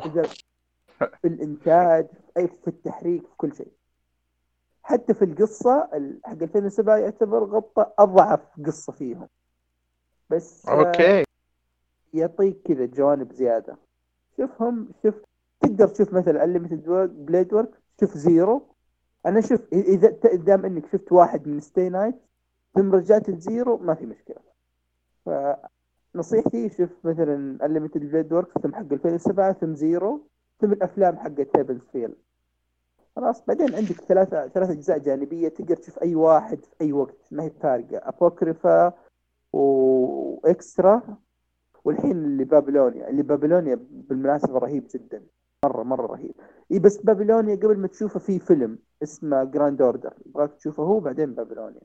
في 1.21 1.27
الإنتاج 1.27 2.07
في 2.35 2.67
التحريك 2.67 3.21
في 3.27 3.33
كل 3.37 3.53
شيء. 3.55 3.71
حتى 4.83 5.13
في 5.13 5.25
القصة 5.25 5.89
ال- 5.93 6.19
حق 6.23 6.31
2007 6.41 6.97
يعتبر 6.97 7.43
غطى 7.43 7.85
أضعف 7.99 8.39
قصة 8.65 8.93
فيهم. 8.93 9.27
بس 10.29 10.67
آه، 10.67 10.71
okay 10.71 11.23
يعطيك 12.13 12.61
كذا 12.65 12.85
جوانب 12.85 13.33
زيادة. 13.33 13.77
شوفهم 14.37 14.89
شوف 15.03 15.15
تقدر 15.61 15.87
تشوف 15.87 16.13
مثلا 16.13 16.43
Unlimited 16.43 16.83
Blade 17.25 17.53
Work 17.53 17.69
شوف 17.99 18.17
Zero 18.17 18.61
أنا 19.25 19.41
شوف 19.41 19.61
اذا 19.73 20.09
دام 20.33 20.65
إنك 20.65 20.85
شفت 20.91 21.11
واحد 21.11 21.47
من 21.47 21.59
stay 21.59 21.89
night 21.89 22.15
ثم 22.75 22.91
رجعت 22.91 23.29
ل 23.29 23.39
Zero 23.39 23.77
ما 23.77 23.93
في 23.93 24.05
مشكلة. 24.05 24.37
فنصيحتي 26.13 26.69
شوف 26.69 26.89
مثلا 27.03 27.65
Unlimited 27.65 28.01
Blade 28.11 28.33
Work 28.33 28.57
ثم 28.59 28.75
حق 28.75 28.93
2007 28.93 29.53
ثم 29.53 29.75
Zero 29.75 30.27
ثم 30.61 30.71
الأفلام 30.73 31.17
حقت 31.17 31.57
Heaven's 31.57 31.81
Feel 31.91 32.15
خلاص 33.19 33.45
بعدين 33.45 33.75
عندك 33.75 33.95
ثلاثة 33.95 34.47
ثلاث 34.47 34.69
أجزاء 34.69 34.97
جانبية 34.97 35.49
تقدر 35.49 35.75
تشوف 35.75 36.01
أي 36.03 36.15
واحد 36.15 36.65
في 36.65 36.71
أي 36.81 36.93
وقت 36.93 37.27
ما 37.31 37.43
هي 37.43 37.49
فارقه 37.49 38.09
Apocrypha 38.09 38.93
و 39.53 39.81
Extra 39.81 41.17
والحين 41.83 42.11
اللي 42.11 42.43
Babylonia 42.43 43.09
اللي 43.09 43.23
Babylonia 43.23 43.79
بالمناسبة 43.89 44.59
رهيب 44.59 44.87
جدا. 44.93 45.23
مرة 45.65 45.83
مرة 45.83 46.07
رهيب. 46.07 46.33
إي 46.71 46.79
بس 46.79 46.97
Babylonia 46.97 47.55
قبل 47.55 47.77
ما 47.77 47.87
تشوفه 47.87 48.19
في 48.19 48.39
فيلم 48.39 48.79
اسمه 49.03 49.43
Grand 49.43 49.81
Order 49.81 50.13
يبغاك 50.25 50.53
تشوفه 50.53 50.83
هو 50.83 50.99
بعدين 50.99 51.33
Babylonia. 51.33 51.81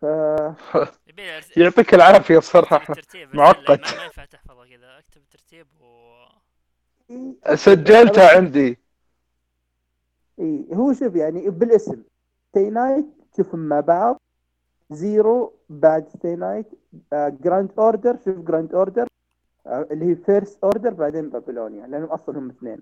ف 0.00 0.04
يعطيك 1.56 1.94
الترتيب 2.90 3.28
بس 3.28 3.34
معقد. 3.34 3.80
ما 3.80 4.04
ينفع 4.04 4.24
تحفظه 4.24 4.64
كذا. 4.64 4.98
اكتب 4.98 5.20
الترتيب 5.20 5.66
و 5.80 7.54
سجلتها 7.54 8.36
عندي. 8.36 8.81
اي 10.42 10.66
هو 10.74 10.92
شوف 10.92 11.14
يعني 11.16 11.50
بالاسم. 11.50 12.02
Stay 12.48 12.70
Night 12.70 13.06
تشوفهم 13.32 13.60
مع 13.68 13.80
بعض. 13.80 14.20
Zero 14.90 15.52
بعد 15.68 16.08
Stay 16.08 16.36
Night 16.36 16.66
Grand 17.12 17.70
Order 17.78 18.16
شوف 18.24 18.38
Grand 18.38 18.74
Order 18.74 19.08
اللي 19.66 20.04
هي 20.04 20.16
First 20.16 20.64
Order 20.64 20.94
بعدين 20.94 21.30
Babylonia 21.30 21.86
لأنهم 21.86 22.08
أصلا 22.08 22.38
هم 22.38 22.50
اثنين. 22.50 22.80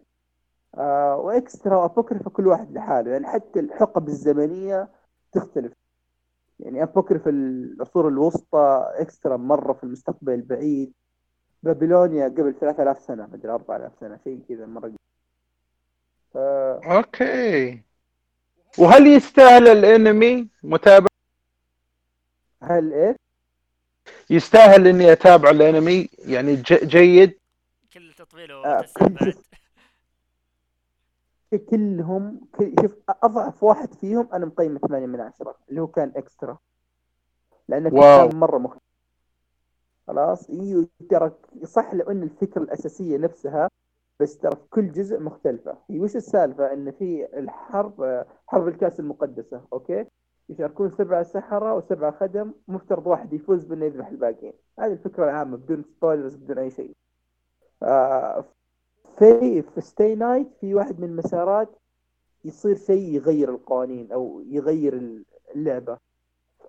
آه 0.74 1.16
و 1.16 1.26
Extra 1.26 1.76
و 1.76 1.82
Apocrypha 1.82 2.30
كل 2.30 2.46
واحد 2.46 2.72
لحاله. 2.72 3.10
يعني 3.10 3.26
حتى 3.26 3.60
الحقب 3.60 4.08
الزمنية 4.08 4.88
تختلف. 5.32 5.72
يعني 6.60 6.82
Apocrypha 6.82 7.30
العصور 7.30 8.08
الوسطى 8.08 8.92
Extra 8.94 9.36
مرة 9.36 9.72
في 9.72 9.84
المستقبل 9.84 10.32
البعيد 10.34 10.92
Babylonia 11.62 12.28
قبل 12.28 12.54
3000 12.60 12.98
سنة 13.00 13.26
مدري 13.32 13.52
4000 13.52 13.92
سنة 14.00 14.16
شيء 14.24 14.42
كذا 14.48 14.66
مرة 14.66 14.92
ف... 16.32 16.36
أوكي. 16.36 17.82
وهل 18.78 19.06
يستاهل 19.06 19.68
الانمي 19.68 20.48
متابعة؟ 20.62 21.08
هل 22.62 22.92
إيش؟ 22.92 23.16
يستاهل 24.30 24.86
إني 24.86 25.12
أتابع 25.12 25.50
الانمي؟ 25.50 26.08
يعني 26.18 26.56
ج- 26.56 26.86
جيد؟ 26.86 27.38
كل 27.92 28.12
تطويله 28.12 28.64
آه،. 28.64 28.84
كلهم 31.70 32.40
كل- 32.52 32.74
شوف 32.80 32.92
أضعف 33.08 33.62
واحد 33.62 33.94
فيهم 33.94 34.28
أنا 34.32 34.46
مقيمة 34.46 34.78
8 34.78 35.06
من 35.06 35.20
10 35.20 35.56
اللي 35.68 35.80
هو 35.80 35.86
كان 35.86 36.12
إكسترا. 36.16 36.58
لأنه. 37.68 37.90
كان 37.90 38.36
مرة 38.36 38.58
مختلف 38.58 38.82
خلاص 40.06 40.50
إيوه 40.50 40.88
ترى 41.10 41.32
صح 41.64 41.94
لو 41.94 42.10
ان 42.10 42.22
الفكرة 42.22 42.62
الأساسية 42.62 43.16
نفسها 43.16 43.68
بس 44.20 44.38
ترى 44.38 44.56
في 44.56 44.68
كل 44.70 44.92
جزء 44.92 45.20
مختلفة. 45.20 45.78
هي 45.90 46.00
وش 46.00 46.16
السالفة؟ 46.16 46.72
إن 46.72 46.90
في 46.90 47.38
الحرب 47.38 48.24
حرب 48.46 48.68
الكأس 48.68 49.00
المقدسة 49.00 49.60
أوكي؟ 49.72 50.06
يشاركون 50.48 50.90
سبعة 50.90 51.22
سحرة 51.22 51.74
وسبعة 51.74 52.10
خدم 52.10 52.52
مفترض 52.68 53.06
واحد 53.06 53.32
يفوز 53.32 53.64
بإنه 53.64 53.84
يذبح 53.84 54.08
الباقيين. 54.08 54.52
هذه 54.78 54.92
الفكرة 54.92 55.24
العامة 55.24 55.56
بدون 55.56 55.82
spoilers 55.82 56.36
بدون 56.36 56.58
أي 56.58 56.70
شيء. 56.70 56.96
آه 57.82 58.44
في 59.18 59.62
في 59.62 59.80
Stay 59.80 60.14
Night 60.14 60.48
في 60.60 60.74
واحد 60.74 61.00
من 61.00 61.08
المسارات 61.08 61.68
يصير 62.44 62.76
شيء 62.76 63.14
يغير 63.14 63.50
القوانين 63.50 64.12
أو 64.12 64.42
يغير 64.46 65.22
اللعبة. 65.54 65.98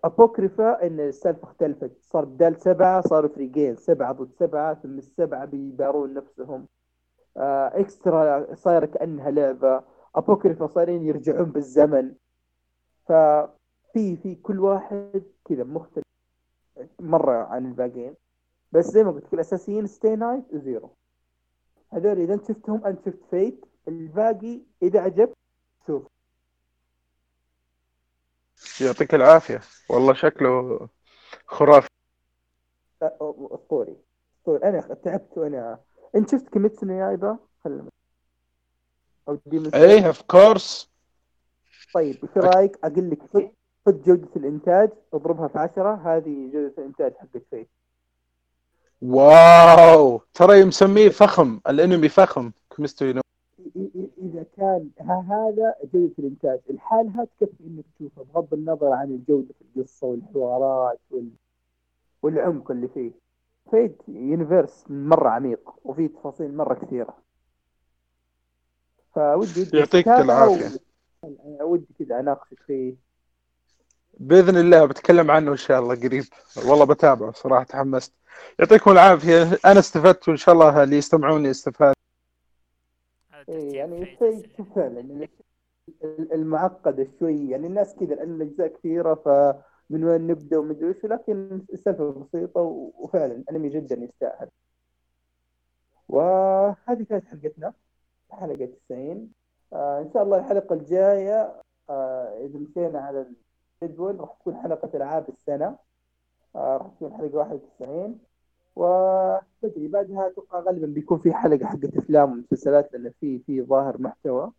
Apocrypha 0.03 0.87
إن 0.87 0.99
السالفة 0.99 1.43
اختلفت. 1.43 1.91
صار 2.01 2.25
بدال 2.25 2.61
سبعة 2.61 3.01
صاروا 3.01 3.29
فريقين 3.29 3.75
سبعة 3.75 4.11
ضد 4.11 4.31
سبعة 4.39 4.73
ثم 4.73 4.97
السبعة 4.97 5.45
بيبارون 5.45 6.13
نفسهم. 6.13 6.67
Extra 7.37 8.55
صايره 8.55 8.85
كأنها 8.85 9.31
لعبة. 9.31 9.83
Apocrypha 10.15 10.67
صايرين 10.67 11.03
يرجعون 11.03 11.51
بالزمن. 11.51 12.15
ففي 13.05 14.17
في 14.23 14.35
كل 14.35 14.59
واحد 14.59 15.23
كذا 15.45 15.63
مختلف 15.63 16.03
مرة 16.99 17.43
عن 17.43 17.65
الباقيين. 17.65 18.15
بس 18.71 18.85
زي 18.85 19.03
ما 19.03 19.11
قلت 19.11 19.25
لك 19.25 19.33
الأساسيين 19.33 19.87
Stay 19.87 20.15
Night 20.15 20.43
و 20.53 20.62
Zero 20.62 20.95
هذول 21.93 22.19
إذا 22.19 22.33
أنت 22.33 22.47
شفتهم 22.47 22.85
أنت 22.85 23.05
شفت 23.05 23.19
Fate 23.29 23.65
الباقي 23.87 24.61
إذا 24.83 24.99
عجبك 24.99 25.37
شوف. 25.87 26.07
يعطيك 28.81 29.15
العافية. 29.15 29.61
والله 29.89 30.13
شكله 30.13 30.87
خرافي. 31.47 31.87
أ- 33.03 33.07
أ- 33.07 33.53
أسطوري. 33.53 33.97
أسطوري. 34.39 34.63
أنا 34.63 34.81
تعبت 34.81 35.37
وأنا 35.37 35.79
انت 36.15 36.31
شفت 36.31 36.49
Kimetsu 36.49 36.85
no 36.85 36.93
Yaiba 36.93 37.37
أو 39.29 39.37
Demon 39.45 39.75
إيه 39.75 40.07
of 40.07 40.21
course 40.21 40.91
طيب 41.93 42.17
إيش 42.23 42.37
رأيك؟ 42.37 42.79
أقول 42.83 43.09
لك 43.09 43.19
خذ 43.85 44.01
جودة 44.01 44.29
الإنتاج 44.35 44.89
اضربها 45.13 45.47
في 45.47 45.59
10 45.59 45.93
هذه 45.95 46.49
جودة 46.53 46.73
الإنتاج 46.77 47.13
حقت 47.13 47.43
Fate 47.49 47.69
Wow! 49.01 50.21
ترى 50.33 50.65
مسميه 50.65 51.09
فخم 51.09 51.59
الأنمي 51.69 52.09
فخم 52.09 52.51
Kimetsu 52.77 53.05
no 53.05 53.21
إذا 54.21 54.45
كان 54.57 54.89
هذا 54.99 55.75
جودة 55.93 56.13
الإنتاج. 56.19 56.59
الحالها 56.69 57.27
تكفي 57.39 57.63
إنك 57.67 57.85
تشوفها 57.95 58.23
بغض 58.23 58.53
النظر 58.53 58.91
عن 58.93 59.11
الجودة 59.11 59.53
في 59.59 59.79
القصة 59.79 60.07
والحوارات 60.07 60.99
وال... 61.11 61.29
والعمق 62.23 62.71
اللي 62.71 62.87
فيه. 62.87 63.11
Fate 63.71 63.97
universe 64.07 64.85
مرة 64.89 65.29
عميق 65.29 65.73
وفيه 65.83 66.07
تفاصيل 66.07 66.57
مرة 66.57 66.73
كثيرة. 66.73 67.17
فودي 69.15 69.61
ودي 69.61 69.77
يعطيك 69.77 70.07
العافية. 70.07 70.79
ودي 71.61 71.87
كذا 71.99 72.19
أناقشك 72.19 72.59
فيه. 72.67 72.95
بإذن 74.19 74.57
الله 74.57 74.85
بتكلم 74.85 75.31
عنه 75.31 75.51
إن 75.51 75.57
شاء 75.57 75.79
الله 75.79 75.95
قريب. 75.95 76.23
والله 76.67 76.85
بتابعه 76.85 77.31
صراحة 77.31 77.63
تحمست. 77.63 78.13
يعطيكم 78.59 78.91
العافية. 78.91 79.43
أنا 79.65 79.79
استفدت 79.79 80.29
وإن 80.29 80.37
شاء 80.37 80.53
الله 80.55 80.83
اللي 80.83 80.97
يستمعون 80.97 81.45
يستفاد. 81.45 81.93
هذا 83.31 83.45
إيه 83.49 83.75
يعني 83.75 84.05
شيء. 84.05 84.49
فعلا. 84.75 84.99
يعني 84.99 85.29
المعقدة 86.33 87.07
شوي. 87.19 87.49
يعني 87.49 87.67
الناس 87.67 87.95
كذا 87.95 88.15
لأن 88.15 88.41
الأجزاء 88.41 88.67
كثيرة 88.67 89.13
فمن 89.91 90.03
وين 90.03 90.27
نبدأ 90.27 90.57
ومدري 90.57 90.89
وش 90.89 91.05
لكن 91.05 91.61
السالفة 91.73 92.11
بسيطة 92.11 92.61
و- 92.61 92.91
وفعلا 92.97 93.25
الأنمي 93.35 93.69
جدا 93.69 93.95
يستاهل. 93.95 94.49
وهذه 96.09 97.03
كانت 97.09 97.25
حلقتنا 97.25 97.73
حلقة 98.29 98.69
90 98.89 99.31
آه 99.73 99.99
إن 100.01 100.11
شاء 100.13 100.23
الله 100.23 100.37
الحلقة 100.37 100.73
الجاية 100.73 101.61
آه 101.89 102.45
إذا 102.45 102.59
مشينا 102.59 102.99
على 102.99 103.25
الجدول 103.83 104.19
راح 104.19 104.33
تكون 104.39 104.55
حلقة 104.57 104.89
ألعاب 104.97 105.29
السنة. 105.29 105.77
آه 106.55 106.77
راح 106.77 106.87
تكون 106.87 107.13
حلقة 107.17 107.37
91 107.37 108.19
وبدري 108.75 109.87
بعدها 109.87 110.27
أتوقع 110.27 110.59
غالبا 110.59 110.87
بيكون 110.87 111.19
في 111.19 111.33
حلقة 111.33 111.65
حقت 111.65 111.97
أفلام 111.97 112.31
ومسلسلات 112.31 112.93
لأن 112.93 113.11
في 113.21 113.39
في 113.39 113.61
ظاهر 113.61 113.97
محتوى. 114.01 114.51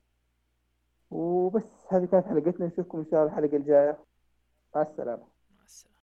وبس 1.10 1.62
هذه 1.88 2.04
كانت 2.04 2.26
حلقتنا. 2.26 2.66
نشوفكم 2.66 2.98
إن 2.98 3.06
شاء 3.10 3.22
الله 3.24 3.36
الحلقة 4.76 4.90
الجاية 4.90 5.16
مع 5.58 5.64
السلامة. 5.64 5.92